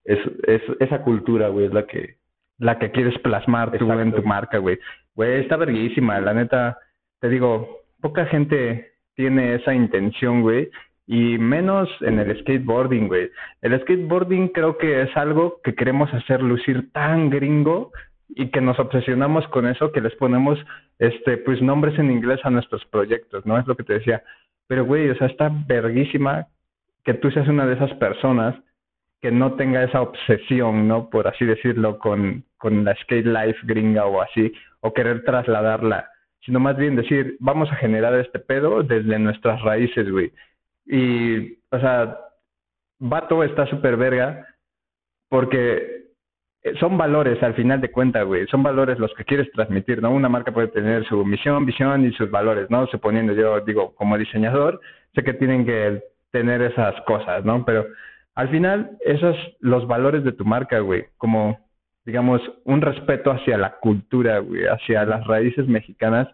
es, 0.05 0.19
es 0.47 0.63
esa 0.81 1.03
cultura, 1.03 1.49
güey, 1.49 1.67
es 1.67 1.73
la 1.73 1.87
que 1.87 2.17
la 2.59 2.79
que 2.79 2.93
quieres 2.93 3.19
plasmar 3.19 3.77
tú 3.77 3.91
en 3.93 4.13
tu 4.13 4.23
marca, 4.23 4.59
güey. 4.59 4.79
Güey, 5.15 5.41
está 5.41 5.57
verguísima, 5.57 6.21
la 6.21 6.33
neta. 6.33 6.79
Te 7.21 7.29
digo, 7.29 7.81
poca 8.01 8.27
gente 8.27 8.93
tiene 9.17 9.57
esa 9.57 9.75
intención, 9.75 10.43
güey. 10.43 10.71
Y 11.07 11.37
menos 11.39 11.89
en 12.01 12.19
el 12.19 12.39
skateboarding, 12.41 13.09
güey. 13.09 13.31
El 13.61 13.79
skateboarding 13.81 14.49
creo 14.49 14.79
que 14.79 15.03
es 15.03 15.17
algo 15.17 15.61
que 15.65 15.75
queremos 15.75 16.13
hacer 16.15 16.43
lucir 16.43 16.93
tan 16.93 17.29
gringo 17.29 17.91
y 18.29 18.51
que 18.51 18.61
nos 18.61 18.79
obsesionamos 18.79 19.47
con 19.49 19.67
eso 19.67 19.93
que 19.93 20.01
les 20.01 20.15
ponemos, 20.15 20.59
este, 20.99 21.37
pues 21.39 21.61
nombres 21.61 21.99
en 21.99 22.11
inglés 22.11 22.41
a 22.45 22.51
nuestros 22.51 22.85
proyectos, 22.87 23.45
¿no? 23.45 23.59
Es 23.59 23.67
lo 23.67 23.77
que 23.77 23.85
te 23.85 23.95
decía. 23.95 24.23
Pero, 24.69 24.85
güey, 24.85 25.11
o 25.11 25.15
sea, 25.17 25.27
está 25.27 25.51
verguísima 25.67 26.47
que 27.05 27.15
tú 27.15 27.31
seas 27.31 27.49
una 27.49 27.67
de 27.67 27.75
esas 27.75 27.93
personas 27.95 28.55
que 29.21 29.31
no 29.31 29.55
tenga 29.55 29.85
esa 29.85 30.03
obsesión, 30.03 30.89
¿no? 30.89 31.11
Por 31.11 31.29
así 31.29 31.45
decirlo, 31.45 31.99
con, 31.99 32.45
con 32.59 32.85
la 32.85 32.95
skate 32.97 33.27
life 33.27 33.59
gringa 33.65 34.07
o 34.07 34.21
así, 34.21 34.53
o 34.81 34.93
querer 34.93 35.25
trasladarla, 35.25 36.09
sino 36.45 36.59
más 36.59 36.77
bien 36.77 36.97
decir, 36.97 37.37
vamos 37.39 37.71
a 37.71 37.77
generar 37.77 38.15
este 38.17 38.41
pedo 38.41 38.83
desde 38.83 39.19
nuestras 39.19 39.63
raíces, 39.63 40.11
güey. 40.11 40.33
Y, 40.87 41.55
o 41.71 41.79
sea, 41.79 42.19
Vato 42.99 43.43
está 43.45 43.67
súper 43.67 43.97
verga 43.97 44.47
porque 45.29 46.03
son 46.79 46.97
valores 46.97 47.43
al 47.43 47.55
final 47.55 47.81
de 47.81 47.91
cuentas, 47.91 48.25
güey. 48.25 48.47
Son 48.47 48.63
valores 48.63 48.99
los 48.99 49.13
que 49.15 49.25
quieres 49.25 49.51
transmitir, 49.53 50.01
¿no? 50.01 50.11
Una 50.13 50.29
marca 50.29 50.53
puede 50.53 50.69
tener 50.69 51.05
su 51.07 51.25
misión, 51.25 51.67
visión 51.67 52.05
y 52.05 52.13
sus 52.13 52.31
valores, 52.31 52.71
¿no? 52.71 52.87
Suponiendo 52.87 53.33
yo, 53.33 53.61
digo, 53.61 53.95
como 53.95 54.17
diseñador, 54.17 54.81
sé 55.15 55.25
que 55.25 55.35
tienen 55.35 55.67
que 55.67 56.03
tener 56.31 56.63
esas 56.63 56.95
cosas, 57.03 57.45
¿no? 57.45 57.65
Pero 57.65 57.87
al 58.35 58.49
final, 58.49 58.97
esos 59.01 59.37
los 59.61 59.87
valores 59.87 60.23
de 60.25 60.33
tu 60.33 60.45
marca, 60.45 60.79
güey, 60.79 61.07
como, 61.19 61.59
digamos, 62.05 62.41
un 62.65 62.81
respeto 62.81 63.31
hacia 63.31 63.59
la 63.59 63.79
cultura, 63.79 64.39
güey, 64.39 64.67
hacia 64.67 65.05
las 65.05 65.27
raíces 65.27 65.67
mexicanas. 65.67 66.29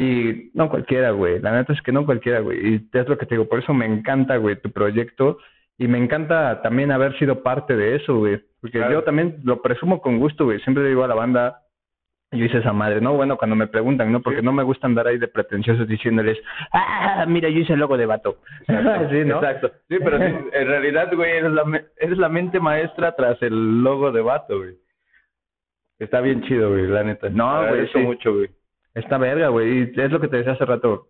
Y 0.00 0.50
no 0.54 0.70
cualquiera, 0.70 1.10
güey, 1.10 1.40
la 1.40 1.52
neta 1.52 1.74
es 1.74 1.82
que 1.82 1.92
no 1.92 2.06
cualquiera, 2.06 2.40
güey. 2.40 2.74
Y 2.74 2.88
es 2.90 3.06
lo 3.06 3.18
que 3.18 3.26
te 3.26 3.34
digo, 3.34 3.46
por 3.46 3.58
eso 3.58 3.74
me 3.74 3.84
encanta, 3.84 4.38
güey, 4.38 4.56
tu 4.56 4.70
proyecto. 4.70 5.36
Y 5.76 5.88
me 5.88 5.98
encanta 5.98 6.62
también 6.62 6.90
haber 6.90 7.18
sido 7.18 7.42
parte 7.42 7.76
de 7.76 7.96
eso, 7.96 8.16
güey. 8.16 8.40
Porque 8.62 8.78
yo 8.78 9.04
también 9.04 9.40
lo 9.44 9.60
presumo 9.60 10.00
con 10.00 10.18
gusto, 10.18 10.46
güey. 10.46 10.58
Siempre 10.60 10.84
le 10.84 10.88
digo 10.88 11.04
a 11.04 11.08
la 11.08 11.14
banda, 11.14 11.60
yo 12.32 12.42
hice 12.46 12.58
esa 12.58 12.72
madre, 12.72 13.02
¿no? 13.02 13.12
Bueno, 13.12 13.36
cuando 13.36 13.56
me 13.56 13.66
preguntan, 13.66 14.10
¿no? 14.10 14.22
Porque 14.22 14.40
no 14.40 14.52
me 14.52 14.62
gusta 14.62 14.86
andar 14.86 15.06
ahí 15.06 15.18
de 15.18 15.28
pretenciosos 15.28 15.86
diciéndoles, 15.86 16.38
ah, 16.72 17.26
mira, 17.28 17.50
yo 17.50 17.58
hice 17.58 17.74
el 17.74 17.80
logo 17.80 17.98
de 17.98 18.06
vato. 18.06 18.38
sí, 18.66 19.24
¿no? 19.26 19.36
Exacto. 19.36 19.70
Sí, 19.86 19.98
pero 20.02 20.16
en 20.16 20.66
realidad, 20.66 21.12
güey, 21.14 21.30
eres 21.30 21.52
la, 21.52 21.82
eres 21.98 22.16
la 22.16 22.30
mente 22.30 22.58
maestra 22.58 23.14
tras 23.14 23.42
el 23.42 23.82
logo 23.82 24.12
de 24.12 24.22
vato, 24.22 24.56
güey. 24.56 24.76
Está 25.98 26.22
bien 26.22 26.40
chido, 26.44 26.70
güey, 26.70 26.86
la 26.86 27.04
neta. 27.04 27.28
No, 27.28 27.68
güey, 27.68 27.84
eso 27.84 27.98
mucho, 27.98 28.32
güey. 28.32 28.48
Está 28.94 29.18
verga, 29.18 29.48
güey. 29.48 29.92
Es 29.94 30.10
lo 30.10 30.20
que 30.20 30.28
te 30.28 30.38
decía 30.38 30.52
hace 30.52 30.64
rato. 30.64 31.08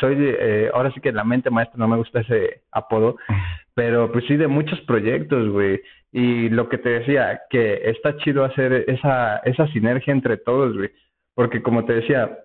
Soy, 0.00 0.16
eh, 0.18 0.70
ahora 0.72 0.90
sí 0.92 1.00
que 1.00 1.12
la 1.12 1.24
mente 1.24 1.50
maestra 1.50 1.78
no 1.78 1.88
me 1.88 1.96
gusta 1.96 2.20
ese 2.20 2.62
apodo, 2.72 3.16
pero 3.74 4.10
pues 4.10 4.24
sí 4.26 4.36
de 4.36 4.48
muchos 4.48 4.80
proyectos, 4.82 5.48
güey. 5.50 5.80
Y 6.10 6.48
lo 6.48 6.68
que 6.68 6.78
te 6.78 6.88
decía, 6.88 7.42
que 7.50 7.90
está 7.90 8.16
chido 8.18 8.44
hacer 8.44 8.84
esa, 8.88 9.38
esa 9.38 9.66
sinergia 9.68 10.12
entre 10.12 10.38
todos, 10.38 10.74
güey. 10.74 10.90
Porque 11.34 11.62
como 11.62 11.84
te 11.84 11.94
decía, 11.94 12.38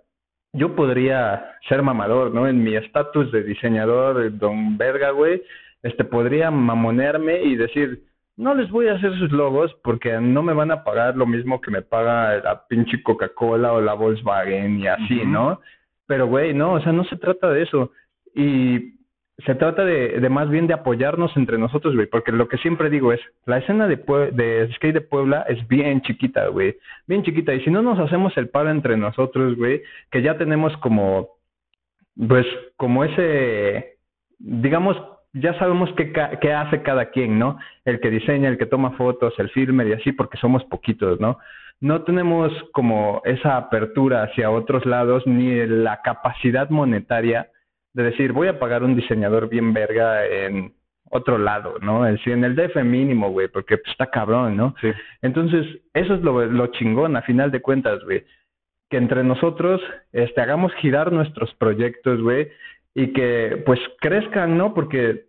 yo 0.54 0.76
podría 0.76 1.56
ser 1.68 1.82
mamador, 1.82 2.34
¿no? 2.34 2.48
En 2.48 2.64
mi 2.64 2.76
estatus 2.76 3.32
de 3.32 3.44
diseñador, 3.44 4.38
don 4.38 4.78
verga, 4.78 5.12
güey, 5.12 5.42
este, 5.82 6.04
podría 6.04 6.52
mamonearme 6.52 7.42
y 7.44 7.56
decir, 7.56 8.04
no 8.38 8.56
les 8.56 8.70
voy 8.72 8.88
a 8.88 8.96
hacer 8.96 9.18
sus 9.18 9.32
logos 9.32 9.76
porque 9.84 10.20
no 10.20 10.42
me 10.42 10.54
van 10.54 10.72
a 10.72 10.84
pagar 10.84 11.16
lo 11.16 11.26
mismo 11.26 11.62
que 11.62 11.72
me 11.72 11.82
paga 11.82 12.38
la 12.38 12.68
pinche 12.68 13.02
Coca-Cola 13.04 13.74
o 13.74 13.82
la 13.82 13.94
Volkswagen 13.94 14.80
y 14.80 14.88
así, 14.88 15.22
¿no? 15.26 15.62
Pero, 16.08 16.28
güey, 16.28 16.54
no, 16.54 16.74
o 16.74 16.82
sea, 16.82 16.92
no 16.92 17.04
se 17.06 17.16
trata 17.18 17.50
de 17.52 17.64
eso. 17.64 17.92
Y 18.36 18.96
se 19.46 19.56
trata 19.56 19.84
de, 19.84 20.20
de, 20.20 20.30
más 20.30 20.50
bien 20.50 20.68
de 20.68 20.74
apoyarnos 20.74 21.36
entre 21.38 21.58
nosotros, 21.58 21.96
güey, 21.96 22.08
porque 22.08 22.32
lo 22.32 22.48
que 22.48 22.58
siempre 22.58 22.90
digo 22.90 23.14
es, 23.14 23.20
la 23.46 23.58
escena 23.58 23.88
de, 23.88 23.98
de 23.98 24.72
skate 24.76 24.94
de 24.94 25.02
Puebla 25.02 25.46
es 25.48 25.68
bien 25.68 26.02
chiquita, 26.02 26.48
güey, 26.48 26.78
bien 27.08 27.24
chiquita, 27.24 27.54
y 27.54 27.62
si 27.64 27.72
no 27.72 27.82
nos 27.82 28.00
hacemos 28.00 28.36
el 28.38 28.50
paro 28.50 28.70
entre 28.70 28.96
nosotros, 28.96 29.56
güey, 29.56 29.82
que 30.12 30.22
ya 30.22 30.38
tenemos 30.38 30.76
como, 30.78 31.30
pues, 32.16 32.46
como 32.78 33.04
ese, 33.04 33.98
digamos, 34.38 34.98
ya 35.34 35.58
sabemos 35.58 35.90
qué, 35.98 36.14
qué 36.42 36.54
hace 36.54 36.84
cada 36.84 37.10
quien, 37.10 37.40
¿no? 37.40 37.58
El 37.86 38.00
que 38.00 38.10
diseña, 38.10 38.50
el 38.50 38.58
que 38.58 38.68
toma 38.68 38.92
fotos, 38.92 39.34
el 39.40 39.50
filmer 39.50 39.88
y 39.88 39.94
así, 39.94 40.12
porque 40.12 40.38
somos 40.38 40.64
poquitos, 40.66 41.20
¿no? 41.20 41.40
No 41.82 42.04
tenemos 42.04 42.52
como 42.72 43.22
esa 43.26 43.58
apertura 43.58 44.24
hacia 44.24 44.52
otros 44.52 44.86
lados 44.86 45.24
ni 45.26 45.66
la 45.66 46.02
capacidad 46.02 46.70
monetaria 46.70 47.50
de 47.94 48.04
decir, 48.04 48.32
voy 48.32 48.48
a 48.48 48.60
pagar 48.60 48.84
un 48.84 48.96
diseñador 48.96 49.50
bien 49.50 49.74
verga 49.74 50.26
en 50.26 50.74
otro 51.10 51.38
lado, 51.38 51.76
¿no? 51.82 52.06
Es 52.08 52.14
decir, 52.14 52.34
en 52.34 52.44
el 52.44 52.56
DF 52.56 52.84
mínimo, 52.84 53.30
güey, 53.30 53.48
porque 53.48 53.80
está 53.86 54.08
cabrón, 54.08 54.58
¿no? 54.58 54.76
Sí. 54.82 54.92
Entonces, 55.22 55.66
eso 55.94 56.16
es 56.16 56.22
lo, 56.22 56.46
lo 56.46 56.68
chingón, 56.68 57.16
a 57.16 57.22
final 57.22 57.52
de 57.52 57.62
cuentas, 57.62 58.04
güey. 58.04 58.24
Que 58.90 58.98
entre 58.98 59.24
nosotros 59.24 59.82
este, 60.12 60.42
hagamos 60.42 60.74
girar 60.76 61.12
nuestros 61.12 61.54
proyectos, 61.56 62.22
güey, 62.22 62.50
y 62.96 63.14
que 63.14 63.64
pues 63.66 63.80
crezcan, 64.00 64.58
¿no? 64.58 64.74
Porque 64.74 65.26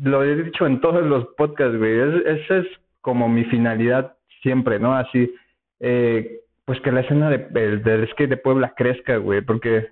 lo 0.00 0.22
he 0.24 0.36
dicho 0.44 0.66
en 0.66 0.80
todos 0.80 1.04
los 1.04 1.26
podcasts, 1.36 1.76
güey, 1.76 1.98
esa 2.24 2.58
es 2.58 2.66
como 3.00 3.28
mi 3.28 3.44
finalidad 3.44 4.16
siempre, 4.42 4.78
¿no? 4.78 4.94
Así, 4.94 5.32
eh, 5.80 6.40
pues 6.64 6.80
que 6.80 6.92
la 6.92 7.00
escena 7.00 7.30
de, 7.30 7.78
del 7.78 8.08
skate 8.10 8.30
de 8.30 8.36
Puebla 8.36 8.74
crezca, 8.76 9.16
güey, 9.16 9.40
porque 9.40 9.88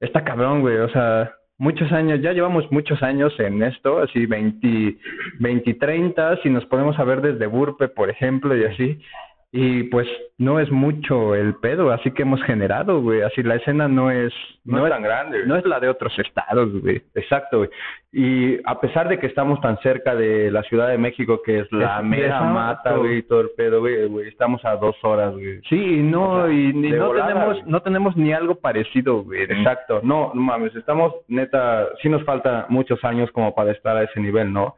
está 0.00 0.24
cabrón, 0.24 0.62
güey, 0.62 0.78
o 0.78 0.88
sea, 0.88 1.32
muchos 1.58 1.92
años, 1.92 2.20
ya 2.20 2.32
llevamos 2.32 2.70
muchos 2.72 3.02
años 3.02 3.32
en 3.38 3.62
esto, 3.62 3.98
así 3.98 4.26
20, 4.26 4.96
20, 5.40 5.74
30, 5.74 6.42
si 6.42 6.50
nos 6.50 6.64
podemos 6.66 6.96
saber 6.96 7.20
desde 7.20 7.46
Burpe, 7.46 7.88
por 7.88 8.10
ejemplo, 8.10 8.56
y 8.56 8.64
así, 8.64 9.00
y 9.56 9.84
pues 9.84 10.08
no 10.36 10.58
es 10.58 10.68
mucho 10.72 11.36
el 11.36 11.54
pedo, 11.54 11.92
así 11.92 12.10
que 12.10 12.22
hemos 12.22 12.42
generado, 12.42 13.00
güey, 13.00 13.22
así 13.22 13.40
la 13.44 13.54
escena 13.54 13.86
no 13.86 14.10
es... 14.10 14.34
No, 14.64 14.84
es 14.84 14.92
tan 14.92 15.04
grande. 15.04 15.46
No 15.46 15.54
es 15.54 15.64
la 15.64 15.78
de 15.78 15.88
otros 15.88 16.12
estados, 16.18 16.72
güey. 16.80 17.00
Exacto, 17.14 17.58
güey. 17.58 17.70
Y 18.10 18.58
a 18.64 18.80
pesar 18.80 19.08
de 19.08 19.20
que 19.20 19.28
estamos 19.28 19.60
tan 19.60 19.78
cerca 19.78 20.16
de 20.16 20.50
la 20.50 20.64
Ciudad 20.64 20.88
de 20.88 20.98
México, 20.98 21.40
que 21.40 21.60
es 21.60 21.70
la 21.70 22.02
mera 22.02 22.40
mata, 22.40 22.96
güey, 22.96 23.22
todo 23.22 23.42
el 23.42 23.50
pedo, 23.56 23.78
güey, 23.78 24.26
estamos 24.26 24.64
a 24.64 24.74
dos 24.74 24.96
horas, 25.04 25.32
güey. 25.34 25.60
Sí, 25.68 26.00
y 26.00 26.02
no, 26.02 26.50
y, 26.50 26.72
no 26.72 27.12
tenemos, 27.12 27.64
no 27.64 27.80
tenemos 27.80 28.16
ni 28.16 28.32
algo 28.32 28.56
parecido, 28.56 29.22
güey. 29.22 29.42
Exacto, 29.42 30.00
no, 30.02 30.32
no 30.34 30.42
mames, 30.42 30.74
estamos, 30.74 31.14
neta, 31.28 31.90
sí 32.02 32.08
nos 32.08 32.24
falta 32.24 32.66
muchos 32.70 33.04
años 33.04 33.30
como 33.30 33.54
para 33.54 33.70
estar 33.70 33.96
a 33.96 34.02
ese 34.02 34.18
nivel, 34.18 34.52
¿no? 34.52 34.74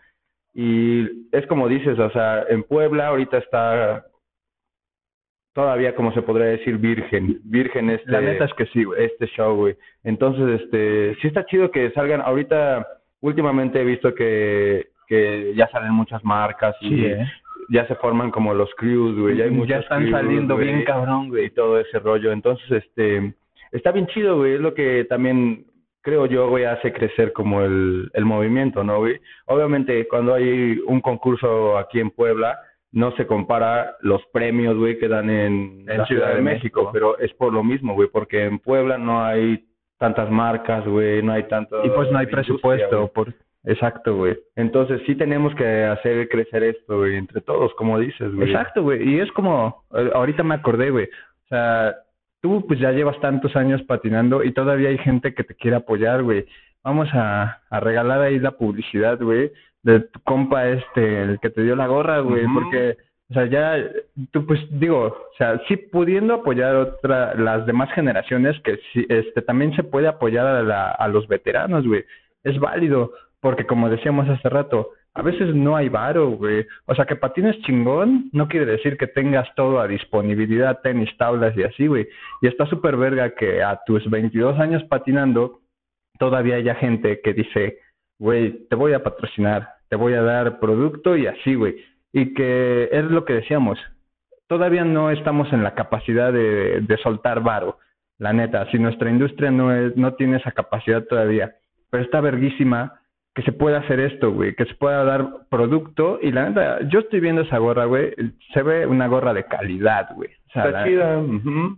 Y 0.53 1.29
es 1.33 1.47
como 1.47 1.67
dices, 1.67 1.99
o 1.99 2.11
sea, 2.11 2.45
en 2.51 2.63
Puebla 2.63 3.07
ahorita 3.07 3.39
está 3.39 4.05
todavía 5.57 5.95
como 5.95 6.13
se 6.13 6.21
podría 6.21 6.49
decir 6.49 6.77
virgen, 6.77 7.41
virgen 7.45 7.89
este 7.89 8.13
La 8.13 8.21
neta 8.21 8.45
es 8.45 8.53
que 8.53 8.67
sí, 8.67 8.85
güey. 8.85 9.07
Este 9.07 9.27
show, 9.29 9.57
güey. 9.57 9.75
Entonces, 10.05 10.61
este, 10.61 11.17
sí 11.23 11.29
está 11.29 11.47
chido 11.47 11.71
que 11.71 11.91
salgan 11.93 12.21
ahorita 12.21 12.87
últimamente 13.23 13.81
he 13.81 13.85
visto 13.85 14.15
que 14.15 14.89
que 15.09 15.55
ya 15.55 15.67
salen 15.69 15.93
muchas 15.93 16.23
marcas 16.25 16.77
y 16.81 17.07
¿eh? 17.07 17.27
ya 17.71 17.87
se 17.87 17.95
forman 17.95 18.31
como 18.31 18.53
los 18.53 18.69
crews, 18.77 19.19
güey, 19.19 19.37
ya 19.37 19.47
Ya 19.67 19.79
están 19.79 20.11
saliendo 20.11 20.57
bien 20.57 20.85
cabrón, 20.85 21.31
güey, 21.31 21.47
y 21.47 21.51
todo 21.51 21.81
ese 21.81 22.01
rollo. 22.01 22.33
Entonces, 22.33 22.71
este 22.71 23.35
está 23.73 23.93
bien 23.93 24.09
chido, 24.09 24.37
güey, 24.37 24.55
es 24.55 24.61
lo 24.61 24.75
que 24.75 25.07
también 25.09 25.65
creo 26.03 26.27
yo, 26.27 26.51
güey, 26.51 26.65
hace 26.65 26.93
crecer 26.93 27.33
como 27.33 27.63
el, 27.63 28.11
el 28.13 28.25
movimiento, 28.27 28.85
¿no, 28.85 28.99
güey? 28.99 29.21
Obviamente, 29.47 30.07
cuando 30.07 30.35
hay 30.35 30.79
un 30.87 31.01
concurso 31.01 31.79
aquí 31.79 31.99
en 31.99 32.11
Puebla, 32.11 32.59
no 32.97 33.13
se 33.13 33.27
compara 33.27 33.95
los 34.01 34.25
premios, 34.33 34.75
güey, 34.75 34.99
que 34.99 35.07
dan 35.07 35.29
en, 35.29 35.85
la 35.85 36.07
Ciudad, 36.07 36.35
de, 36.35 36.41
México, 36.41 36.89
pero 36.95 37.19
es 37.19 37.31
por 37.35 37.53
lo 37.53 37.63
mismo, 37.63 37.93
güey, 37.93 38.09
porque 38.09 38.45
en 38.47 38.59
Puebla 38.59 38.97
no 38.97 39.23
hay 39.23 39.67
tantas 39.99 40.31
marcas, 40.31 40.83
güey, 40.89 41.23
no 41.23 41.33
hay 41.33 41.43
tanto... 41.43 41.85
Y 41.85 41.91
pues 41.91 42.11
no 42.11 42.17
hay 42.17 42.27
presupuesto, 42.27 43.13
por 43.13 43.35
Exacto, 43.65 44.17
güey. 44.17 44.39
Entonces 44.55 45.03
sí 45.05 45.15
tenemos 45.15 45.55
que 45.57 45.85
hacer 45.85 46.27
crecer 46.31 46.63
esto, 46.63 46.97
güey, 47.01 47.17
entre 47.17 47.43
todos, 47.43 47.75
como 47.75 47.99
dices, 47.99 48.35
güey. 48.35 48.49
Exacto, 48.49 48.83
güey. 48.83 49.07
Y 49.07 49.21
es 49.21 49.31
como, 49.33 49.85
eh, 49.95 50.11
ahorita 50.15 50.43
me 50.43 50.55
acordé, 50.55 50.89
güey. 50.89 51.05
O 51.05 51.49
sea, 51.49 51.97
tú 52.41 52.65
pues 52.67 52.81
ya 52.81 52.93
llevas 52.93 53.21
tantos 53.21 53.55
años 53.57 53.83
patinando 53.83 54.43
y 54.43 54.53
todavía 54.53 54.89
hay 54.89 54.99
gente 54.99 55.35
que 55.35 55.45
te 55.45 55.55
quiere 55.55 55.77
apoyar, 55.77 56.23
güey. 56.23 56.47
Vamos 56.83 57.11
a, 57.13 57.61
a 57.69 57.81
regalar 57.81 58.23
ahí 58.23 58.39
la 58.39 58.53
publicidad, 58.53 59.21
güey, 59.21 59.53
de 59.87 60.01
tu 60.01 60.21
compa 60.23 60.69
este, 60.69 61.23
el 61.23 61.39
que 61.39 61.49
te 61.49 61.63
dio 61.63 61.77
la 61.77 61.87
gorra, 61.87 62.19
güey, 62.19 62.45
porque, 62.53 62.97
o 63.31 63.35
sea, 63.35 63.47
ya, 63.47 63.79
tú 64.33 64.45
pues 64.45 64.61
digo, 64.69 65.07
o 65.07 65.37
sea, 65.39 65.61
sí 65.69 65.77
pudiendo 65.77 66.35
apoyar 66.35 66.75
otra, 66.75 67.35
las 67.37 67.65
demás 67.67 67.93
generaciones, 67.93 68.61
que 68.63 68.81
sí, 68.93 69.07
este, 69.09 69.43
también 69.43 69.77
se 69.77 69.85
puede 69.85 70.09
apoyar 70.09 70.45
a, 70.45 70.63
la, 70.65 70.91
a 70.91 71.07
los 71.07 71.29
veteranos, 71.29 71.87
güey. 71.87 72.05
Es 72.43 72.59
válido, 72.59 73.13
porque 73.41 73.65
como 73.65 73.89
decíamos 73.89 74.29
hace 74.29 74.49
rato, 74.49 74.91
a 75.15 75.23
veces 75.23 75.55
no 75.55 75.77
hay 75.77 75.89
varo, 75.89 76.31
güey. 76.31 76.67
O 76.87 76.95
sea, 76.97 77.05
que 77.05 77.15
patines 77.15 77.57
chingón 77.63 78.29
no 78.33 78.49
quiere 78.49 78.67
decir 78.67 78.97
que 78.99 79.07
tengas 79.07 79.49
todo 79.55 79.79
a 79.79 79.87
disponibilidad, 79.87 80.81
tenis, 80.83 81.17
tablas 81.17 81.57
y 81.57 81.63
así, 81.63 81.87
güey. 81.87 82.09
Y 82.43 82.49
está 82.49 82.67
súper 82.67 82.97
verga 82.97 83.37
que 83.37 83.63
a 83.63 83.81
tus 83.87 84.11
22 84.11 84.59
años 84.59 84.83
patinando, 84.91 85.61
todavía 86.19 86.57
haya 86.57 86.75
gente 86.75 87.21
que 87.23 87.35
dice, 87.35 87.79
güey, 88.19 88.67
te 88.69 88.75
voy 88.75 88.95
a 88.95 89.03
patrocinar, 89.03 89.76
te 89.89 89.97
voy 89.97 90.15
a 90.15 90.23
dar 90.23 90.59
producto 90.59 91.17
y 91.17 91.27
así, 91.27 91.55
güey. 91.55 91.77
Y 92.13 92.35
que 92.35 92.89
es 92.93 93.05
lo 93.05 93.25
que 93.25 93.35
decíamos, 93.35 93.79
todavía 94.47 94.85
no 94.85 95.11
estamos 95.11 95.53
en 95.53 95.63
la 95.63 95.75
capacidad 95.75 96.33
de, 96.33 96.81
de 96.81 96.97
soltar 96.99 97.43
varo, 97.43 97.79
la 98.19 98.33
neta. 98.33 98.71
Si 98.71 98.79
nuestra 98.79 99.11
industria 99.11 99.51
no, 99.51 99.75
es, 99.75 99.97
no 99.97 100.15
tiene 100.15 100.39
esa 100.39 100.53
capacidad 100.53 101.05
todavía, 101.05 101.55
pero 101.91 102.03
está 102.03 102.21
verguísima 102.21 103.01
que 103.35 103.43
se 103.43 103.53
pueda 103.53 103.81
hacer 103.81 104.01
esto, 104.01 104.33
güey, 104.33 104.55
que 104.55 104.65
se 104.65 104.75
pueda 104.77 105.05
dar 105.05 105.47
producto 105.51 106.19
y 106.23 106.33
la 106.33 106.49
neta, 106.49 106.81
yo 106.89 107.01
estoy 107.01 107.21
viendo 107.21 107.43
esa 107.43 107.59
gorra, 107.59 107.85
güey, 107.85 108.15
se 108.55 108.63
ve 108.63 108.87
una 108.87 109.09
gorra 109.09 109.35
de 109.35 109.45
calidad, 109.45 110.09
güey. 110.15 110.31
O 110.49 110.53
sea, 110.53 110.65
Está 110.65 110.79
la, 110.81 110.85
chida. 110.87 111.23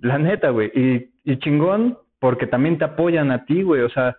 La 0.03 0.19
neta, 0.19 0.51
güey, 0.51 0.71
y, 0.73 1.11
y 1.25 1.37
chingón 1.39 1.99
porque 2.21 2.47
también 2.47 2.79
te 2.79 2.85
apoyan 2.85 3.33
a 3.33 3.45
ti, 3.45 3.63
güey, 3.63 3.83
o 3.83 3.89
sea, 3.89 4.17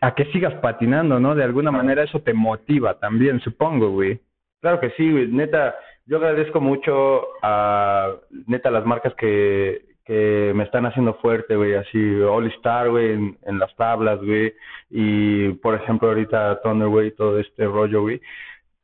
a 0.00 0.14
que 0.14 0.24
sigas 0.26 0.54
patinando, 0.54 1.20
¿no? 1.20 1.34
De 1.34 1.44
alguna 1.44 1.70
manera 1.70 2.02
eso 2.02 2.20
te 2.20 2.32
motiva 2.32 2.98
también, 2.98 3.40
supongo, 3.40 3.90
güey. 3.90 4.20
Claro 4.60 4.80
que 4.80 4.90
sí, 4.90 5.10
güey, 5.10 5.28
neta, 5.28 5.74
yo 6.06 6.16
agradezco 6.16 6.60
mucho 6.60 7.22
a, 7.42 8.14
neta, 8.46 8.70
las 8.70 8.84
marcas 8.84 9.14
que, 9.14 9.82
que 10.04 10.52
me 10.54 10.64
están 10.64 10.86
haciendo 10.86 11.14
fuerte, 11.14 11.56
güey, 11.56 11.74
así 11.74 12.20
All 12.20 12.46
Star, 12.48 12.90
güey, 12.90 13.12
en, 13.12 13.38
en, 13.42 13.58
las 13.58 13.74
tablas, 13.76 14.18
güey, 14.20 14.52
y 14.90 15.50
por 15.54 15.74
ejemplo 15.74 16.08
ahorita 16.08 16.60
Thunder, 16.62 16.88
güey, 16.88 17.12
todo 17.12 17.38
este 17.38 17.64
rollo, 17.66 18.02
güey. 18.02 18.20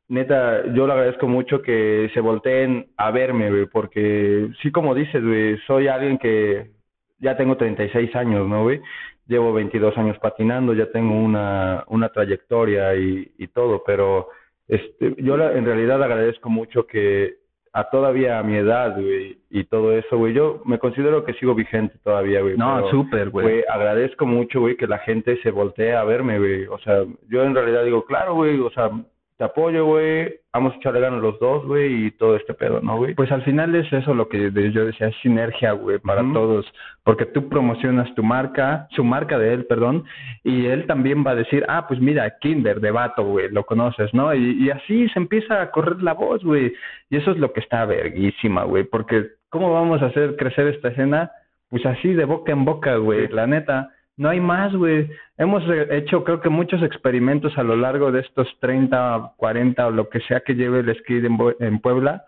Neta, 0.09 0.65
yo 0.73 0.87
le 0.87 0.93
agradezco 0.93 1.27
mucho 1.27 1.63
que 1.63 2.11
se 2.15 2.21
volteen 2.21 2.87
a 2.97 3.11
verme, 3.11 3.51
güey, 3.51 3.67
porque 3.67 4.49
sí, 4.63 4.71
como 4.71 4.95
dices, 4.95 5.23
güey, 5.23 5.59
soy 5.67 5.89
alguien 5.89 6.19
que 6.19 6.71
ya 7.19 7.37
tengo 7.37 7.57
36 7.57 8.15
años, 8.15 8.47
¿no, 8.49 8.63
güey? 8.63 8.81
Llevo 9.27 9.53
22 9.53 9.97
años 9.99 10.19
patinando, 10.19 10.73
ya 10.73 10.91
tengo 10.93 11.15
una, 11.15 11.85
una 11.89 12.09
trayectoria 12.11 12.95
y, 12.95 13.33
y 13.39 13.49
todo, 13.49 13.83
pero 13.85 14.29
este, 14.69 15.15
yo 15.19 15.37
la, 15.37 15.53
en 15.53 15.65
realidad 15.65 16.03
agradezco 16.03 16.49
mucho 16.49 16.87
que 16.87 17.37
a 17.77 17.91
todavía 17.91 18.39
a 18.39 18.43
mi 18.43 18.57
edad, 18.57 18.95
güey, 18.99 19.39
y 19.51 19.65
todo 19.65 19.93
eso, 19.93 20.17
güey, 20.17 20.33
yo 20.33 20.63
me 20.65 20.79
considero 20.79 21.25
que 21.25 21.35
sigo 21.35 21.55
vigente 21.55 21.99
todavía, 22.03 22.41
güey. 22.41 22.57
No, 22.57 22.89
súper, 22.89 23.29
güey. 23.29 23.65
Agradezco 23.69 24.25
mucho, 24.25 24.61
güey, 24.61 24.77
que 24.77 24.87
la 24.87 24.99
gente 25.01 25.37
se 25.43 25.51
voltee 25.51 25.95
a 25.95 26.03
verme, 26.05 26.39
güey. 26.39 26.67
O 26.69 26.79
sea, 26.79 27.05
yo 27.29 27.45
en 27.45 27.55
realidad 27.55 27.85
digo, 27.85 28.07
claro, 28.07 28.35
güey, 28.35 28.59
o 28.61 28.71
sea, 28.71 28.91
te 29.39 29.45
apoyo, 29.45 29.85
güey, 29.85 30.41
vamos 30.53 30.73
a 30.73 30.77
echarle 30.77 31.01
ganas 31.01 31.21
los 31.21 31.39
dos, 31.39 31.67
güey, 31.67 32.07
y 32.07 32.11
todo 32.13 32.37
este 32.37 32.55
pedo, 32.55 32.81
¿no, 32.81 32.97
güey? 32.97 33.15
Pues 33.15 33.31
al 33.31 33.43
final 33.43 33.75
es 33.75 33.93
eso 33.93 34.15
lo 34.15 34.29
que 34.29 34.51
yo 34.73 34.87
decía, 34.87 35.09
es 35.09 35.17
sinergia, 35.21 35.73
güey, 35.73 35.99
para 35.99 36.23
todos, 36.33 36.65
porque 37.05 37.27
tú 37.27 37.49
promocionas 37.49 38.15
tu 38.15 38.23
marca, 38.23 38.89
su 38.93 39.05
marca 39.05 39.39
de 39.39 39.53
él, 39.53 39.67
perdón, 39.67 40.05
y 40.43 40.67
él 40.67 40.87
también 40.87 41.23
va 41.27 41.33
a 41.33 41.35
decir, 41.35 41.67
ah, 41.69 41.87
pues 41.87 42.01
mira, 42.01 42.39
Kinder, 42.41 42.81
de 42.81 42.91
vato, 42.91 43.25
güey, 43.25 43.51
lo 43.51 43.65
conoces, 43.65 44.13
¿no? 44.15 44.35
Y, 44.35 44.65
y 44.65 44.71
así 44.71 45.09
se 45.11 45.19
empieza 45.19 45.61
a 45.61 45.71
correr 45.71 46.03
la 46.03 46.15
voz, 46.15 46.43
güey, 46.43 46.73
y 47.11 47.17
eso 47.17 47.33
es 47.33 47.37
lo 47.37 47.53
que 47.53 47.61
está 47.61 47.85
verguísima, 47.85 48.65
güey, 48.65 48.85
porque 48.85 49.33
¿cómo 49.51 49.71
vamos 49.71 50.01
a 50.01 50.07
hacer 50.07 50.37
crecer 50.37 50.69
esta 50.69 50.89
escena? 50.89 51.31
Pues 51.69 51.85
así, 51.85 52.15
de 52.15 52.25
boca 52.25 52.53
en 52.53 52.65
boca, 52.65 52.97
güey, 52.97 53.29
la 53.29 53.47
neta 53.47 53.91
no 54.17 54.29
hay 54.31 54.41
más, 54.41 54.75
güey. 54.75 55.11
Hemos 55.37 55.63
hecho, 55.91 56.25
creo 56.25 56.41
que 56.41 56.49
muchos 56.49 56.83
experimentos 56.83 57.57
a 57.59 57.63
lo 57.63 57.77
largo 57.77 58.11
de 58.11 58.21
estos 58.21 58.49
30, 58.61 59.35
40 59.37 59.87
o 59.87 59.91
lo 59.91 60.09
que 60.09 60.21
sea 60.21 60.41
que 60.41 60.55
lleve 60.55 60.81
el 60.81 60.95
skate 60.99 61.25
en, 61.27 61.39
en 61.61 61.79
Puebla 61.81 62.25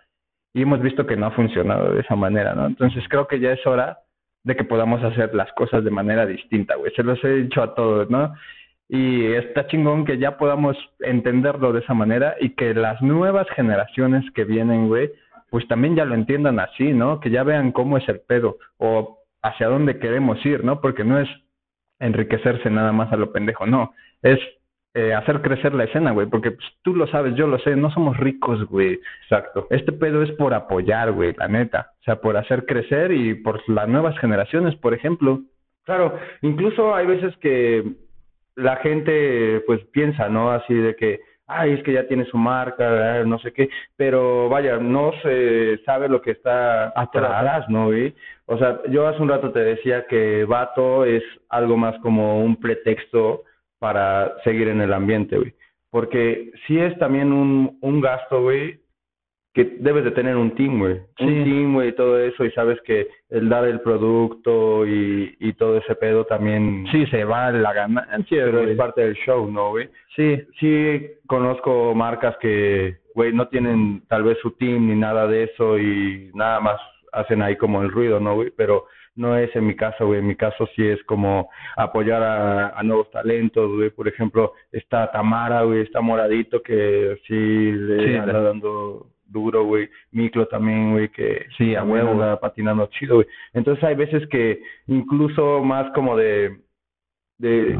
y 0.53 0.62
hemos 0.62 0.80
visto 0.80 1.07
que 1.07 1.16
no 1.16 1.26
ha 1.26 1.30
funcionado 1.30 1.93
de 1.93 2.01
esa 2.01 2.16
manera, 2.16 2.55
¿no? 2.55 2.66
Entonces 2.66 3.05
creo 3.09 3.26
que 3.26 3.41
ya 3.41 3.53
es 3.53 3.66
hora 3.66 3.99
de 4.45 4.57
que 4.57 4.64
podamos 4.64 5.03
hacer 5.03 5.34
las 5.34 5.53
cosas 5.53 5.84
de 5.84 5.91
manera 5.91 6.26
distinta, 6.26 6.76
güey. 6.76 6.93
Se 6.95 7.03
los 7.03 7.22
he 7.24 7.28
dicho 7.28 7.62
a 7.62 7.74
todos, 7.74 8.11
¿no? 8.11 8.34
Y 8.89 9.32
está 9.32 9.66
chingón 9.66 10.05
que 10.05 10.18
ya 10.18 10.39
podamos 10.39 10.76
entenderlo 11.01 11.72
de 11.72 11.80
esa 11.80 11.95
manera 11.95 12.36
y 12.41 12.51
que 12.51 12.72
las 12.74 13.01
nuevas 13.03 13.47
generaciones 13.51 14.24
que 14.34 14.45
vienen, 14.45 14.89
güey, 14.89 15.11
pues 15.51 15.66
también 15.68 15.97
ya 15.97 16.05
lo 16.05 16.14
entiendan 16.14 16.61
así, 16.61 16.93
¿no? 16.93 17.20
Que 17.20 17.30
ya 17.30 17.43
vean 17.43 17.72
cómo 17.72 17.99
es 17.99 18.09
el 18.09 18.20
pedo 18.20 18.57
o 18.78 19.18
hacia 19.43 19.68
dónde 19.68 19.99
queremos 19.99 20.45
ir, 20.45 20.64
¿no? 20.64 20.80
Porque 20.80 21.05
no 21.05 21.18
es 21.18 21.28
enriquecerse 22.01 22.70
nada 22.70 22.92
más 22.92 23.12
a 23.12 23.16
lo 23.16 23.32
pendejo, 23.32 23.66
no, 23.66 23.94
es 24.22 24.38
eh, 24.94 25.14
hacer 25.14 25.42
crecer 25.42 25.74
la 25.74 25.84
escena, 25.84 26.12
güey, 26.12 26.26
porque 26.26 26.51
pues, 26.51 26.66
tú 26.82 26.94
lo 26.94 27.07
sabes, 27.07 27.34
yo 27.36 27.46
lo 27.46 27.59
sé, 27.59 27.76
no 27.76 27.90
somos 27.90 28.16
ricos, 28.16 28.64
güey. 28.68 28.99
Exacto. 29.22 29.66
Este 29.70 29.92
pedo 29.92 30.22
es 30.22 30.32
por 30.32 30.55
apoyar, 30.55 31.12
güey, 31.12 31.34
la 31.36 31.46
neta, 31.46 31.92
o 32.01 32.03
sea, 32.03 32.16
por 32.20 32.36
hacer 32.36 32.66
crecer 32.66 33.12
y 33.12 33.34
por 33.34 33.61
las 33.68 33.86
nuevas 33.86 34.18
generaciones, 34.18 34.74
por 34.76 34.94
ejemplo. 34.94 35.40
Claro, 35.84 36.18
incluso 36.42 36.94
hay 36.94 37.07
veces 37.07 37.36
que 37.36 37.84
la 38.57 38.76
gente 38.76 39.62
pues 39.66 39.84
piensa, 39.92 40.28
¿no? 40.28 40.51
Así 40.51 40.74
de 40.74 40.96
que, 40.96 41.20
ay, 41.46 41.74
es 41.74 41.82
que 41.84 41.92
ya 41.92 42.09
tiene 42.09 42.24
su 42.24 42.36
marca, 42.36 43.22
no 43.24 43.38
sé 43.38 43.53
qué, 43.53 43.68
pero 43.96 44.49
vaya, 44.49 44.78
no 44.78 45.12
se 45.22 45.78
sabe 45.84 46.09
lo 46.09 46.20
que 46.22 46.32
está 46.32 46.92
atrás, 46.96 47.68
¿no? 47.68 47.86
Güey? 47.86 48.14
O 48.51 48.57
sea, 48.59 48.80
yo 48.88 49.07
hace 49.07 49.20
un 49.22 49.28
rato 49.28 49.53
te 49.53 49.61
decía 49.61 50.07
que 50.07 50.44
vato 50.44 51.05
es 51.05 51.22
algo 51.51 51.76
más 51.76 51.99
como 52.01 52.42
un 52.42 52.57
pretexto 52.57 53.42
para 53.78 54.34
seguir 54.42 54.68
en 54.68 54.80
el 54.80 54.92
ambiente, 54.94 55.36
güey. 55.36 55.53
Porque 55.90 56.51
sí 56.66 56.78
es 56.78 56.99
también 56.99 57.30
un, 57.32 57.78
un 57.82 58.01
gasto, 58.01 58.42
güey, 58.42 58.80
que 59.53 59.76
debes 59.80 60.05
de 60.05 60.12
tener 60.12 60.36
un 60.36 60.55
team, 60.55 60.78
güey. 60.78 60.96
Sí. 61.18 61.24
Un 61.24 61.44
team, 61.44 61.74
güey, 61.74 61.88
y 61.88 61.92
todo 61.92 62.18
eso, 62.18 62.44
y 62.44 62.51
sabes 62.53 62.80
que 62.82 63.09
el 63.28 63.49
dar 63.51 63.64
el 63.66 63.80
producto 63.80 64.86
y, 64.86 65.36
y 65.40 65.53
todo 65.55 65.76
ese 65.78 65.94
pedo 65.94 66.24
también... 66.24 66.86
Sí, 66.90 67.07
se 67.07 67.24
va 67.24 67.51
la 67.51 67.72
ganancia, 67.74 68.44
Pero 68.44 68.61
güey. 68.61 68.70
es 68.70 68.76
parte 68.78 69.03
del 69.03 69.14
show, 69.14 69.51
¿no, 69.51 69.70
güey? 69.70 69.88
Sí, 70.16 70.40
Sí 70.59 71.07
conozco 71.26 71.94
marcas 71.94 72.36
que, 72.38 72.99
güey, 73.14 73.32
no 73.32 73.49
tienen 73.49 74.03
tal 74.09 74.22
vez 74.22 74.38
su 74.40 74.53
team 74.53 74.88
ni 74.88 74.94
nada 74.96 75.26
de 75.26 75.44
eso 75.44 75.78
y 75.78 76.30
nada 76.34 76.61
más 76.61 76.80
hacen 77.13 77.43
ahí 77.43 77.57
como 77.57 77.83
el 77.83 77.91
ruido, 77.91 78.21
¿no, 78.21 78.35
güey? 78.35 78.51
Pero 78.57 78.87
no 79.17 79.37
es 79.37 79.55
en 79.57 79.67
mi 79.67 79.75
caso, 79.75 80.07
güey. 80.07 80.21
En 80.21 80.27
mi 80.27 80.37
caso 80.37 80.69
sí 80.77 80.87
es 80.87 81.03
como 81.05 81.51
apoyar 81.77 82.23
a, 82.23 82.69
a 82.79 82.83
nuevos 82.83 83.11
talentos, 83.11 83.75
güey. 83.75 83.91
Por 83.91 84.07
ejemplo, 84.09 84.53
está 84.73 85.11
Tamara, 85.11 85.63
güey, 85.63 85.81
está 85.83 86.01
Moradito, 86.01 86.63
que 86.63 87.19
sí 87.27 87.35
le 87.73 88.07
Sí, 88.07 88.15
anda 88.17 88.41
dando 88.43 89.07
duro, 89.27 89.65
güey. 89.65 89.89
Miclo 90.13 90.47
también, 90.47 90.93
güey, 90.93 91.09
que 91.11 91.47
Sí, 91.57 91.75
a 91.75 91.83
huevo. 91.85 92.11
anda 92.13 92.39
patinando 92.41 92.87
chido, 92.87 93.17
güey. 93.17 93.27
Entonces 93.55 93.83
hay 93.85 93.95
veces 93.97 94.27
que 94.29 94.63
incluso 94.87 95.63
más 95.65 95.91
como 95.95 96.17
de, 96.17 96.57
de 97.39 97.79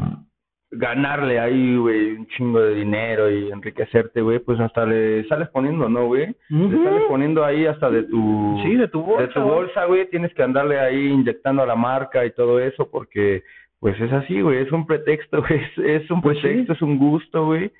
ganarle 0.71 1.39
ahí, 1.39 1.77
güey, 1.77 2.11
un 2.11 2.27
chingo 2.27 2.61
de 2.61 2.75
dinero 2.75 3.29
y 3.31 3.51
enriquecerte, 3.51 4.21
güey, 4.21 4.39
pues 4.39 4.59
hasta 4.59 4.85
le 4.85 5.27
sales 5.27 5.49
poniendo, 5.49 5.89
¿no, 5.89 6.05
güey? 6.05 6.35
Le 6.49 6.83
sales 6.83 7.03
poniendo 7.07 7.43
ahí 7.43 7.65
hasta 7.65 7.89
de 7.89 8.03
tu... 8.03 8.59
Sí, 8.63 8.75
de 8.75 8.87
tu 8.87 9.01
bolsa. 9.01 9.21
De 9.23 9.27
tu 9.33 9.41
bolsa, 9.41 9.85
güey, 9.85 10.07
tienes 10.09 10.33
que 10.35 10.43
andarle 10.43 10.79
ahí 10.79 11.07
inyectando 11.07 11.63
a 11.63 11.65
la 11.65 11.75
marca 11.75 12.23
y 12.25 12.31
todo 12.31 12.59
eso 12.59 12.89
porque, 12.91 13.41
pues 13.79 13.99
es 13.99 14.11
así, 14.13 14.41
güey, 14.41 14.59
es 14.59 14.71
un 14.71 14.85
pretexto, 14.85 15.41
güey, 15.47 15.59
es, 15.59 16.03
es 16.03 16.11
un 16.11 16.21
Pues 16.21 16.37
sí. 16.37 16.43
pretexto, 16.43 16.73
es 16.73 16.81
un 16.83 16.99
gusto, 16.99 17.45
güey. 17.47 17.71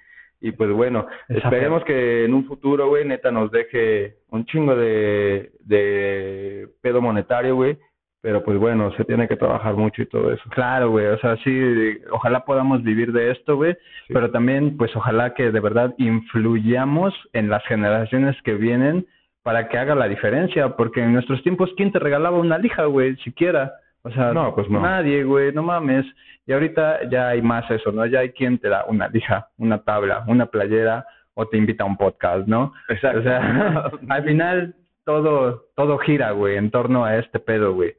Y 0.41 0.51
pues 0.53 0.71
bueno, 0.71 1.05
esperemos 1.27 1.83
que 1.83 2.23
en 2.23 2.33
un 2.33 2.45
futuro, 2.45 2.87
güey, 2.87 3.03
neta 3.05 3.29
nos 3.29 3.51
deje 3.51 4.15
un 4.29 4.45
chingo 4.45 4.73
de, 4.73 5.51
de 5.65 6.69
pedo 6.81 7.01
monetario, 7.01 7.55
güey. 7.55 7.77
Pero 8.21 8.43
pues 8.43 8.57
bueno, 8.57 8.91
se 8.97 9.05
tiene 9.05 9.27
que 9.29 9.37
trabajar 9.37 9.75
mucho 9.75 10.01
y 10.01 10.05
todo 10.05 10.31
eso. 10.33 10.43
Claro, 10.49 10.89
güey, 10.89 11.05
o 11.07 11.17
sea, 11.19 11.37
sí, 11.37 11.99
ojalá 12.11 12.43
podamos 12.43 12.83
vivir 12.83 13.13
de 13.13 13.31
esto, 13.31 13.55
güey, 13.55 13.73
Sí. 14.07 14.13
pero 14.13 14.29
también, 14.29 14.75
pues, 14.75 14.93
ojalá 14.95 15.33
que 15.33 15.51
de 15.51 15.59
verdad 15.61 15.93
influyamos 15.97 17.13
en 17.33 17.49
las 17.49 17.63
generaciones 17.65 18.35
que 18.43 18.53
vienen 18.55 19.05
para 19.43 19.69
que 19.69 19.77
haga 19.77 19.95
la 19.95 20.07
diferencia, 20.07 20.75
porque 20.75 21.01
en 21.01 21.13
nuestros 21.13 21.41
tiempos, 21.43 21.71
¿quién 21.77 21.91
te 21.91 21.99
regalaba 21.99 22.37
una 22.37 22.57
lija, 22.57 22.85
güey? 22.85 23.15
Siquiera. 23.17 23.71
O 24.03 24.09
sea, 24.11 24.33
No, 24.33 24.53
pues 24.55 24.69
no. 24.69 24.81
nadie, 24.81 25.23
güey, 25.23 25.51
no 25.53 25.63
mames. 25.63 26.05
Y 26.45 26.51
ahorita 26.53 27.09
ya 27.09 27.29
hay 27.29 27.41
más 27.41 27.69
eso, 27.71 27.91
¿no? 27.91 28.05
Ya 28.05 28.19
hay 28.19 28.29
quien 28.31 28.57
te 28.57 28.69
da 28.69 28.85
una 28.87 29.07
lija, 29.07 29.47
una 29.57 29.79
tabla, 29.83 30.23
una 30.27 30.45
playera 30.47 31.05
o 31.35 31.47
te 31.47 31.57
invita 31.57 31.83
a 31.83 31.87
un 31.87 31.95
podcast, 31.97 32.47
¿no? 32.47 32.73
Exacto. 32.89 33.19
O 33.19 33.23
sea, 33.23 33.39
al 34.09 34.23
final 34.23 34.75
todo, 35.05 35.65
todo 35.75 35.97
gira, 35.99 36.31
güey, 36.31 36.57
en 36.57 36.69
torno 36.71 37.05
a 37.05 37.15
este 37.17 37.39
pedo, 37.39 37.73
güey. 37.73 37.93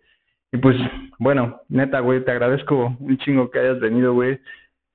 Y 0.53 0.59
pues, 0.59 0.77
bueno, 1.19 1.61
neta, 1.69 2.01
güey, 2.01 2.25
te 2.25 2.33
agradezco 2.33 2.97
un 2.99 3.19
chingo 3.19 3.51
que 3.51 3.61
hayas 3.61 3.81
venido, 3.81 4.15
güey. 4.15 4.41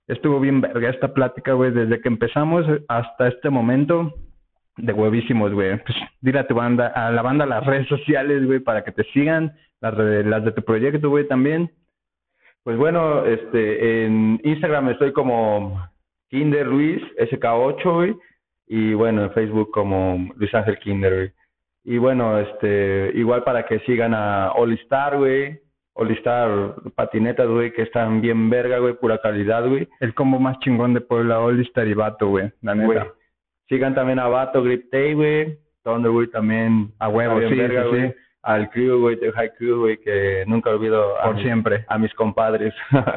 Estuvo 0.07 0.39
bien 0.39 0.61
verga 0.61 0.89
esta 0.89 1.13
plática, 1.13 1.53
güey, 1.53 1.71
desde 1.71 2.01
que 2.01 2.09
empezamos 2.09 2.65
hasta 2.87 3.27
este 3.27 3.49
momento. 3.49 4.13
De 4.77 4.91
huevísimos, 4.91 5.53
güey. 5.53 5.77
Pues 5.83 5.97
dile 6.19 6.39
a 6.39 6.47
tu 6.47 6.55
banda, 6.55 6.87
a 6.87 7.09
la 7.09 7.21
banda 7.21 7.45
las 7.45 7.65
redes 7.65 7.87
sociales, 7.87 8.45
güey, 8.45 8.59
para 8.59 8.83
que 8.83 8.91
te 8.91 9.03
sigan. 9.13 9.55
Las 9.79 9.95
de, 9.97 10.23
las 10.23 10.43
de 10.43 10.51
tu 10.51 10.63
proyecto, 10.63 11.09
güey, 11.09 11.27
también. 11.27 11.71
Pues 12.63 12.77
bueno, 12.77 13.25
este, 13.25 14.05
en 14.05 14.41
Instagram 14.43 14.89
estoy 14.89 15.13
como 15.13 15.81
Kinder 16.29 16.67
Luis 16.67 17.01
SK8, 17.17 17.93
güey. 17.93 18.15
Y 18.67 18.93
bueno, 18.95 19.23
en 19.23 19.31
Facebook 19.31 19.71
como 19.71 20.33
Luis 20.35 20.53
Ángel 20.53 20.79
Kinder, 20.79 21.13
güey. 21.13 21.31
Y 21.85 21.97
bueno, 21.99 22.39
este, 22.39 23.11
igual 23.13 23.43
para 23.43 23.65
que 23.65 23.79
sigan 23.79 24.13
a 24.13 24.51
All 24.51 24.73
Star, 24.73 25.17
güey. 25.17 25.59
All 25.93 26.11
Star 26.11 26.75
patinetas, 26.95 27.47
güey, 27.47 27.71
que 27.71 27.83
están 27.83 28.19
bien 28.19 28.49
verga, 28.49 28.79
güey, 28.79 28.95
pura 28.95 29.17
calidad, 29.19 29.65
güey. 29.67 29.87
El 30.01 30.13
combo 30.13 30.39
más 30.39 30.59
chingón 30.59 30.93
de 30.93 30.99
Puebla, 31.01 31.39
All-Star 31.39 31.87
y 31.87 31.93
Vato, 31.93 32.27
güey, 32.27 32.51
la 32.61 32.73
Güey. 32.73 32.87
neta. 32.99 33.07
Sigan 33.69 33.95
también 33.95 34.19
a 34.19 34.27
Vato 34.27 34.61
Grip 34.61 34.91
Day, 34.91 35.13
güey. 35.13 35.57
Thunder, 35.83 36.11
güey, 36.11 36.27
también. 36.27 36.91
A 36.99 37.07
huevo, 37.07 37.39
sí, 37.47 37.55
verga, 37.55 37.83
sí, 37.83 37.89
güey. 37.89 38.07
sí. 38.09 38.15
Al 38.43 38.69
crew, 38.71 38.99
güey, 38.99 39.15
de 39.15 39.31
High 39.31 39.53
Crew, 39.57 39.79
güey, 39.79 39.97
que 39.97 40.43
nunca 40.47 40.69
olvido 40.71 41.17
a, 41.19 41.25
Por 41.25 41.35
mis- 41.35 41.43
siempre. 41.45 41.85
a 41.87 41.97
mis 41.97 42.13
compadres. 42.13 42.73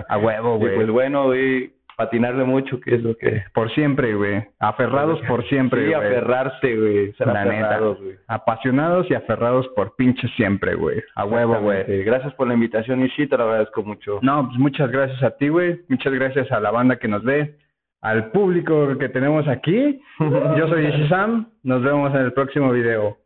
A 0.08 0.16
huevo, 0.18 0.54
Y 0.56 0.58
güey. 0.60 0.74
pues 0.76 0.88
bueno, 0.88 1.24
güey, 1.24 1.72
patinarle 1.98 2.44
mucho, 2.44 2.78
que 2.80 2.94
es 2.94 3.02
lo 3.02 3.16
que... 3.16 3.42
Por 3.52 3.72
siempre, 3.72 4.14
güey. 4.14 4.44
Aferrados 4.60 5.20
por 5.26 5.44
siempre, 5.48 5.80
Sí, 5.80 5.92
güey. 5.92 6.06
aferrarse, 6.06 6.76
güey. 6.76 7.12
La 7.18 7.44
neta. 7.44 7.66
aferrados, 7.66 8.00
güey. 8.00 8.16
Apasionados 8.28 9.10
y 9.10 9.14
aferrados 9.14 9.66
por 9.74 9.96
pinche 9.96 10.28
siempre, 10.36 10.76
güey. 10.76 11.02
A 11.16 11.24
huevo, 11.24 11.60
güey. 11.60 12.04
Gracias 12.04 12.32
por 12.34 12.46
la 12.46 12.54
invitación 12.54 13.04
y 13.04 13.08
sí, 13.10 13.26
te 13.26 13.36
lo 13.36 13.44
agradezco 13.44 13.82
mucho. 13.82 14.20
No, 14.22 14.46
pues 14.46 14.58
muchas 14.60 14.92
gracias 14.92 15.20
a 15.24 15.36
ti, 15.36 15.48
güey. 15.48 15.80
Muchas 15.88 16.12
gracias 16.12 16.52
a 16.52 16.60
la 16.60 16.70
banda 16.70 17.00
que 17.00 17.08
nos 17.08 17.24
ve, 17.24 17.56
al 18.00 18.30
público 18.30 18.96
que 18.96 19.08
tenemos 19.08 19.48
aquí. 19.48 20.00
Yo 20.56 20.68
soy 20.68 20.86
Ishi 20.86 21.08
Sam. 21.08 21.50
Nos 21.64 21.82
vemos 21.82 22.14
en 22.14 22.20
el 22.20 22.32
próximo 22.32 22.70
video. 22.70 23.18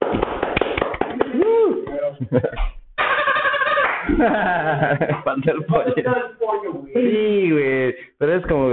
Falta 5.24 5.50
el 5.50 5.64
pollo. 5.64 5.94
Sí, 6.92 7.50
güey. 7.50 7.94
Pero 8.18 8.34
es 8.34 8.46
como, 8.46 8.66
güey. 8.66 8.72